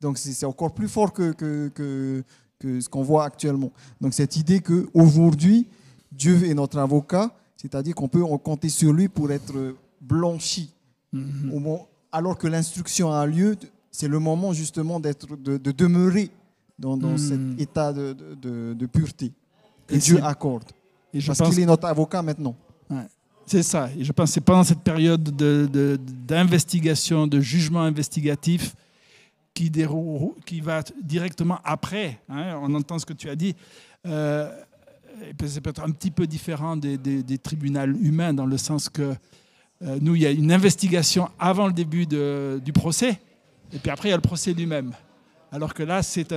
Donc 0.00 0.18
c'est 0.18 0.46
encore 0.46 0.72
plus 0.72 0.88
fort 0.88 1.12
que, 1.12 1.32
que, 1.32 1.68
que, 1.74 2.24
que 2.58 2.80
ce 2.80 2.88
qu'on 2.88 3.02
voit 3.02 3.24
actuellement. 3.24 3.70
Donc 4.00 4.14
cette 4.14 4.36
idée 4.36 4.60
que 4.60 4.88
aujourd'hui 4.94 5.66
Dieu 6.12 6.44
est 6.46 6.54
notre 6.54 6.78
avocat, 6.78 7.34
c'est-à-dire 7.56 7.94
qu'on 7.94 8.08
peut 8.08 8.24
compter 8.38 8.68
sur 8.68 8.92
lui 8.92 9.08
pour 9.08 9.30
être 9.30 9.74
blanchi. 10.00 10.72
Mm 11.12 11.22
-hmm. 11.22 11.86
alors 12.12 12.36
que 12.38 12.48
l'instruction 12.48 13.10
a 13.12 13.26
lieu, 13.26 13.56
c'est 13.90 14.08
le 14.08 14.18
moment 14.18 14.52
justement 14.52 15.00
d'être, 15.00 15.36
de, 15.36 15.58
de, 15.58 15.72
demeurer 15.72 16.30
dans, 16.78 16.96
dans 16.96 17.14
mm 17.14 17.18
cet 17.18 17.60
état 17.60 17.92
de, 17.92 18.16
de, 18.44 18.74
de 18.74 18.86
pureté 18.86 19.32
que 19.86 19.94
et 19.94 19.98
Dieu 19.98 20.18
accorde. 20.22 20.64
Et 21.12 21.20
je 21.20 21.32
Parce 21.32 21.50
qu'il 21.50 21.60
est 21.60 21.66
notre 21.66 21.86
avocat 21.86 22.22
maintenant. 22.22 22.54
Ouais. 22.88 23.08
C'est 23.46 23.64
ça. 23.64 23.90
Et 23.98 24.04
je 24.04 24.12
pense 24.12 24.30
que 24.30 24.34
c'est 24.34 24.40
pendant 24.40 24.62
cette 24.62 24.80
période 24.80 25.22
d'investigation, 26.26 27.26
de, 27.26 27.40
jugement 27.40 27.82
investigatif, 27.82 28.76
qui, 29.54 29.70
qui 30.46 30.60
va 30.60 30.82
directement 31.02 31.58
après, 31.64 32.20
hein, 32.28 32.58
on 32.62 32.74
entend 32.74 32.98
ce 32.98 33.06
que 33.06 33.12
tu 33.12 33.28
as 33.28 33.36
dit, 33.36 33.54
euh, 34.06 34.50
c'est 35.44 35.60
peut-être 35.60 35.82
un 35.82 35.90
petit 35.90 36.10
peu 36.10 36.26
différent 36.26 36.76
des, 36.76 37.38
tribunaux 37.38 37.96
humains 38.00 38.32
dans 38.32 38.46
le 38.46 38.56
sens 38.56 38.88
que 38.88 39.14
euh, 39.82 39.98
nous, 40.00 40.14
il 40.14 40.22
y 40.22 40.26
a 40.26 40.30
une 40.30 40.52
investigation 40.52 41.30
avant 41.38 41.66
le 41.66 41.72
début 41.72 42.06
du 42.06 42.72
procès, 42.72 43.20
et 43.72 43.78
puis 43.78 43.90
après, 43.90 44.08
il 44.08 44.10
y 44.12 44.14
a 44.14 44.16
le 44.16 44.22
procès 44.22 44.52
lui-même. 44.52 44.92
Alors 45.52 45.74
que 45.74 45.82
là, 45.82 46.02
c'est 46.02 46.28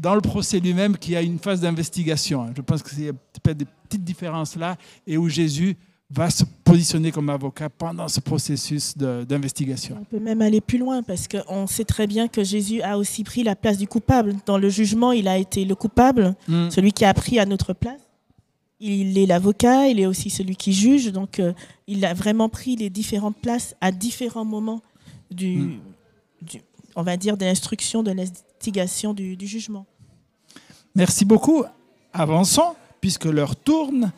dans 0.00 0.14
le 0.14 0.20
procès 0.20 0.58
lui-même 0.58 0.96
qu'il 0.96 1.12
y 1.12 1.16
a 1.16 1.22
une 1.22 1.38
phase 1.38 1.60
d'investigation. 1.60 2.52
Je 2.56 2.60
pense 2.60 2.82
que 2.82 2.90
c'est 2.90 3.12
peut-être 3.40 3.58
des 3.58 3.66
petites 3.88 4.04
différences 4.04 4.56
là, 4.56 4.76
et 5.06 5.16
où 5.16 5.28
Jésus 5.28 5.76
va 6.14 6.28
se 6.30 6.44
positionner 6.64 7.10
comme 7.10 7.30
avocat 7.30 7.70
pendant 7.70 8.06
ce 8.08 8.20
processus 8.20 8.96
d'investigation. 8.96 9.96
On 10.00 10.04
peut 10.04 10.20
même 10.20 10.42
aller 10.42 10.60
plus 10.60 10.78
loin 10.78 11.02
parce 11.02 11.26
qu'on 11.26 11.66
sait 11.66 11.84
très 11.84 12.06
bien 12.06 12.28
que 12.28 12.44
Jésus 12.44 12.82
a 12.82 12.98
aussi 12.98 13.24
pris 13.24 13.42
la 13.42 13.56
place 13.56 13.78
du 13.78 13.86
coupable. 13.86 14.36
Dans 14.44 14.58
le 14.58 14.68
jugement, 14.68 15.12
il 15.12 15.26
a 15.26 15.38
été 15.38 15.64
le 15.64 15.74
coupable, 15.74 16.34
mm. 16.48 16.70
celui 16.70 16.92
qui 16.92 17.04
a 17.04 17.14
pris 17.14 17.38
à 17.38 17.46
notre 17.46 17.72
place. 17.72 18.00
Il 18.78 19.16
est 19.16 19.26
l'avocat, 19.26 19.88
il 19.88 20.00
est 20.00 20.06
aussi 20.06 20.28
celui 20.28 20.56
qui 20.56 20.72
juge. 20.72 21.12
Donc, 21.12 21.38
euh, 21.38 21.52
il 21.86 22.04
a 22.04 22.14
vraiment 22.14 22.48
pris 22.48 22.76
les 22.76 22.90
différentes 22.90 23.36
places 23.36 23.74
à 23.80 23.90
différents 23.90 24.44
moments 24.44 24.82
du, 25.30 25.56
mm. 25.56 25.80
du 26.42 26.60
on 26.94 27.02
va 27.02 27.16
dire, 27.16 27.36
de 27.36 27.46
l'instruction, 27.46 28.02
de 28.02 28.10
l'investigation, 28.10 29.14
du, 29.14 29.36
du 29.36 29.46
jugement. 29.46 29.86
Merci 30.94 31.24
beaucoup. 31.24 31.64
Avançons, 32.12 32.74
puisque 33.00 33.24
l'heure 33.24 33.56
tourne. 33.56 34.12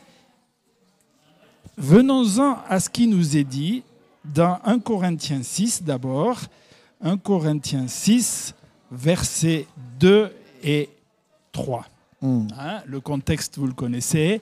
Venons-en 1.77 2.59
à 2.68 2.79
ce 2.79 2.89
qui 2.89 3.07
nous 3.07 3.37
est 3.37 3.45
dit 3.45 3.83
dans 4.25 4.59
1 4.64 4.79
Corinthiens 4.79 5.43
6 5.43 5.83
d'abord. 5.83 6.39
1 7.03 7.18
Corinthiens 7.18 7.89
6, 7.89 8.55
versets 8.91 9.66
2 9.99 10.31
et 10.62 10.89
3. 11.53 11.85
Mm. 12.22 12.47
Hein, 12.59 12.83
le 12.87 13.01
contexte, 13.01 13.59
vous 13.59 13.66
le 13.66 13.72
connaissez. 13.72 14.41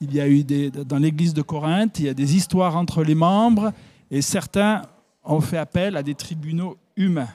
Il 0.00 0.14
y 0.14 0.20
a 0.20 0.28
eu 0.28 0.42
des, 0.42 0.70
dans 0.70 0.98
l'église 0.98 1.34
de 1.34 1.42
Corinthe, 1.42 1.98
il 2.00 2.06
y 2.06 2.08
a 2.08 2.14
des 2.14 2.34
histoires 2.34 2.76
entre 2.76 3.04
les 3.04 3.14
membres 3.14 3.72
et 4.10 4.22
certains 4.22 4.82
ont 5.24 5.40
fait 5.40 5.58
appel 5.58 5.96
à 5.96 6.02
des 6.02 6.14
tribunaux 6.14 6.76
humains. 6.96 7.28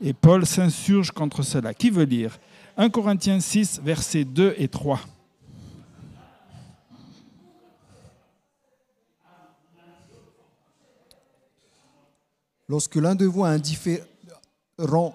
Et 0.00 0.12
Paul 0.12 0.46
s'insurge 0.46 1.10
contre 1.10 1.42
cela. 1.42 1.74
Qui 1.74 1.90
veut 1.90 2.04
lire? 2.04 2.38
1 2.76 2.90
Corinthiens 2.90 3.40
6, 3.40 3.80
versets 3.82 4.24
2 4.24 4.54
et 4.58 4.68
3. 4.68 5.00
Lorsque 12.68 12.96
l'un 12.96 13.14
de 13.14 13.24
vous 13.24 13.46
est 13.46 13.48
indifférent 13.48 15.14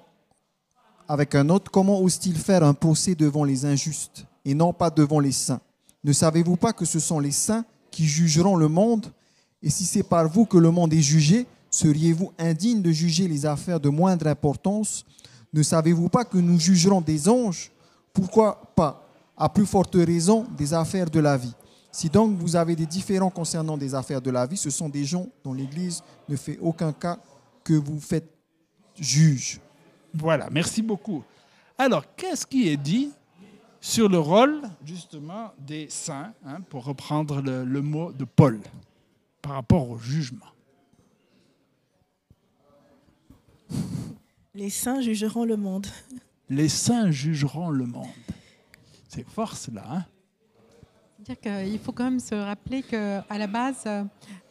avec 1.07 1.35
un 1.35 1.49
autre, 1.49 1.69
comment 1.69 1.99
ose-t-il 1.99 2.35
faire 2.35 2.63
un 2.63 2.73
procès 2.73 3.13
devant 3.13 3.43
les 3.43 3.63
injustes 3.65 4.25
et 4.43 4.55
non 4.55 4.73
pas 4.73 4.89
devant 4.89 5.19
les 5.19 5.31
saints? 5.31 5.61
Ne 6.03 6.13
savez-vous 6.13 6.55
pas 6.55 6.73
que 6.73 6.85
ce 6.85 6.99
sont 6.99 7.19
les 7.19 7.31
saints 7.31 7.63
qui 7.91 8.05
jugeront 8.05 8.55
le 8.55 8.67
monde? 8.67 9.05
Et 9.61 9.69
si 9.69 9.85
c'est 9.85 10.01
par 10.01 10.27
vous 10.27 10.45
que 10.45 10.57
le 10.57 10.71
monde 10.71 10.93
est 10.93 11.01
jugé, 11.01 11.45
seriez-vous 11.69 12.33
indigne 12.39 12.81
de 12.81 12.91
juger 12.91 13.27
les 13.27 13.45
affaires 13.45 13.79
de 13.79 13.89
moindre 13.89 14.25
importance? 14.27 15.05
Ne 15.53 15.61
savez-vous 15.61 16.09
pas 16.09 16.25
que 16.25 16.39
nous 16.39 16.59
jugerons 16.59 17.01
des 17.01 17.29
anges? 17.29 17.71
Pourquoi 18.11 18.73
pas? 18.75 19.07
À 19.37 19.47
plus 19.47 19.67
forte 19.67 19.95
raison, 19.95 20.47
des 20.57 20.73
affaires 20.73 21.09
de 21.09 21.19
la 21.19 21.37
vie. 21.37 21.53
Si 21.91 22.09
donc 22.09 22.35
vous 22.39 22.55
avez 22.55 22.75
des 22.75 22.87
différends 22.87 23.29
concernant 23.29 23.77
des 23.77 23.93
affaires 23.93 24.21
de 24.21 24.31
la 24.31 24.47
vie, 24.47 24.57
ce 24.57 24.71
sont 24.71 24.89
des 24.89 25.05
gens 25.05 25.27
dont 25.43 25.53
l'Église 25.53 26.01
ne 26.27 26.35
fait 26.35 26.57
aucun 26.59 26.91
cas 26.91 27.19
que 27.63 27.73
vous 27.73 27.99
faites 27.99 28.29
juge. 28.99 29.59
Voilà, 30.13 30.49
merci 30.49 30.81
beaucoup. 30.81 31.23
Alors, 31.77 32.03
qu'est-ce 32.15 32.45
qui 32.45 32.69
est 32.69 32.77
dit 32.77 33.11
sur 33.81 34.07
le 34.07 34.19
rôle, 34.19 34.61
justement, 34.85 35.51
des 35.57 35.89
saints, 35.89 36.33
hein, 36.45 36.61
pour 36.61 36.85
reprendre 36.85 37.41
le, 37.41 37.65
le, 37.65 37.81
mot 37.81 38.11
de 38.11 38.25
Paul, 38.25 38.61
par 39.41 39.53
rapport 39.53 39.89
au 39.89 39.97
jugement? 39.97 40.45
Les 44.53 44.69
saints 44.69 45.01
jugeront 45.01 45.45
le 45.45 45.57
monde. 45.57 45.87
Les 46.49 46.69
saints 46.69 47.09
jugeront 47.09 47.71
le 47.71 47.85
monde. 47.85 48.05
C'est 49.09 49.27
fort 49.27 49.57
cela, 49.57 49.83
hein? 49.89 50.05
Il 51.45 51.79
faut 51.79 51.91
quand 51.91 52.05
même 52.05 52.19
se 52.19 52.35
rappeler 52.35 52.83
qu'à 52.83 53.25
la 53.29 53.47
base, 53.47 53.85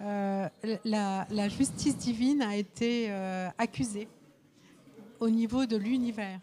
euh, 0.00 0.48
la, 0.84 1.26
la, 1.30 1.48
justice 1.48 1.96
divine 1.96 2.42
a 2.42 2.56
été 2.56 3.06
euh, 3.08 3.48
accusée 3.58 4.08
au 5.20 5.30
niveau 5.30 5.66
de 5.66 5.76
l'univers. 5.76 6.40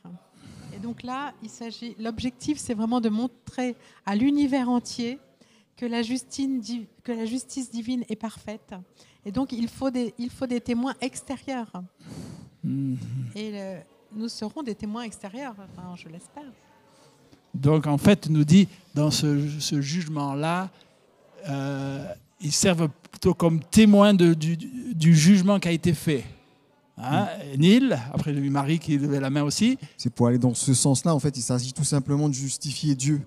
Et 0.76 0.80
donc 0.80 1.04
là, 1.04 1.34
il 1.42 1.50
s'agit, 1.50 1.96
l'objectif, 2.00 2.58
c'est 2.58 2.74
vraiment 2.74 3.02
de 3.02 3.10
montrer 3.10 3.76
à 4.06 4.16
l'univers 4.16 4.70
entier 4.70 5.20
que 5.76 5.86
la, 5.86 6.02
justice, 6.02 6.50
que 7.04 7.12
la 7.12 7.26
justice 7.26 7.72
divine 7.72 8.04
est 8.10 8.16
parfaite. 8.16 8.74
Et 9.26 9.32
donc, 9.32 9.52
il 9.52 9.68
faut 9.68 9.90
des, 9.90 10.14
il 10.18 10.30
faut 10.30 10.48
des 10.48 10.62
témoins 10.62 10.96
extérieurs. 11.02 11.72
Mm-hmm. 12.66 12.98
Et 13.36 13.82
nous 14.12 14.30
serons 14.30 14.64
des 14.64 14.76
témoins 14.76 15.04
extérieurs, 15.04 15.56
enfin, 15.58 15.96
je 15.96 16.08
l'espère. 16.10 16.52
Donc, 17.54 17.88
en 17.88 17.98
fait, 17.98 18.30
nous 18.30 18.44
dit, 18.44 18.68
dans 18.94 19.12
ce, 19.12 19.48
ce 19.60 19.82
jugement-là, 19.82 20.70
euh, 21.48 22.06
ils 22.42 22.52
servent 22.52 22.90
plutôt 23.12 23.34
comme 23.34 23.60
témoins 23.60 24.14
de, 24.14 24.34
du, 24.34 24.58
du, 24.58 25.16
jugement 25.16 25.60
qui 25.60 25.68
a 25.68 25.72
été 25.72 25.94
fait. 25.94 26.24
Hein? 26.98 27.28
Neil, 27.58 27.98
après 28.14 28.34
j'ai 28.34 28.42
vu 28.42 28.50
Marie 28.50 28.80
qui 28.80 28.98
levait 28.98 29.20
la 29.20 29.30
main 29.30 29.44
aussi. 29.44 29.78
C'est 29.98 30.14
pour 30.14 30.28
aller 30.28 30.38
dans 30.38 30.54
ce 30.54 30.74
sens-là, 30.74 31.16
en 31.16 31.20
fait, 31.20 31.36
il 31.38 31.42
s'agit 31.42 31.74
tout 31.74 31.84
simplement 31.84 32.28
de 32.30 32.34
justifier 32.34 32.96
Dieu. 32.96 33.22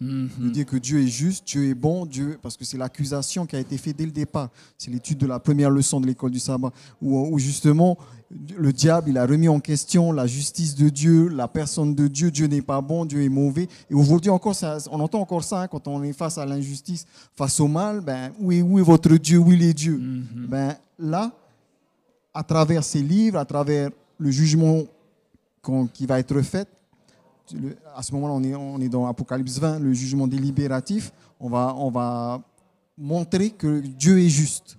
Mm 0.00 0.26
De 0.38 0.50
dire 0.50 0.66
que 0.66 0.76
Dieu 0.76 1.02
est 1.02 1.08
juste, 1.08 1.46
Dieu 1.46 1.68
est 1.68 1.74
bon, 1.74 2.06
Dieu, 2.06 2.38
parce 2.40 2.56
que 2.56 2.64
c'est 2.64 2.76
l'accusation 2.76 3.46
qui 3.46 3.56
a 3.56 3.60
été 3.60 3.76
faite 3.78 3.96
dès 3.96 4.06
le 4.06 4.12
départ. 4.12 4.50
C'est 4.78 4.90
l'étude 4.90 5.18
de 5.18 5.26
la 5.26 5.38
première 5.38 5.70
leçon 5.70 6.00
de 6.00 6.06
l'école 6.06 6.30
du 6.30 6.38
sabbat, 6.38 6.70
où, 7.02 7.18
où, 7.18 7.38
justement 7.38 7.98
le 8.58 8.72
diable 8.72 9.10
il 9.10 9.18
a 9.18 9.26
remis 9.26 9.48
en 9.48 9.60
question 9.60 10.10
la 10.10 10.26
justice 10.26 10.74
de 10.74 10.88
Dieu, 10.88 11.28
la 11.28 11.48
personne 11.48 11.94
de 11.94 12.08
Dieu. 12.08 12.30
Dieu 12.30 12.46
n'est 12.46 12.62
pas 12.62 12.80
bon, 12.80 13.04
Dieu 13.04 13.22
est 13.22 13.28
mauvais. 13.28 13.68
Et 13.90 13.94
aujourd'hui 13.94 14.30
encore, 14.30 14.54
ça, 14.54 14.78
on 14.90 15.00
entend 15.00 15.20
encore 15.20 15.44
ça 15.44 15.62
hein, 15.62 15.68
quand 15.68 15.86
on 15.88 16.02
est 16.02 16.12
face 16.12 16.38
à 16.38 16.44
l'injustice, 16.44 17.06
face 17.36 17.60
au 17.60 17.68
mal. 17.68 18.00
Ben 18.00 18.32
où 18.40 18.52
est, 18.52 18.62
où 18.62 18.78
est 18.78 18.82
votre 18.82 19.16
Dieu? 19.16 19.38
Où 19.38 19.52
est 19.52 19.56
les 19.56 19.74
dieux 19.74 19.98
mm-hmm. 19.98 20.46
Ben 20.48 20.76
là, 20.98 21.32
à 22.34 22.42
travers 22.42 22.82
ces 22.82 23.02
livres, 23.02 23.38
à 23.38 23.44
travers 23.44 23.90
le 24.18 24.30
jugement 24.30 24.82
qui 25.92 26.06
va 26.06 26.18
être 26.18 26.40
fait, 26.42 26.68
à 27.94 28.02
ce 28.02 28.12
moment-là, 28.12 28.34
on 28.34 28.42
est, 28.42 28.54
on 28.54 28.80
est 28.80 28.88
dans 28.88 29.06
Apocalypse 29.06 29.58
20, 29.58 29.80
le 29.80 29.92
jugement 29.92 30.26
délibératif. 30.26 31.12
On 31.40 31.48
va, 31.48 31.74
on 31.78 31.90
va 31.90 32.40
montrer 32.96 33.50
que 33.50 33.80
Dieu 33.80 34.20
est 34.20 34.28
juste 34.28 34.78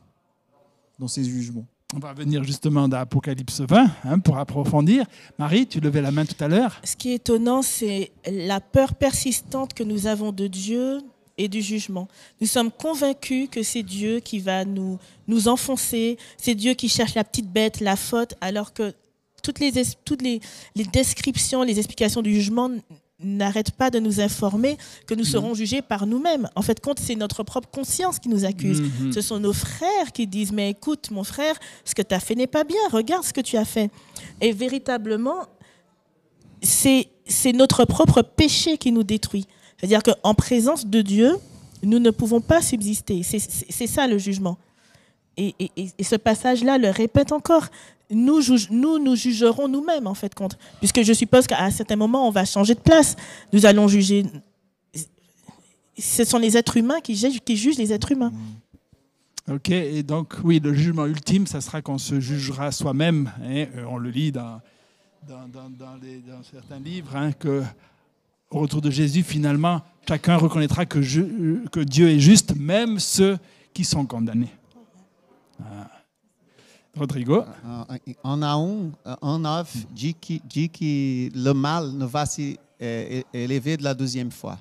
dans 0.99 1.07
ses 1.07 1.24
jugements. 1.24 1.65
On 1.95 1.99
va 1.99 2.13
venir 2.13 2.43
justement 2.43 2.89
d'Apocalypse 2.89 3.61
20 3.61 3.89
hein, 4.03 4.20
pour 4.20 4.38
approfondir. 4.38 5.05
Marie, 5.39 5.68
tu 5.68 5.80
levais 5.80 6.01
la 6.01 6.11
main 6.11 6.26
tout 6.26 6.43
à 6.43 6.49
l'heure. 6.49 6.82
Ce 6.84 6.97
qui 6.97 7.11
est 7.11 7.15
étonnant, 7.15 7.61
c'est 7.61 8.11
la 8.30 8.59
peur 8.59 8.95
persistante 8.95 9.74
que 9.74 9.84
nous 9.84 10.05
avons 10.05 10.34
de 10.34 10.47
Dieu 10.47 10.99
et 11.38 11.47
du 11.47 11.61
jugement. 11.61 12.09
Nous 12.41 12.47
sommes 12.47 12.72
convaincus 12.72 13.47
que 13.49 13.63
c'est 13.63 13.84
Dieu 13.84 14.20
qui 14.20 14.39
va 14.39 14.65
nous, 14.65 14.99
nous 15.28 15.47
enfoncer, 15.47 16.18
c'est 16.38 16.55
Dieu 16.55 16.74
qui 16.74 16.89
cherche 16.89 17.15
la 17.15 17.24
petite 17.24 17.51
bête, 17.51 17.80
la 17.80 17.95
faute, 17.95 18.34
alors 18.41 18.74
que 18.74 18.93
toutes 19.41 19.59
les, 19.59 19.71
toutes 20.05 20.21
les, 20.21 20.39
les 20.75 20.85
descriptions, 20.85 21.63
les 21.63 21.77
explications 21.77 22.21
du 22.21 22.33
jugement 22.33 22.69
n'arrêtent 23.19 23.71
pas 23.71 23.89
de 23.89 23.99
nous 23.99 24.21
informer 24.21 24.77
que 25.07 25.15
nous 25.15 25.23
mhm. 25.23 25.29
serons 25.29 25.53
jugés 25.53 25.81
par 25.81 26.05
nous-mêmes. 26.05 26.49
En 26.55 26.61
fait, 26.61 26.79
compte, 26.79 26.99
c'est 26.99 27.15
notre 27.15 27.43
propre 27.43 27.69
conscience 27.69 28.19
qui 28.19 28.29
nous 28.29 28.45
accuse. 28.45 28.81
Mhm. 28.81 29.11
Ce 29.11 29.21
sont 29.21 29.39
nos 29.39 29.53
frères 29.53 30.11
qui 30.13 30.27
disent, 30.27 30.51
mais 30.51 30.69
écoute, 30.71 31.09
mon 31.11 31.23
frère, 31.23 31.55
ce 31.83 31.95
que 31.95 32.01
tu 32.01 32.13
as 32.13 32.19
fait 32.19 32.35
n'est 32.35 32.47
pas 32.47 32.63
bien, 32.63 32.79
regarde 32.91 33.23
ce 33.23 33.33
que 33.33 33.41
tu 33.41 33.57
as 33.57 33.65
fait. 33.65 33.89
Et 34.39 34.51
véritablement, 34.51 35.47
c'est 36.61 37.07
notre 37.53 37.85
propre 37.85 38.21
péché 38.21 38.77
qui 38.77 38.91
nous 38.91 39.03
détruit. 39.03 39.47
C'est-à-dire 39.77 40.03
qu'en 40.03 40.33
présence 40.33 40.85
de 40.85 41.01
Dieu, 41.01 41.35
nous 41.83 41.99
ne 41.99 42.11
pouvons 42.11 42.41
pas 42.41 42.61
subsister. 42.61 43.23
C'est 43.23 43.88
ça 43.88 44.07
le 44.07 44.17
jugement. 44.17 44.57
Et, 45.39 45.53
et 45.59 46.03
ce 46.03 46.15
passage-là 46.15 46.79
le 46.79 46.89
répète 46.89 47.31
encore 47.31 47.67
nous, 48.09 48.41
nous, 48.71 49.15
jugerons 49.15 49.67
nous-mêmes, 49.67 50.07
en 50.07 50.13
fait, 50.13 50.33
compte. 50.33 50.57
Puisque 50.79 51.01
je 51.03 51.13
suppose 51.13 51.47
qu'à 51.47 51.63
un 51.63 51.71
certain 51.71 51.95
moment, 51.95 52.27
on 52.27 52.31
va 52.31 52.45
changer 52.45 52.73
de 52.73 52.79
place. 52.79 53.15
Nous 53.51 53.65
allons 53.65 53.87
juger. 53.87 54.25
Ce 55.97 56.23
sont 56.23 56.37
les 56.37 56.55
êtres 56.57 56.77
humains 56.77 57.01
qui 57.01 57.15
jugent, 57.15 57.77
les 57.77 57.91
êtres 57.91 58.11
humains. 58.11 58.31
Ok, 59.49 59.69
et 59.69 60.03
donc, 60.03 60.35
oui, 60.43 60.59
le 60.59 60.73
jugement 60.73 61.05
ultime, 61.05 61.47
ça 61.47 61.61
sera 61.61 61.81
qu'on 61.81 61.97
se 61.97 62.19
jugera 62.19 62.71
soi-même. 62.71 63.31
Hein, 63.41 63.65
euh, 63.75 63.85
on 63.87 63.97
le 63.97 64.09
lit 64.09 64.31
dans, 64.31 64.61
certains 66.51 66.79
livres, 66.79 67.15
hein, 67.15 67.31
que 67.31 67.63
au 68.49 68.59
retour 68.59 68.81
de 68.81 68.91
Jésus, 68.91 69.23
finalement, 69.23 69.81
chacun 70.07 70.37
reconnaîtra 70.37 70.85
que 70.85 71.79
Dieu 71.79 72.09
est 72.09 72.19
juste, 72.19 72.55
même 72.55 72.99
ceux 72.99 73.37
qui 73.73 73.83
sont 73.83 74.05
condamnés. 74.05 74.53
Ah. 75.61 75.96
Rodrigo. 76.97 77.45
En 78.23 78.37
Naum, 78.37 78.91
en 79.21 79.39
9, 79.39 79.87
dit 79.91 80.13
que, 80.15 80.33
dit 80.47 80.69
que 80.69 81.29
le 81.37 81.53
mal 81.53 81.91
ne 81.91 82.05
va 82.05 82.25
se 82.25 82.55
é, 82.79 83.23
élever 83.33 83.77
de 83.77 83.83
la 83.83 83.93
deuxième 83.93 84.31
fois. 84.31 84.57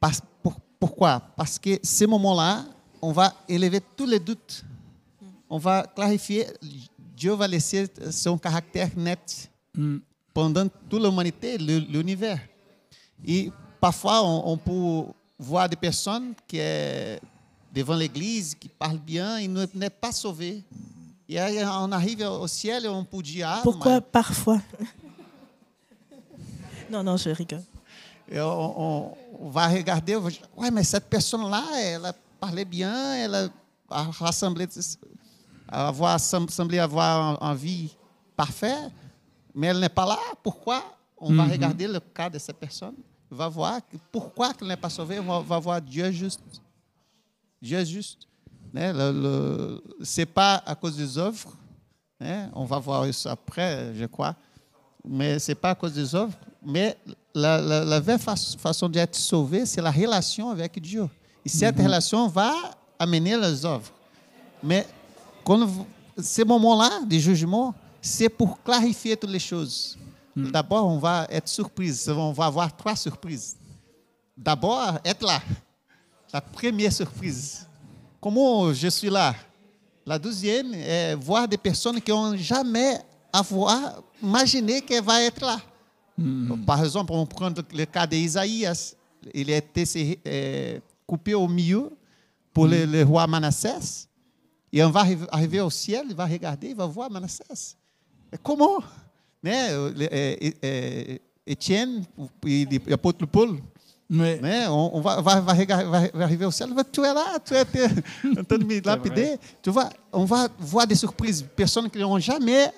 Parce, 0.00 0.20
pour, 0.42 0.54
pourquoi? 0.78 1.20
Parce 1.36 1.58
que 1.58 1.78
ce 1.82 2.04
moment-là, 2.04 2.64
on 3.00 3.12
va 3.12 3.32
élever 3.48 3.80
tous 3.96 4.06
les 4.06 4.18
doutes. 4.20 4.64
On 5.48 5.58
va 5.58 5.84
clarifier. 5.84 6.46
Dieu 7.16 7.32
va 7.32 7.48
laisser 7.48 7.86
son 8.10 8.36
caractère 8.36 8.90
net 8.96 9.50
mm. 9.74 9.96
pendant 10.34 10.66
toute 10.88 11.02
l'humanité, 11.02 11.56
l'univers. 11.58 12.40
Et 13.24 13.50
parfois, 13.80 14.22
on, 14.22 14.52
on, 14.52 14.56
peut 14.56 15.12
voir 15.38 15.68
des 15.68 15.76
personnes 15.76 16.34
qui 16.46 16.58
sont 16.58 17.18
devant 17.76 17.94
l'église, 17.94 18.54
qui 18.54 18.68
parlent 18.68 18.98
bien 18.98 19.36
et 19.36 19.46
n'est 19.46 19.90
pas 19.90 20.10
sauvées. 20.10 20.64
Et 21.28 21.38
on 21.64 21.92
arrive 21.92 22.22
au 22.22 22.46
ciel 22.46 22.86
et 22.86 22.88
on 22.88 23.04
peut 23.04 23.22
dire 23.22 23.60
Pourquoi 23.62 23.96
mais... 23.96 24.00
parfois? 24.00 24.60
Non, 26.88 27.02
non, 27.02 27.16
je 27.16 27.30
rigole. 27.30 27.64
Et 28.30 28.38
on, 28.40 29.12
on, 29.40 29.48
va 29.50 29.66
regarder, 29.66 30.14
on 30.14 30.22
ouais, 30.56 30.70
mais 30.70 30.84
cette 30.84 31.06
personne-là, 31.10 31.64
elle 31.76 32.12
parlait 32.38 32.64
bien, 32.64 33.14
elle 33.14 33.50
a 33.90 34.22
semblé 34.30 34.68
avoir, 35.66 36.20
semblé 36.20 36.78
avoir 36.78 37.42
une 37.42 37.56
vie 37.56 37.96
parfaite, 38.36 38.92
mais 39.52 39.66
elle 39.66 39.80
n'est 39.80 39.88
pas 39.88 40.06
là. 40.06 40.18
Pourquoi 40.44 40.80
On 41.18 41.32
mm 41.32 41.34
-hmm. 41.34 41.36
va 41.38 41.52
regarder 41.52 41.88
le 41.88 41.98
cas 41.98 42.30
de 42.30 42.38
cette 42.38 42.60
personne, 42.60 42.94
on 43.32 43.34
va 43.34 43.48
voir 43.48 43.80
pourquoi 44.12 44.52
elle 44.60 44.68
n'est 44.68 44.80
pas 44.80 44.90
sauvée, 44.90 45.18
on 45.18 45.40
va 45.40 45.58
voir 45.58 45.82
Dieu 45.82 46.12
juste. 46.12 46.40
Dieu 47.60 47.84
juste. 47.84 48.26
Né? 48.72 48.92
Ce 48.92 50.20
n'est 50.20 50.26
pas 50.26 50.62
à 50.66 50.74
cause 50.74 50.96
des 50.96 51.16
œuvres, 51.18 51.52
on 52.54 52.64
va 52.64 52.78
voir 52.78 53.06
isso 53.06 53.28
après, 53.28 53.94
je 53.94 54.06
crois, 54.06 54.34
mais 55.04 55.38
ce 55.38 55.50
n'est 55.50 55.56
pas 55.56 55.70
à 55.70 55.74
cause 55.74 55.92
des 55.92 56.14
œuvres, 56.14 56.34
mais 56.62 56.96
la, 57.34 57.60
la, 57.60 57.84
la 57.84 58.00
vraie 58.00 58.18
façon 58.18 58.88
d'être 58.88 59.14
sauvé, 59.14 59.66
c'est 59.66 59.82
la 59.82 59.90
relation 59.90 60.50
avec 60.50 60.80
Dieu. 60.80 61.08
Et 61.44 61.48
cette 61.48 61.76
uhum. 61.76 61.84
relation 61.84 62.28
va 62.28 62.52
amener 62.98 63.36
les 63.36 63.64
œuvres. 63.64 63.92
Mais 64.62 64.86
quando, 65.44 65.86
ce 66.18 66.42
moment-là 66.42 67.02
de 67.06 67.18
jugement, 67.18 67.74
c'est 68.00 68.28
pour 68.28 68.60
clarifier 68.62 69.16
toutes 69.16 69.30
les 69.30 69.38
choses. 69.38 69.96
Uhum. 70.34 70.50
D'abord, 70.50 70.86
on 70.86 70.98
va 70.98 71.26
être 71.30 71.48
surprise, 71.48 72.08
on 72.08 72.32
va 72.32 72.46
avoir 72.46 72.76
trois 72.76 72.96
surprises. 72.96 73.56
D'abord, 74.36 74.98
être 75.04 75.24
là, 75.24 75.40
la 76.32 76.40
première 76.40 76.92
surprise. 76.92 77.66
Como 78.20 78.72
je 78.72 78.88
suis 78.88 79.10
là? 79.10 79.34
La 80.04 80.18
deuxième 80.18 80.72
est 80.74 81.14
voir 81.14 81.48
des 81.48 81.56
personnes 81.56 82.00
qui 82.00 82.10
n'ont 82.10 82.36
jamais 82.36 82.98
avoir, 83.32 84.02
imaginé 84.22 84.80
qu'elle 84.80 85.04
va 85.04 85.22
être 85.22 85.40
là. 85.40 85.60
Mm. 86.16 86.64
Par 86.64 86.82
exemple, 86.84 87.12
on 87.12 87.26
prend 87.26 87.52
le 87.72 87.84
cas 87.84 88.06
d'Isaïas. 88.06 88.94
Il 89.34 89.50
a 89.50 89.56
été 89.56 90.20
é, 90.24 90.80
coupé 91.06 91.34
au 91.34 91.48
milieu 91.48 91.90
pour 92.52 92.66
mm. 92.66 92.70
le, 92.70 92.84
le, 92.86 93.02
roi 93.02 93.26
Manassès. 93.26 94.08
Et 94.72 94.82
on 94.84 94.90
va 94.90 95.04
arriver 95.30 95.60
au 95.60 95.70
ciel, 95.70 96.06
il 96.08 96.16
va 96.16 96.26
regarder, 96.26 96.68
il 96.68 96.76
va 96.76 96.86
voir 96.86 97.10
Manassès. 97.10 97.76
Comment? 98.42 98.82
Né? 99.42 99.68
É, 100.10 100.54
é, 100.62 101.20
Etienne 101.46 102.04
e 102.44 102.66
l'apôtre 102.88 103.24
Paul 103.26 103.60
Mais, 104.08 104.38
né? 104.40 104.66
on, 104.68 104.96
on 104.96 105.00
va, 105.00 105.20
va, 105.20 105.40
va, 105.40 105.54
va, 105.54 106.24
arriver 106.24 106.44
au 106.44 106.50
ciel, 106.52 106.70
tu 106.92 107.00
es 107.00 107.12
là, 107.12 107.38
tu 107.44 107.54
es 107.54 107.60
en 108.38 108.44
train 108.44 108.58
de 108.58 108.64
me 108.64 108.80
lapider. 108.84 109.36
Tu 109.60 109.70
vois, 109.70 109.90
on 110.12 110.24
va 110.24 110.48
voir 110.58 110.86
des 110.86 110.94
surprises, 110.94 111.44
personnes 111.56 111.90
qui 111.90 111.98
n'ont 111.98 112.18
jamais 112.18 112.70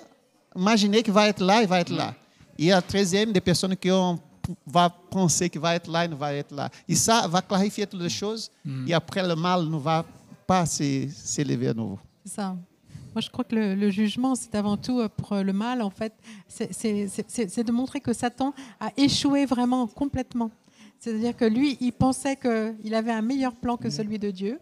imaginé 0.55 1.03
que 1.03 1.11
vai 1.11 1.29
être 1.29 1.41
là 1.41 1.61
et 1.61 1.67
va 1.67 1.81
être 1.81 1.91
là. 1.91 2.15
Et 2.57 2.71
a 2.71 2.81
troisième, 2.81 3.31
des 3.31 3.41
personnes 3.41 3.75
qui 3.75 3.91
ont 3.91 4.19
va 4.65 4.89
penser 4.89 5.49
que 5.49 5.59
vai 5.59 5.75
être 5.75 5.89
là 5.89 6.05
et 6.05 6.07
ne 6.07 6.15
va 6.15 6.33
être 6.33 6.53
là. 6.53 6.69
Et 6.87 6.95
ça 6.95 7.27
va 7.27 7.41
clarifier 7.41 7.85
toutes 7.85 8.01
les 8.01 8.09
choses. 8.09 8.49
Mm. 8.65 8.87
Et 8.87 8.93
après, 8.93 9.27
le 9.27 9.35
mal 9.35 9.65
ne 9.65 9.77
va 9.77 10.05
pas 10.47 10.65
s'élever 10.65 11.69
à 11.69 11.73
nouveau. 11.73 11.99
C'est 12.25 12.33
ça. 12.33 12.55
Moi, 13.13 13.21
je 13.21 13.29
crois 13.29 13.43
que 13.43 13.55
le, 13.55 13.75
le 13.75 13.89
jugement, 13.89 14.35
c'est 14.35 14.53
avant 14.55 14.77
tout 14.77 14.99
euh, 14.99 15.09
pour 15.09 15.35
le 15.35 15.53
mal, 15.53 15.81
en 15.81 15.89
fait. 15.89 16.13
C'est 16.47 17.63
de 17.63 17.71
montrer 17.71 17.99
que 17.99 18.13
Satan 18.13 18.53
a 18.79 18.91
échoué 18.97 19.45
vraiment 19.45 19.87
complètement. 19.87 20.51
C'est-à-dire 20.99 21.35
que 21.35 21.45
lui, 21.45 21.77
il 21.79 21.93
pensait 21.93 22.35
qu'il 22.35 22.93
avait 22.93 23.11
un 23.11 23.21
meilleur 23.21 23.55
plan 23.55 23.77
que 23.77 23.89
celui 23.89 24.19
de 24.19 24.31
Dieu. 24.31 24.59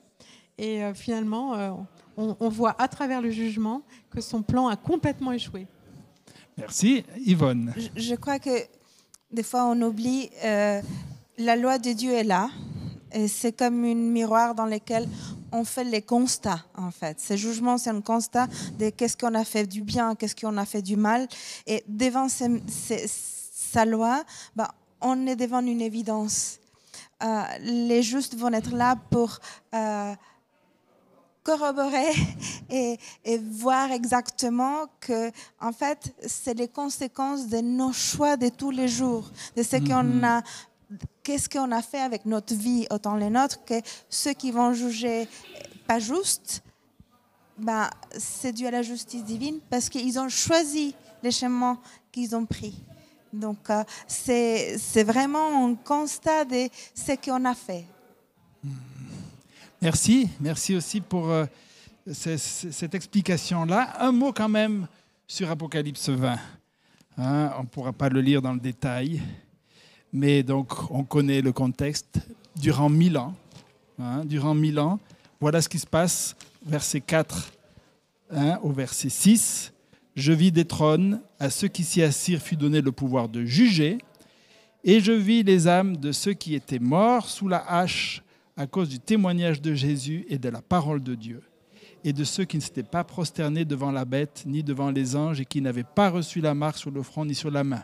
Et 0.58 0.84
euh, 0.84 0.94
finalement, 0.94 1.56
euh, 1.56 1.72
on, 2.16 2.36
on, 2.40 2.50
voit 2.50 2.76
à 2.82 2.88
travers 2.88 3.22
le 3.22 3.30
jugement 3.32 3.82
que 4.10 4.22
son 4.22 4.42
plan 4.42 4.68
a 4.68 4.76
complètement 4.76 5.32
échoué. 5.32 5.68
Merci. 6.58 7.04
Yvonne. 7.26 7.74
Je, 7.78 8.02
je 8.02 8.16
crois 8.16 8.40
que 8.40 8.50
des 9.32 9.44
fois 9.44 9.66
on 9.66 9.80
oublie, 9.82 10.30
euh, 10.44 10.82
la 11.38 11.56
loi 11.56 11.78
de 11.78 11.92
Dieu 11.92 12.12
est 12.14 12.24
là. 12.24 12.50
Et 13.14 13.28
c'est 13.28 13.54
comme 13.54 13.86
une 13.86 14.12
miroir 14.12 14.54
dans 14.54 14.66
lequel 14.66 15.08
on 15.52 15.64
fait 15.64 15.86
les 15.86 16.02
constats, 16.02 16.66
en 16.76 16.92
fait. 16.92 17.20
Ce 17.22 17.38
jugement, 17.38 17.78
c'est 17.78 17.90
un 17.90 18.02
constat 18.02 18.48
de 18.78 18.90
qu'est-ce 18.90 19.16
qu'on 19.16 19.34
a 19.34 19.46
fait 19.46 19.66
du 19.66 19.82
bien, 19.82 20.14
qu'est-ce 20.16 20.36
qu'on 20.36 20.58
a 20.58 20.66
fait 20.66 20.82
du 20.82 20.98
mal. 20.98 21.28
Et 21.68 21.84
devant 21.88 22.28
ces- 22.28 22.62
ces- 22.68 23.06
sa 23.08 23.86
loi, 23.86 24.24
bah, 24.56 24.74
on 25.02 25.28
est 25.28 25.36
devant 25.36 25.62
une 25.62 25.82
évidence. 25.82 26.60
Euh, 27.24 27.44
les 27.62 28.04
justes 28.04 28.36
vont 28.36 28.54
être 28.54 28.72
là 28.72 28.96
pour 29.10 29.40
euh, 29.74 30.14
corroborer 31.44 32.12
et, 32.70 32.98
et 33.26 33.38
voir 33.38 33.92
exactement 33.92 34.86
que, 35.00 35.32
en 35.60 35.72
fait, 35.72 36.14
c'est 36.26 36.54
les 36.54 36.68
conséquences 36.68 37.48
de 37.48 37.58
nos 37.58 37.92
choix 37.92 38.38
de 38.38 38.50
tous 38.50 38.72
les 38.72 38.88
jours, 38.88 39.32
de 39.56 39.64
ce 39.64 39.78
qu'on 39.78 40.24
a, 40.24 40.44
qu'est-ce 41.24 41.50
qu'on 41.50 41.72
a 41.72 41.82
fait 41.82 42.02
avec 42.02 42.26
notre 42.26 42.54
vie, 42.54 42.86
autant 42.92 43.16
les 43.16 43.30
nôtres, 43.30 43.64
que 43.66 43.82
ceux 44.10 44.34
qui 44.34 44.52
vont 44.52 44.74
juger 44.74 45.28
pas 45.88 46.00
juste, 46.00 46.62
ben, 47.58 47.90
c'est 48.18 48.52
dû 48.52 48.68
à 48.68 48.72
la 48.72 48.84
justice 48.84 49.24
divine 49.24 49.60
parce 49.70 49.90
qu'ils 49.90 50.20
ont 50.20 50.30
choisi 50.30 50.94
les 51.24 51.32
chemins 51.32 51.80
qu'ils 52.12 52.36
ont 52.36 52.46
pris. 52.46 52.84
Donc, 53.34 53.70
euh, 53.70 53.84
c'est 54.08 55.04
vraiment 55.04 55.68
un 55.68 55.76
constat 55.76 56.46
de 56.46 56.68
ce 56.96 57.14
qu'on 57.24 57.44
a 57.46 57.54
fait. 57.54 57.86
Merci. 59.82 60.30
Merci 60.40 60.76
aussi 60.76 61.02
pour 61.02 61.30
euh, 61.30 61.46
ce- 62.12 62.38
ce- 62.38 62.72
cette 62.72 62.96
explication-là. 62.96 63.94
Un 64.00 64.12
mot 64.12 64.34
quand 64.34 64.50
même 64.50 64.88
sur 65.28 65.50
Apocalypse 65.52 66.10
20. 66.10 66.38
Hein, 67.20 67.52
on 67.58 67.62
ne 67.64 67.68
pourra 67.68 67.94
pas 67.94 68.10
le 68.10 68.22
lire 68.22 68.42
dans 68.42 68.54
le 68.54 68.60
détail, 68.60 69.22
mais 70.14 70.44
donc 70.44 70.72
on 70.92 71.04
connaît 71.04 71.42
le 71.42 71.52
contexte. 71.52 72.20
Durant 72.56 72.90
mille 72.90 73.18
ans, 73.18 73.36
hein, 74.00 74.24
durant 74.26 74.56
mille 74.56 74.80
ans, 74.80 75.00
voilà 75.40 75.62
ce 75.62 75.70
qui 75.70 75.78
se 75.80 75.86
passe, 75.86 76.36
verset 76.66 77.02
4 77.02 77.52
hein, 78.32 78.60
au 78.64 78.72
verset 78.72 79.10
6. 79.10 79.72
Je 80.18 80.34
vis 80.34 80.52
des 80.52 80.66
trônes, 80.66 81.22
à 81.40 81.52
ceux 81.52 81.68
qui 81.68 81.84
s'y 81.84 82.02
assirent 82.02 82.42
fut 82.42 82.56
donné 82.56 82.82
le 82.82 82.92
pouvoir 82.92 83.30
de 83.30 83.46
juger, 83.46 84.00
et 84.84 85.00
je 85.00 85.12
vis 85.12 85.44
les 85.44 85.68
âmes 85.68 85.96
de 85.96 86.12
ceux 86.12 86.34
qui 86.34 86.56
étaient 86.56 86.80
morts 86.80 87.30
sous 87.30 87.48
la 87.48 87.60
hache 87.60 88.24
à 88.56 88.66
cause 88.66 88.90
du 88.90 89.00
témoignage 89.00 89.62
de 89.62 89.76
Jésus 89.76 90.26
et 90.28 90.40
de 90.40 90.50
la 90.50 90.64
parole 90.64 91.04
de 91.04 91.14
Dieu, 91.14 91.44
et 92.04 92.14
de 92.14 92.24
ceux 92.24 92.46
qui 92.46 92.58
ne 92.58 92.64
s'étaient 92.64 92.82
pas 92.82 93.04
prosternés 93.04 93.64
devant 93.64 93.92
la 93.92 94.06
bête, 94.06 94.42
ni 94.48 94.64
devant 94.64 94.90
les 94.90 95.16
anges, 95.16 95.40
et 95.40 95.46
qui 95.46 95.62
n'avaient 95.62 95.84
pas 95.84 96.10
reçu 96.10 96.42
la 96.42 96.56
marque 96.56 96.80
sur 96.80 96.90
le 96.90 97.04
front 97.04 97.24
ni 97.24 97.36
sur 97.36 97.52
la 97.52 97.64
main. 97.64 97.84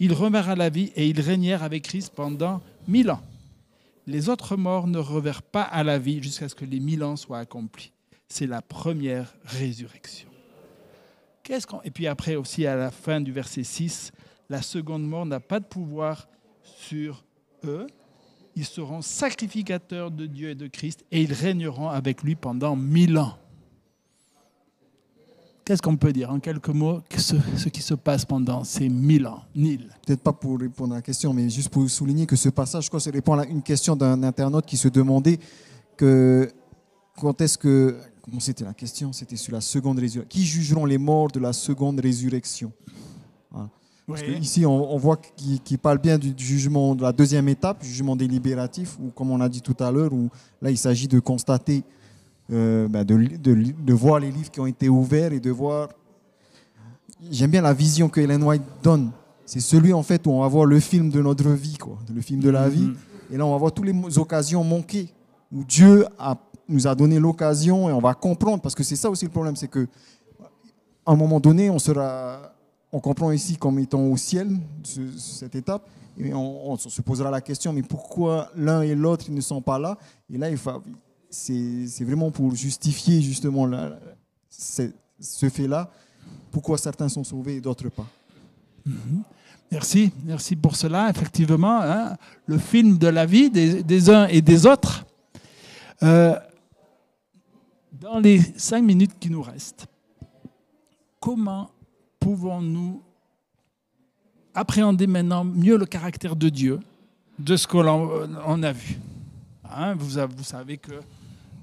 Ils 0.00 0.14
revinrent 0.14 0.48
à 0.48 0.56
la 0.56 0.70
vie 0.70 0.90
et 0.96 1.06
ils 1.06 1.20
régnèrent 1.20 1.62
avec 1.62 1.82
Christ 1.82 2.14
pendant 2.16 2.62
mille 2.88 3.10
ans. 3.10 3.20
Les 4.06 4.30
autres 4.30 4.56
morts 4.56 4.86
ne 4.86 4.98
revinrent 4.98 5.42
pas 5.42 5.62
à 5.62 5.84
la 5.84 5.98
vie 5.98 6.22
jusqu'à 6.22 6.48
ce 6.48 6.54
que 6.54 6.64
les 6.64 6.80
mille 6.80 7.04
ans 7.04 7.16
soient 7.16 7.40
accomplis. 7.40 7.92
C'est 8.26 8.46
la 8.46 8.62
première 8.62 9.34
résurrection. 9.44 10.33
Et 11.84 11.90
puis 11.90 12.06
après 12.06 12.36
aussi, 12.36 12.66
à 12.66 12.76
la 12.76 12.90
fin 12.90 13.20
du 13.20 13.32
verset 13.32 13.64
6, 13.64 14.12
la 14.48 14.62
seconde 14.62 15.06
mort 15.06 15.26
n'a 15.26 15.40
pas 15.40 15.60
de 15.60 15.64
pouvoir 15.64 16.28
sur 16.62 17.24
eux. 17.64 17.86
Ils 18.56 18.64
seront 18.64 19.02
sacrificateurs 19.02 20.10
de 20.10 20.26
Dieu 20.26 20.50
et 20.50 20.54
de 20.54 20.66
Christ 20.68 21.04
et 21.10 21.22
ils 21.22 21.32
régneront 21.32 21.88
avec 21.88 22.22
lui 22.22 22.34
pendant 22.34 22.76
mille 22.76 23.18
ans. 23.18 23.36
Qu'est-ce 25.64 25.80
qu'on 25.80 25.96
peut 25.96 26.12
dire 26.12 26.30
en 26.30 26.40
quelques 26.40 26.68
mots 26.68 27.00
ce, 27.16 27.68
qui 27.70 27.80
se 27.80 27.94
passe 27.94 28.26
pendant 28.26 28.64
ces 28.64 28.90
mille 28.90 29.26
ans 29.26 29.42
Nil. 29.54 29.88
Peut-être 30.06 30.20
pas 30.20 30.34
pour 30.34 30.60
répondre 30.60 30.92
à 30.92 30.96
la 30.96 31.02
question, 31.02 31.32
mais 31.32 31.48
juste 31.48 31.70
pour 31.70 31.88
souligner 31.88 32.26
que 32.26 32.36
ce 32.36 32.50
passage, 32.50 32.84
je 32.84 32.88
crois, 32.90 33.00
ça 33.00 33.10
répond 33.10 33.38
à 33.38 33.46
une 33.46 33.62
question 33.62 33.96
d'un 33.96 34.22
internaute 34.22 34.66
qui 34.66 34.76
se 34.76 34.88
demandait 34.88 35.38
que 35.96 36.50
quand 37.18 37.40
est-ce 37.40 37.56
que. 37.56 37.98
Comment 38.24 38.40
c'était 38.40 38.64
la 38.64 38.72
question 38.72 39.12
C'était 39.12 39.36
sur 39.36 39.52
la 39.52 39.60
seconde 39.60 39.98
résurrection. 39.98 40.26
Qui 40.40 40.46
jugeront 40.46 40.86
les 40.86 40.96
morts 40.96 41.28
de 41.28 41.38
la 41.38 41.52
seconde 41.52 42.00
résurrection? 42.00 42.72
Voilà. 43.50 43.68
Parce 44.06 44.22
que 44.22 44.30
ici, 44.30 44.64
on, 44.64 44.94
on 44.94 44.96
voit 44.96 45.18
qu'il 45.18 45.78
parle 45.78 45.98
bien 45.98 46.16
du 46.18 46.32
jugement 46.38 46.94
de 46.94 47.02
la 47.02 47.12
deuxième 47.12 47.48
étape, 47.48 47.82
du 47.82 47.88
jugement 47.88 48.16
délibératif, 48.16 48.98
ou 48.98 49.10
comme 49.10 49.30
on 49.30 49.40
a 49.42 49.48
dit 49.48 49.60
tout 49.60 49.76
à 49.78 49.90
l'heure, 49.92 50.12
où 50.12 50.30
là, 50.62 50.70
il 50.70 50.78
s'agit 50.78 51.06
de 51.06 51.20
constater, 51.20 51.84
euh, 52.50 52.88
ben, 52.88 53.04
de, 53.04 53.92
voir 53.92 54.20
les 54.20 54.30
livres 54.30 54.50
qui 54.50 54.60
ont 54.60 54.66
été 54.66 54.88
ouverts 54.88 55.34
et 55.34 55.40
de 55.40 55.50
voir. 55.50 55.90
J'aime 57.30 57.50
bien 57.50 57.62
la 57.62 57.74
vision 57.74 58.08
que 58.08 58.20
Ellen 58.20 58.42
White 58.42 58.62
donne. 58.82 59.10
C'est 59.44 59.60
celui, 59.60 59.92
en 59.92 60.02
fait, 60.02 60.26
où 60.26 60.30
on 60.30 60.40
va 60.40 60.48
voir 60.48 60.64
le 60.64 60.80
film 60.80 61.10
de 61.10 61.20
notre 61.20 61.50
vie, 61.50 61.76
quoi, 61.76 61.98
le 62.14 62.22
film 62.22 62.40
de 62.40 62.48
la 62.48 62.70
vie. 62.70 62.90
Et 63.30 63.36
là, 63.36 63.44
on 63.44 63.52
va 63.52 63.58
voir 63.58 63.72
toutes 63.72 63.86
les 63.86 64.18
occasions 64.18 64.64
manquées, 64.64 65.10
où 65.52 65.62
Dieu 65.62 66.06
a, 66.18 66.38
nous 66.68 66.86
a 66.86 66.94
donné 66.94 67.18
l'occasion 67.18 67.88
et 67.88 67.92
on 67.92 68.00
va 68.00 68.14
comprendre, 68.14 68.62
parce 68.62 68.74
que 68.74 68.82
c'est 68.82 68.96
ça 68.96 69.10
aussi 69.10 69.24
le 69.24 69.30
problème, 69.30 69.56
c'est 69.56 69.68
que 69.68 69.86
à 71.06 71.12
un 71.12 71.16
moment 71.16 71.38
donné, 71.40 71.68
on 71.68 71.78
sera, 71.78 72.52
on 72.90 73.00
comprend 73.00 73.30
ici 73.30 73.56
comme 73.56 73.78
étant 73.78 74.02
au 74.04 74.16
ciel, 74.16 74.48
ce- 74.82 75.16
cette 75.18 75.54
étape, 75.54 75.86
et 76.18 76.32
on, 76.32 76.76
se 76.76 77.02
posera 77.02 77.30
la 77.30 77.40
question, 77.40 77.72
mais 77.72 77.82
pourquoi 77.82 78.50
l'un 78.56 78.82
et 78.82 78.94
l'autre 78.94 79.30
ne 79.30 79.40
sont 79.40 79.60
pas 79.60 79.78
là? 79.78 79.98
Et 80.32 80.38
là, 80.38 80.46
c'est, 81.28 82.04
vraiment 82.04 82.30
pour 82.30 82.54
justifier 82.54 83.20
justement 83.20 83.66
la- 83.66 83.98
ce, 84.48 85.48
fait-là, 85.48 85.90
pourquoi 86.52 86.78
certains 86.78 87.08
sont 87.08 87.24
sauvés 87.24 87.56
et 87.56 87.60
d'autres 87.60 87.88
pas. 87.88 88.06
Merci, 89.72 90.12
merci 90.24 90.54
pour 90.54 90.76
cela. 90.76 91.10
Effectivement, 91.10 91.80
hein, 91.82 92.16
le 92.46 92.58
film 92.58 92.96
de 92.96 93.08
la 93.08 93.26
vie 93.26 93.50
des, 93.50 93.82
des 93.82 94.10
uns 94.10 94.26
et 94.28 94.40
des 94.40 94.66
autres. 94.66 95.04
Euh, 96.02 96.36
dans 98.04 98.18
les 98.18 98.38
cinq 98.58 98.82
minutes 98.82 99.18
qui 99.18 99.30
nous 99.30 99.40
restent, 99.40 99.86
comment 101.20 101.70
pouvons-nous 102.20 103.02
appréhender 104.52 105.06
maintenant 105.06 105.42
mieux 105.42 105.78
le 105.78 105.86
caractère 105.86 106.36
de 106.36 106.50
Dieu 106.50 106.80
de 107.38 107.56
ce 107.56 107.66
que 107.66 107.78
l'on 107.78 108.28
on 108.46 108.62
a 108.62 108.72
vu? 108.72 108.98
Hein, 109.64 109.94
vous, 109.94 110.20
vous 110.36 110.44
savez 110.44 110.76
qu'il 110.76 111.00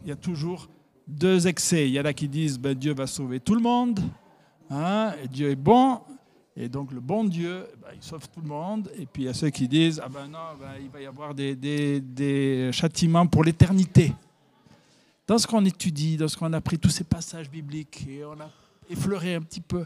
y 0.08 0.12
a 0.12 0.16
toujours 0.16 0.68
deux 1.08 1.46
excès. 1.46 1.88
Il 1.88 1.94
y 1.94 2.00
en 2.00 2.06
a 2.06 2.14
qui 2.14 2.28
disent 2.28 2.58
ben, 2.58 2.74
Dieu 2.74 2.96
va 2.96 3.06
sauver 3.06 3.40
tout 3.40 3.54
le 3.54 3.62
monde, 3.62 4.00
hein, 4.72 5.14
Dieu 5.32 5.52
est 5.52 5.56
bon, 5.56 6.00
et 6.56 6.68
donc 6.68 6.92
le 6.92 7.02
bon 7.02 7.24
Dieu, 7.24 7.68
ben, 7.84 7.90
il 7.96 8.02
sauve 8.02 8.28
tout 8.28 8.42
le 8.42 8.48
monde. 8.48 8.90
Et 8.98 9.06
puis 9.06 9.24
il 9.24 9.26
y 9.28 9.30
a 9.30 9.36
ceux 9.36 9.52
qui 9.52 9.68
disent, 9.68 10.02
ah 10.04 10.10
ben 10.10 10.26
non, 10.28 10.58
ben, 10.60 10.72
il 10.82 10.90
va 10.90 11.02
y 11.02 11.06
avoir 11.06 11.36
des 11.36 12.72
châtiments 12.74 13.28
pour 13.28 13.44
l'éternité. 13.44 14.12
Dans 15.32 15.38
ce 15.38 15.48
qu'on 15.48 15.64
étudie, 15.64 16.18
dans 16.18 16.28
ce 16.28 16.36
qu'on 16.36 16.52
a 16.52 16.60
pris 16.60 16.78
tous 16.78 16.90
ces 16.90 17.06
passages 17.06 17.50
bibliques, 17.50 18.06
et 18.06 18.26
on 18.26 18.34
a 18.34 18.50
effleuré 18.90 19.34
un 19.34 19.42
petit 19.42 19.62
peu, 19.62 19.86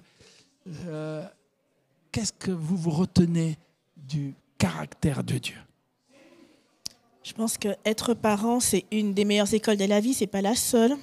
euh, 0.87 1.23
qu'est-ce 2.11 2.33
que 2.33 2.49
vous 2.49 2.75
vous 2.75 2.89
retenez 2.89 3.55
du 3.95 4.33
caractère 4.57 5.23
de 5.23 5.37
Dieu? 5.37 5.57
Je 7.21 7.31
pense 7.33 7.59
que 7.59 7.67
être 7.85 8.15
parent, 8.15 8.59
c'est 8.59 8.85
une 8.89 9.13
des 9.13 9.23
meilleures 9.23 9.53
écoles 9.53 9.77
de 9.77 9.85
la 9.85 9.99
vie. 9.99 10.15
C'est 10.15 10.25
pas 10.25 10.41
la 10.41 10.55
seule, 10.55 10.95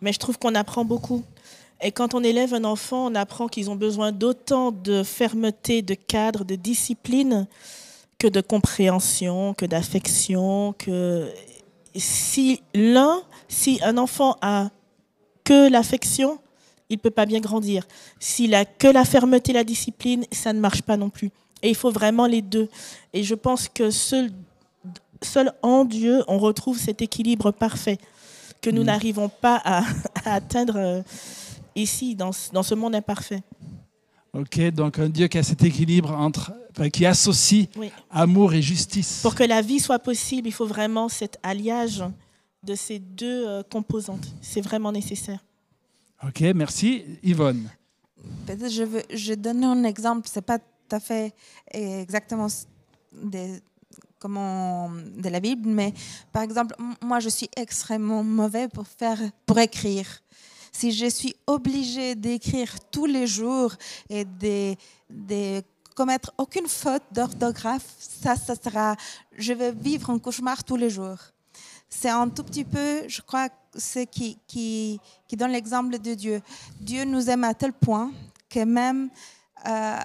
mais 0.00 0.14
je 0.14 0.18
trouve 0.18 0.38
qu'on 0.38 0.54
apprend 0.54 0.86
beaucoup. 0.86 1.22
Et 1.82 1.92
quand 1.92 2.14
on 2.14 2.24
élève 2.24 2.54
un 2.54 2.64
enfant, 2.64 3.08
on 3.08 3.14
apprend 3.14 3.48
qu'ils 3.48 3.68
ont 3.68 3.76
besoin 3.76 4.12
d'autant 4.12 4.72
de 4.72 5.02
fermeté, 5.02 5.82
de 5.82 5.92
cadre, 5.92 6.46
de 6.46 6.54
discipline 6.54 7.46
que 8.18 8.28
de 8.28 8.40
compréhension, 8.40 9.52
que 9.52 9.66
d'affection. 9.66 10.72
Que 10.78 11.30
si 11.94 12.62
l'un, 12.72 13.22
si 13.52 13.78
un 13.82 13.98
enfant 13.98 14.36
a 14.40 14.70
que 15.44 15.68
l'affection, 15.70 16.38
il 16.88 16.98
peut 16.98 17.10
pas 17.10 17.26
bien 17.26 17.40
grandir. 17.40 17.86
S'il 18.18 18.54
a 18.54 18.64
que 18.64 18.86
la 18.88 19.04
fermeté, 19.04 19.52
la 19.52 19.64
discipline, 19.64 20.24
ça 20.32 20.52
ne 20.52 20.60
marche 20.60 20.82
pas 20.82 20.96
non 20.96 21.10
plus. 21.10 21.30
Et 21.62 21.68
il 21.68 21.74
faut 21.76 21.90
vraiment 21.90 22.26
les 22.26 22.42
deux. 22.42 22.68
Et 23.12 23.22
je 23.22 23.34
pense 23.34 23.68
que 23.68 23.90
seul 23.90 24.30
seul 25.22 25.52
en 25.62 25.84
Dieu, 25.84 26.24
on 26.26 26.38
retrouve 26.38 26.78
cet 26.78 27.00
équilibre 27.02 27.52
parfait 27.52 27.98
que 28.60 28.70
nous 28.70 28.82
n'arrivons 28.82 29.28
pas 29.28 29.60
à, 29.64 29.84
à 30.24 30.34
atteindre 30.34 30.76
euh, 30.76 31.02
ici, 31.76 32.16
dans, 32.16 32.32
ce- 32.32 32.50
dans 32.52 32.62
ce 32.64 32.74
monde 32.74 32.94
imparfait. 32.96 33.42
Ok, 34.34 34.60
donc 34.70 34.98
un 34.98 35.08
Dieu 35.08 35.28
qui 35.28 35.38
a 35.38 35.42
cet 35.42 35.62
équilibre 35.62 36.10
entre, 36.10 36.52
enfin, 36.72 36.88
qui 36.88 37.04
associe 37.06 37.66
Oui. 37.76 37.90
amour 38.10 38.54
et 38.54 38.62
justice. 38.62 39.20
Pour 39.22 39.34
que 39.34 39.44
la 39.44 39.60
vie 39.62 39.78
soit 39.78 39.98
possible, 39.98 40.48
il 40.48 40.52
faut 40.52 40.66
vraiment 40.66 41.08
cet 41.08 41.38
alliage 41.42 42.02
de 42.62 42.74
ces 42.74 42.98
deux 42.98 43.46
euh, 43.46 43.62
composantes. 43.62 44.26
C'est 44.40 44.60
vraiment 44.60 44.92
nécessaire. 44.92 45.44
Ok, 46.24 46.40
merci. 46.54 47.04
Yvonne. 47.22 47.70
Peut-être 48.46 48.70
je 48.70 48.84
veux 48.84 49.02
je 49.12 49.34
donne 49.34 49.64
un 49.64 49.84
exemple, 49.84 50.28
c'est 50.30 50.42
pas 50.42 50.58
tout 50.58 50.96
à 50.96 51.00
fait 51.00 51.34
exactement 51.72 52.46
des, 53.12 53.60
comment, 54.22 54.90
de 54.90 55.28
la 55.28 55.40
Bible, 55.40 55.68
mais 55.68 55.92
par 56.30 56.42
exemple, 56.42 56.76
moi 57.00 57.18
je 57.18 57.28
suis 57.28 57.48
extrêmement 57.56 58.22
mauvais 58.22 58.68
pour 58.68 58.86
faire, 58.86 59.18
pour 59.46 59.58
écrire. 59.58 60.06
si 60.70 60.92
je 60.92 61.06
suis 61.06 61.34
obligée 61.48 62.14
d'écrire 62.14 62.70
tous 62.92 63.06
les 63.06 63.26
jours 63.26 63.74
et 64.08 64.24
de, 64.24 64.76
de 65.10 65.62
commettre 65.96 66.32
aucune 66.38 66.68
faute 66.68 67.02
d'orthographe, 67.10 67.88
ça, 67.98 68.36
ça 68.36 68.54
sera, 68.54 68.96
je 69.36 69.52
vais 69.52 69.72
vivre 69.72 70.10
un 70.10 70.20
cauchemar 70.20 70.62
tous 70.62 70.76
les 70.76 70.88
jours. 70.88 71.18
C'est 71.94 72.08
un 72.08 72.28
tout 72.30 72.42
petit 72.42 72.64
peu, 72.64 73.06
je 73.06 73.20
crois, 73.20 73.50
ce 73.76 74.00
qui, 74.00 74.38
qui, 74.46 74.98
qui 75.28 75.36
donne 75.36 75.52
l'exemple 75.52 75.98
de 75.98 76.14
Dieu. 76.14 76.40
Dieu 76.80 77.04
nous 77.04 77.28
aime 77.28 77.44
à 77.44 77.52
tel 77.52 77.74
point 77.74 78.10
que 78.48 78.64
même 78.64 79.10
euh, 79.68 79.98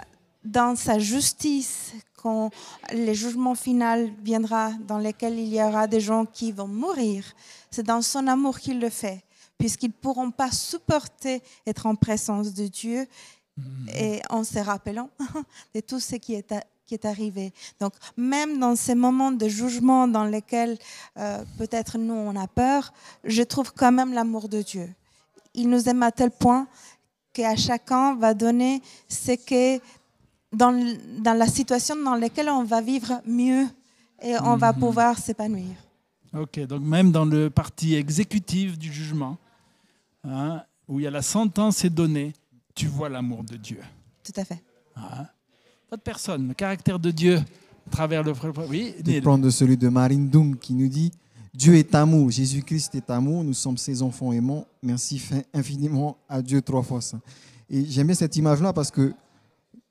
dans 0.43 0.75
sa 0.75 0.99
justice, 0.99 1.93
quand 2.17 2.51
le 2.91 3.13
jugement 3.13 3.55
final 3.55 4.11
viendra, 4.21 4.71
dans 4.85 4.99
lequel 4.99 5.39
il 5.39 5.47
y 5.47 5.63
aura 5.63 5.87
des 5.87 6.01
gens 6.01 6.25
qui 6.25 6.51
vont 6.51 6.67
mourir, 6.67 7.23
c'est 7.71 7.83
dans 7.83 8.01
son 8.01 8.27
amour 8.27 8.59
qu'il 8.59 8.81
le 8.81 8.89
fait, 8.89 9.23
puisqu'ils 9.57 9.87
ne 9.87 9.93
pourront 9.93 10.29
pas 10.29 10.51
supporter 10.51 11.41
être 11.65 11.85
en 11.85 11.95
présence 11.95 12.53
de 12.53 12.67
Dieu 12.67 13.07
et 13.95 14.21
en 14.29 14.43
se 14.43 14.59
rappelant 14.59 15.09
de 15.73 15.79
tout 15.79 16.01
ce 16.01 16.17
qui 16.17 16.33
est, 16.33 16.53
qui 16.87 16.93
est 16.95 17.05
arrivé. 17.05 17.53
Donc, 17.79 17.93
même 18.15 18.57
dans 18.59 18.75
ces 18.75 18.95
moments 18.95 19.31
de 19.31 19.47
jugement 19.47 20.07
dans 20.07 20.23
lesquels 20.25 20.77
euh, 21.17 21.43
peut-être 21.59 21.97
nous 21.99 22.13
on 22.15 22.35
a 22.35 22.47
peur, 22.47 22.91
je 23.23 23.43
trouve 23.43 23.71
quand 23.73 23.91
même 23.91 24.13
l'amour 24.13 24.47
de 24.49 24.61
Dieu. 24.61 24.89
Il 25.53 25.69
nous 25.69 25.87
aime 25.89 26.01
à 26.01 26.11
tel 26.11 26.31
point 26.31 26.67
qu'à 27.33 27.55
chacun 27.55 28.15
va 28.15 28.33
donner 28.33 28.81
ce 29.09 29.33
que 29.33 29.79
dans, 30.53 30.71
dans 31.19 31.33
la 31.37 31.47
situation 31.47 31.95
dans 32.01 32.15
laquelle 32.15 32.49
on 32.49 32.63
va 32.63 32.81
vivre 32.81 33.21
mieux 33.25 33.67
et 34.21 34.35
on 34.39 34.55
va 34.55 34.71
Mhm. 34.71 34.79
pouvoir 34.79 35.17
s'épanouir. 35.19 35.75
Ok, 36.33 36.59
donc 36.61 36.81
même 36.81 37.11
dans 37.11 37.25
le 37.25 37.49
parti 37.49 37.95
exécutif 37.95 38.77
du 38.77 38.91
jugement, 38.91 39.37
hein, 40.23 40.63
où 40.87 40.99
il 40.99 41.03
y 41.03 41.07
a 41.07 41.11
la 41.11 41.21
sentence 41.21 41.83
est 41.85 41.89
donnée, 41.89 42.33
tu 42.75 42.87
vois 42.87 43.09
l'amour 43.09 43.43
de 43.43 43.57
Dieu. 43.57 43.81
Tout 44.23 44.33
à 44.37 44.45
fait. 44.45 44.61
Hein. 44.95 45.25
Votre 45.89 46.03
personne, 46.03 46.49
le 46.49 46.53
caractère 46.53 46.99
de 46.99 47.11
Dieu 47.11 47.37
à 47.37 47.89
travers 47.89 48.23
le... 48.23 48.33
Oui, 48.69 48.93
Neil. 49.05 49.21
prendre 49.21 49.49
celui 49.49 49.77
de 49.77 49.87
Marine 49.87 50.29
Dung 50.29 50.57
qui 50.59 50.73
nous 50.73 50.87
dit 50.89 51.11
Dieu 51.53 51.75
est 51.75 51.95
amour, 51.95 52.29
Jésus-Christ 52.29 52.95
est 52.95 53.09
amour, 53.09 53.43
nous 53.43 53.53
sommes 53.53 53.77
ses 53.77 54.01
enfants 54.01 54.31
aimants. 54.33 54.67
Merci 54.83 55.17
fin- 55.17 55.41
infiniment 55.53 56.17
à 56.27 56.41
Dieu 56.41 56.61
trois 56.61 56.83
fois 56.83 57.01
saint. 57.01 57.21
Et 57.69 57.85
j'aime 57.85 58.07
bien 58.07 58.15
cette 58.15 58.35
image-là 58.35 58.73
parce 58.73 58.91
que 58.91 59.13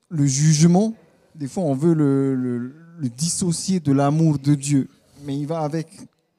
le 0.09 0.25
jugement, 0.25 0.93
des 1.35 1.47
fois, 1.47 1.63
on 1.63 1.73
veut 1.73 1.93
le, 1.93 2.35
le- 2.35 2.73
le 2.99 3.09
dissocier 3.09 3.79
de 3.79 3.91
l'amour 3.91 4.37
de 4.39 4.55
Dieu. 4.55 4.87
Mais 5.25 5.37
il 5.37 5.45
va 5.47 5.59
avec 5.61 5.87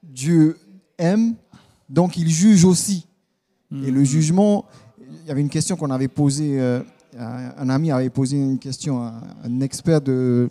Dieu 0.02 0.56
aime, 0.96 1.34
donc 1.90 2.16
il 2.16 2.28
juge 2.30 2.64
aussi. 2.64 3.06
Et 3.70 3.90
le 3.90 4.02
jugement, 4.02 4.64
il 4.98 5.28
y 5.28 5.30
avait 5.30 5.42
une 5.42 5.50
question 5.50 5.76
qu'on 5.76 5.90
avait 5.90 6.08
posée, 6.08 6.58
euh, 6.58 6.80
un 7.16 7.68
ami 7.68 7.90
avait 7.90 8.10
posé 8.10 8.36
une 8.36 8.58
question 8.58 9.02
à 9.02 9.20
un 9.44 9.60
expert 9.60 10.00
de, 10.00 10.48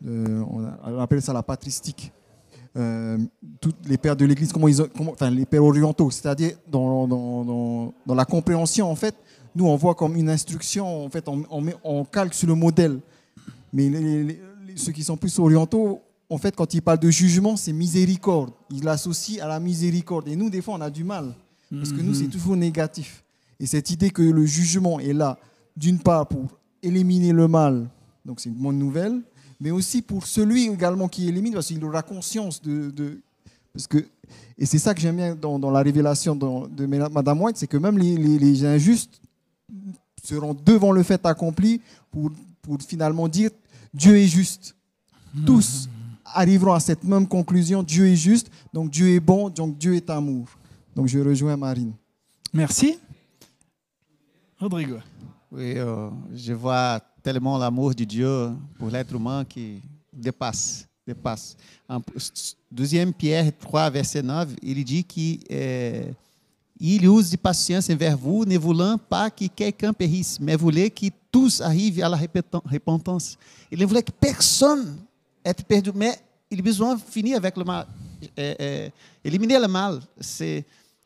de- 0.00 0.42
on, 0.50 0.98
appelle 1.00 1.22
ça 1.22 1.32
la 1.32 1.42
patristique. 1.42 2.12
Euh, 2.76 3.18
tous 3.60 3.72
les 3.86 3.98
pères 3.98 4.14
de 4.14 4.24
l'Église, 4.24 4.52
comment 4.52 4.68
ils, 4.68 4.80
ont- 4.80 4.88
comment- 4.96 5.12
enfin 5.12 5.28
les 5.30 5.44
pères 5.44 5.64
orientaux, 5.64 6.10
c'est-à-dire 6.10 6.52
dans, 6.70 7.08
dans, 7.08 7.44
dans- 7.44 7.94
dans 8.06 8.14
la 8.14 8.24
compréhension, 8.24 8.88
en 8.90 8.94
fait, 8.94 9.14
nous 9.56 9.66
on 9.66 9.74
voit 9.76 9.94
comme 9.96 10.14
une 10.14 10.30
instruction, 10.30 11.04
en 11.04 11.10
fait, 11.10 11.28
on, 11.28 11.42
on, 11.50 11.60
met- 11.60 11.74
on 11.82 12.04
calque 12.04 12.34
sur 12.34 12.46
le 12.46 12.54
modèle. 12.54 13.00
Mais 13.72 13.88
les- 13.88 14.00
les- 14.00 14.24
les- 14.24 14.76
ceux 14.76 14.92
qui 14.92 15.02
sont 15.02 15.16
plus 15.16 15.36
orientaux, 15.40 16.00
en 16.28 16.38
fait, 16.38 16.54
quand 16.54 16.72
ils 16.74 16.80
parlent 16.80 17.00
de 17.00 17.10
jugement, 17.10 17.56
c'est 17.56 17.72
miséricorde. 17.72 18.52
Ils 18.70 18.84
l'associent 18.84 19.44
à 19.44 19.48
la 19.48 19.58
miséricorde. 19.58 20.28
Et 20.28 20.36
nous, 20.36 20.48
des 20.48 20.62
fois, 20.62 20.74
on 20.74 20.80
a 20.80 20.90
du 20.90 21.02
mal. 21.02 21.34
Parce 21.72 21.90
que 21.92 22.00
nous, 22.00 22.14
c'est 22.14 22.28
toujours 22.28 22.56
négatif. 22.56 23.24
Et 23.60 23.66
cette 23.66 23.90
idée 23.90 24.10
que 24.10 24.22
le 24.22 24.44
jugement 24.46 24.98
est 24.98 25.12
là, 25.12 25.38
d'une 25.76 25.98
part, 25.98 26.26
pour 26.26 26.46
éliminer 26.82 27.32
le 27.32 27.46
mal, 27.46 27.88
donc 28.24 28.40
c'est 28.40 28.48
une 28.48 28.54
bonne 28.56 28.78
nouvelle, 28.78 29.20
mais 29.60 29.70
aussi 29.70 30.00
pour 30.02 30.26
celui 30.26 30.66
également 30.68 31.06
qui 31.08 31.28
élimine, 31.28 31.52
parce 31.52 31.66
qu'il 31.66 31.84
aura 31.84 32.02
conscience 32.02 32.60
de. 32.62 32.90
de- 32.90 33.20
parce 33.72 33.86
que, 33.86 33.98
et 34.58 34.66
c'est 34.66 34.78
ça 34.78 34.94
que 34.94 35.00
j'aime 35.00 35.16
bien 35.16 35.34
dans, 35.36 35.70
la 35.70 35.82
révélation 35.82 36.34
dans- 36.34 36.66
de 36.66 36.86
Madame 36.86 37.40
White, 37.42 37.56
c'est 37.58 37.66
que 37.68 37.76
même 37.76 37.98
les, 37.98 38.64
injustes 38.64 39.20
seront 40.24 40.54
devant 40.54 40.90
le 40.92 41.02
fait 41.02 41.24
accompli 41.24 41.80
pour 42.10 42.30
finalement 42.86 43.28
dire 43.28 43.50
Dieu 43.94 44.16
est 44.16 44.26
juste. 44.26 44.74
Tous 45.46 45.88
arriveront 46.24 46.72
à 46.72 46.80
cette 46.80 47.04
même 47.04 47.26
conclusion 47.26 47.82
Dieu 47.82 48.06
est 48.08 48.16
juste, 48.16 48.50
donc 48.72 48.90
Dieu 48.90 49.10
est 49.10 49.20
bon, 49.20 49.48
donc 49.50 49.78
Dieu 49.78 49.94
est 49.94 50.08
amour. 50.10 50.46
Donc 50.96 51.06
je 51.06 51.18
rejoins 51.20 51.56
Marine. 51.56 51.92
Merci. 52.52 52.98
Rodrigo. 54.60 54.98
Euh, 55.54 56.10
je 56.34 56.52
vois 56.52 57.00
tellement 57.22 57.56
l'amour 57.56 57.94
de 57.94 58.04
Dieu 58.04 58.50
pour 58.78 58.90
l'être 58.90 59.14
humain 59.14 59.42
qui 59.44 59.80
dépasse. 60.12 60.86
dépasse. 61.06 61.56
En 61.88 62.00
2 62.70 63.12
Pierre 63.12 63.50
3, 63.58 63.88
verset 63.88 64.22
9, 64.22 64.50
il 64.62 64.84
dit 64.84 65.02
que 65.02 65.38
eh, 65.48 66.14
il 66.78 67.06
use 67.06 67.30
de 67.30 67.38
paciência 67.38 67.94
envers 67.94 68.18
vous, 68.18 68.44
ne 68.44 68.58
voulant 68.58 68.98
pas 68.98 69.30
que 69.30 69.46
quelqu'un 69.46 69.94
périsse, 69.94 70.38
mais 70.38 70.56
voulez 70.56 70.90
que 70.90 71.06
tous 71.32 71.62
arrivent 71.62 72.04
à 72.04 72.08
la 72.10 72.18
repentance. 72.18 73.38
Il 73.72 73.78
ne 73.78 73.86
voulait 73.86 74.02
que 74.02 74.12
personne 74.12 74.98
être 75.42 75.64
perdu, 75.64 75.90
mais 75.94 76.16
il 76.50 76.58
a 76.58 76.62
besoin 76.62 76.96
de 76.96 77.00
finir 77.00 77.38
avec 77.38 77.56
le 77.56 77.64
mal, 77.64 77.86
eh, 78.36 78.54
eh, 78.58 78.90
éliminer 79.24 79.58
le 79.58 79.68
mal. 79.68 80.00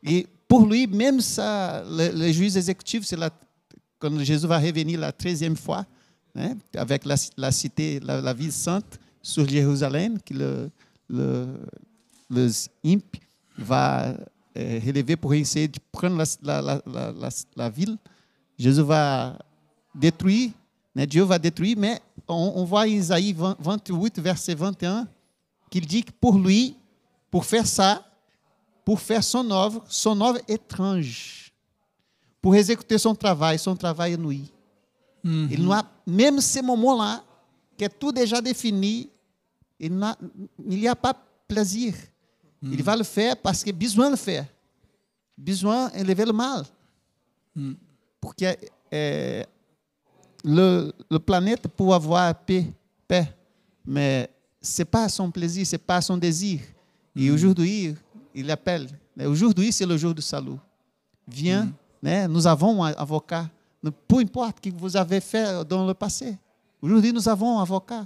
Et 0.03 0.27
pour 0.45 0.65
lui, 0.65 0.85
même 0.87 1.21
ça, 1.21 1.83
le, 1.87 2.11
le 2.11 2.31
juge 2.31 2.57
exécutif, 2.57 3.05
c'est 3.05 3.15
la 3.17 3.29
quand 3.99 4.17
Jésus 4.19 4.47
va 4.47 4.59
revenir 4.59 4.99
la 4.99 5.11
treizième 5.11 5.55
fois, 5.55 5.85
né, 6.33 6.55
avec 6.75 7.05
la, 7.05 7.51
cité, 7.51 7.99
la, 8.01 8.33
ville 8.33 8.51
sainte 8.51 8.99
sur 9.21 9.47
Jérusalem, 9.47 10.19
que 10.19 10.33
le, 10.33 10.69
le, 11.09 11.47
les 12.29 12.69
impies 12.83 13.21
va 13.57 14.13
eh, 14.53 14.79
relever 14.79 15.15
pour 15.15 15.33
essayer 15.33 15.67
de 15.67 15.79
prendre 15.91 16.21
la, 16.43 17.69
ville. 17.69 17.97
Jésus 18.57 18.81
va 18.81 19.37
détruire, 19.93 20.51
Dieu 20.95 21.23
va 21.23 21.39
détruire, 21.39 21.77
mais 21.77 21.99
on, 22.27 22.53
on 22.55 22.65
voit 22.65 22.87
Isaïe 22.87 23.33
20 23.33 23.57
28, 23.59 24.19
verset 24.19 24.55
21, 24.55 25.07
qu'il 25.69 25.85
dit 25.85 26.03
que 26.03 26.11
pour 26.11 26.37
lui, 26.37 26.75
pour 27.31 27.45
faire 27.45 27.67
ça, 27.67 28.03
pour 28.83 28.99
faire 28.99 29.23
son 29.23 29.49
œuvre, 29.51 29.83
son 29.87 30.19
œuvre 30.21 30.39
étrange 30.47 31.44
pour 32.45 32.55
exécuter 32.55 32.99
son 32.99 33.15
travail, 33.15 33.57
son 33.57 33.75
travail 33.75 34.15
nuit. 34.19 34.51
Il 35.23 35.63
não 35.63 35.71
há, 35.73 35.83
même 36.05 36.39
ce 36.39 36.61
moment-là, 36.61 37.23
que 37.75 37.85
é 37.85 37.89
tout 37.89 38.11
déjà 38.11 38.39
défini, 38.39 39.09
il 39.79 39.91
n'a- 39.97 40.15
il 40.69 40.77
n'y 40.79 40.87
a 40.87 40.95
pas 40.95 41.15
plaisir. 41.47 41.95
Il 42.61 42.83
va 42.83 42.95
le 42.95 43.03
faire 43.03 43.35
parce 43.35 43.63
que 43.63 43.71
besoin 43.71 44.05
de 44.05 44.11
le 44.11 44.17
faire. 44.17 44.45
Besoin 45.35 45.89
d'élever 45.89 46.25
le 46.25 46.33
mal. 46.33 46.63
Porque 48.21 48.55
eh, 48.91 49.43
le, 50.43 50.93
le 51.09 51.17
planète 51.19 51.67
peut 51.67 51.91
avoir 51.91 52.35
paix, 52.45 52.67
paix 53.07 53.27
mais 53.83 54.29
ce 54.61 54.81
n'est 54.83 54.85
pas 54.85 55.09
son 55.09 55.31
plaisir, 55.31 55.65
ce 55.65 55.71
n'est 55.75 55.79
pas 55.79 55.99
son 56.01 56.17
désir. 56.17 56.59
Et 57.15 57.31
aujourd'hui, 57.31 57.95
il 58.35 58.51
appelle. 58.51 58.87
Aujourd'hui, 59.25 59.71
c'est 59.71 59.87
le 59.87 59.97
jour 59.97 60.13
du 60.13 60.21
salut. 60.21 60.59
Viens, 61.27 61.71
né, 62.05 62.27
nous 62.27 62.45
avons 62.45 62.83
un 62.83 62.93
avocat. 62.93 63.49
Peu 64.07 64.19
importe 64.19 64.57
ce 64.63 64.69
que 64.69 64.75
vous 64.75 64.95
avez 64.95 65.19
fait 65.21 65.65
dans 65.65 65.85
le 65.85 65.93
passé. 65.93 66.37
Aujourd'hui, 66.81 67.11
nous 67.11 67.27
avons 67.27 67.59
un 67.59 67.61
avocat. 67.63 68.05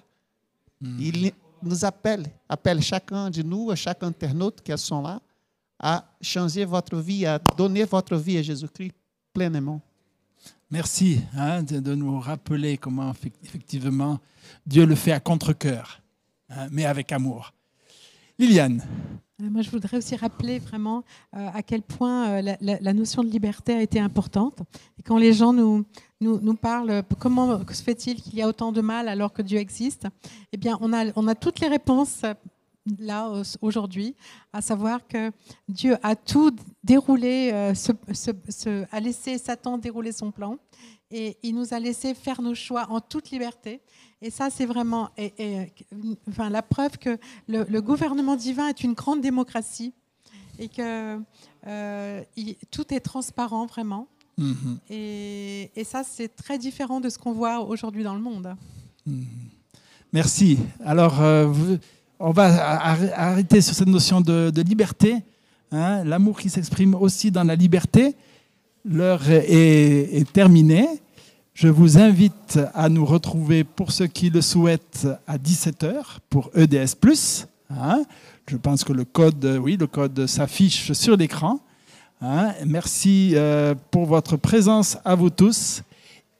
Il 0.82 1.32
nous 1.62 1.84
appelle, 1.84 2.26
appelle 2.47 2.82
chacun 2.82 3.30
de 3.30 3.41
nous, 3.41 3.76
chaque 3.76 4.02
internaute 4.04 4.62
qui 4.62 4.78
sont 4.78 5.02
là, 5.02 5.20
à 5.78 6.06
changer 6.22 6.66
votre 6.66 6.97
vie, 6.97 7.26
à 7.26 7.39
donner 7.58 7.84
votre 7.86 8.16
vie 8.16 8.38
à 8.38 8.41
Jésus-Christ 8.41 8.93
pleinement. 9.34 9.82
Merci 10.72 11.22
hein, 11.36 11.64
de, 11.64 11.80
de 11.80 11.95
nous 11.95 12.20
rappeler 12.20 12.78
comment 12.78 13.12
effec- 13.12 13.34
effectivement 13.43 14.20
Dieu 14.66 14.86
le 14.86 14.95
fait 14.95 15.12
à 15.12 15.20
contre-coeur, 15.20 16.02
hein, 16.50 16.68
mais 16.72 16.86
avec 16.86 17.12
amour. 17.12 17.52
Liliane, 18.38 18.82
Moi, 19.41 19.61
je 19.61 19.69
voudrais 19.69 19.97
aussi 19.97 20.17
rappeler 20.17 20.59
vraiment 20.59 21.03
euh, 21.33 21.47
à 21.53 21.63
quel 21.63 21.81
point 21.81 22.27
euh, 22.29 22.55
la, 22.59 22.93
notion 22.93 23.23
de 23.23 23.29
liberté 23.29 23.73
a 23.73 23.81
été 23.81 23.97
importante. 23.97 24.59
Et 24.97 25.01
quand 25.01 25.17
les 25.17 25.31
gens 25.31 25.53
nous, 25.53 25.85
nous, 26.19 26.39
nous 26.41 26.55
parlent 26.55 26.89
euh, 26.89 27.01
comment 27.19 27.57
se 27.71 27.81
fait-il 27.81 28.21
qu'il 28.21 28.35
y 28.35 28.41
a 28.41 28.47
autant 28.49 28.73
de 28.73 28.81
mal 28.81 29.07
alors 29.07 29.31
que 29.31 29.41
Dieu 29.41 29.57
existe, 29.59 30.07
eh 30.51 30.57
bien, 30.57 30.77
on 30.81 30.91
a, 30.91 31.05
on 31.15 31.25
a 31.29 31.35
toutes 31.35 31.61
les 31.61 31.69
réponses 31.69 32.21
euh, 32.25 32.33
là 32.99 33.29
au- 33.29 33.43
aujourd'hui, 33.65 34.13
à 34.51 34.61
savoir 34.61 35.07
que 35.07 35.31
Dieu 35.69 35.95
a 36.03 36.17
tout 36.17 36.53
déroulé, 36.83 37.51
euh, 37.53 37.73
a 38.91 38.99
laissé 38.99 39.37
Satan 39.37 39.77
dérouler 39.77 40.11
son 40.11 40.31
plan. 40.31 40.57
Et 41.12 41.38
il 41.43 41.55
nous 41.55 41.74
a 41.74 41.80
laissé 41.80 42.14
faire 42.14 42.41
nos 42.41 42.53
choix 42.55 42.88
en 42.89 42.99
toute 43.01 43.32
liberté. 43.32 43.82
Et 44.22 44.30
ça, 44.30 44.49
c'est 44.51 44.66
vraiment 44.66 45.10
et- 45.18 45.34
et, 45.38 45.74
enfin, 46.30 46.49
la 46.49 46.62
preuve 46.62 46.97
que 46.97 47.18
le, 47.47 47.64
le 47.70 47.82
gouvernement 47.82 48.36
divin 48.36 48.68
est 48.68 48.84
une 48.84 48.93
grande 48.93 49.22
démocratie 49.22 49.93
et 50.60 50.68
que 50.68 51.18
euh, 51.68 52.22
il- 52.36 52.55
tout 52.70 52.93
est 52.93 52.99
transparent 52.99 53.66
vraiment. 53.66 54.07
Mhm. 54.38 54.80
Et, 54.89 55.72
et 55.76 55.84
ça, 55.84 56.03
c'est 56.03 56.30
très 56.36 56.57
différent 56.57 56.99
de 57.01 57.10
ce 57.10 57.18
qu'on 57.18 57.34
voit 57.34 57.60
aujourd'hui 57.62 58.03
dans 58.03 58.14
le 58.14 58.22
monde. 58.22 58.55
Merci. 60.12 60.57
Alors, 60.84 61.22
euh, 61.22 61.45
vous- 61.45 61.78
on 62.20 62.32
va 62.32 62.45
ar- 62.82 62.99
arrêter 63.16 63.62
sur 63.62 63.74
cette 63.74 63.88
notion 63.88 64.22
de, 64.22 64.49
de 64.53 64.62
liberté. 64.62 65.16
hein, 65.72 66.03
L'amour 66.03 66.39
qui 66.39 66.49
s'exprime 66.49 66.95
aussi 66.95 67.32
dans 67.32 67.43
la 67.43 67.55
liberté. 67.55 68.16
L'heure 68.86 69.30
est, 69.30 70.32
terminée. 70.32 70.88
Je 71.53 71.67
vous 71.67 71.97
invite 71.97 72.59
à 72.73 72.88
nous 72.88 73.05
retrouver, 73.05 73.63
pour 73.65 73.91
ceux 73.91 74.07
qui 74.07 74.30
le 74.30 74.41
souhaitent, 74.41 75.07
à 75.27 75.38
17h 75.38 76.19
pour 76.30 76.49
EDS. 76.55 76.95
hein. 77.69 78.03
Je 78.47 78.55
pense 78.57 78.84
que 78.84 78.93
le 78.93 79.03
code, 79.03 79.59
oui, 79.61 79.77
le 79.77 79.86
code 79.88 80.25
s'affiche 80.27 80.93
sur 80.93 81.17
l'écran. 81.17 81.59
hein. 82.21 82.53
Merci 82.65 83.34
euh, 83.36 83.75
pour 83.91 84.05
votre 84.05 84.38
présence 84.38 84.97
à 85.03 85.15
vous 85.15 85.30
tous 85.30 85.84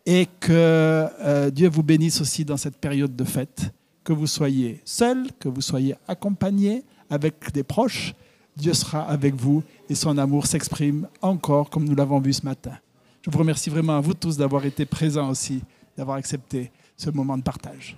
et 0.06 0.28
que 0.40 0.50
euh, 0.52 1.52
Dieu 1.52 1.68
vous 1.70 1.84
bénisse 1.84 2.22
aussi 2.22 2.46
dans 2.46 2.58
cette 2.58 2.78
période 2.78 3.16
de 3.16 3.24
fête. 3.26 3.72
Que 4.06 4.14
vous 4.14 4.28
soyez 4.28 4.82
seul, 4.86 5.28
que 5.40 5.50
vous 5.50 5.62
soyez 5.62 5.96
accompagné 6.08 6.84
avec 7.10 7.52
des 7.54 7.64
proches, 7.64 8.16
Dieu 8.56 8.74
sera 8.74 9.02
avec 9.04 9.36
vous 9.36 9.62
et 9.90 9.96
son 9.96 10.18
amour 10.18 10.46
s'exprime 10.46 11.08
encore 11.22 11.70
comme 11.70 11.86
nous 11.86 11.96
l'avons 11.96 12.20
vu 12.20 12.32
ce 12.32 12.46
matin. 12.46 12.78
Je 13.22 13.30
vous 13.30 13.40
remercie 13.40 13.70
vraiment 13.70 13.98
à 13.98 14.02
vous 14.02 14.14
tous 14.14 14.38
d'avoir 14.38 14.66
été 14.66 14.86
présents 14.86 15.30
aussi, 15.30 15.62
d'avoir 15.98 16.18
accepté 16.18 16.72
ce 16.96 17.10
moment 17.10 17.38
de 17.38 17.44
partage. 17.44 17.98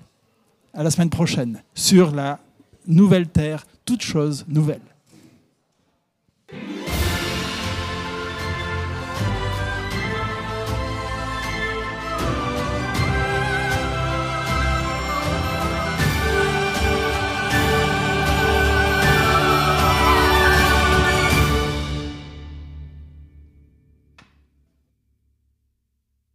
À 0.74 0.84
la 0.84 0.90
semaine 0.90 1.10
prochaine 1.10 1.62
sur 1.76 2.12
la 2.12 2.40
nouvelle 2.88 3.28
terre, 3.28 3.66
toute 3.86 4.02
chose 4.02 4.46
nouvelle. 4.48 4.82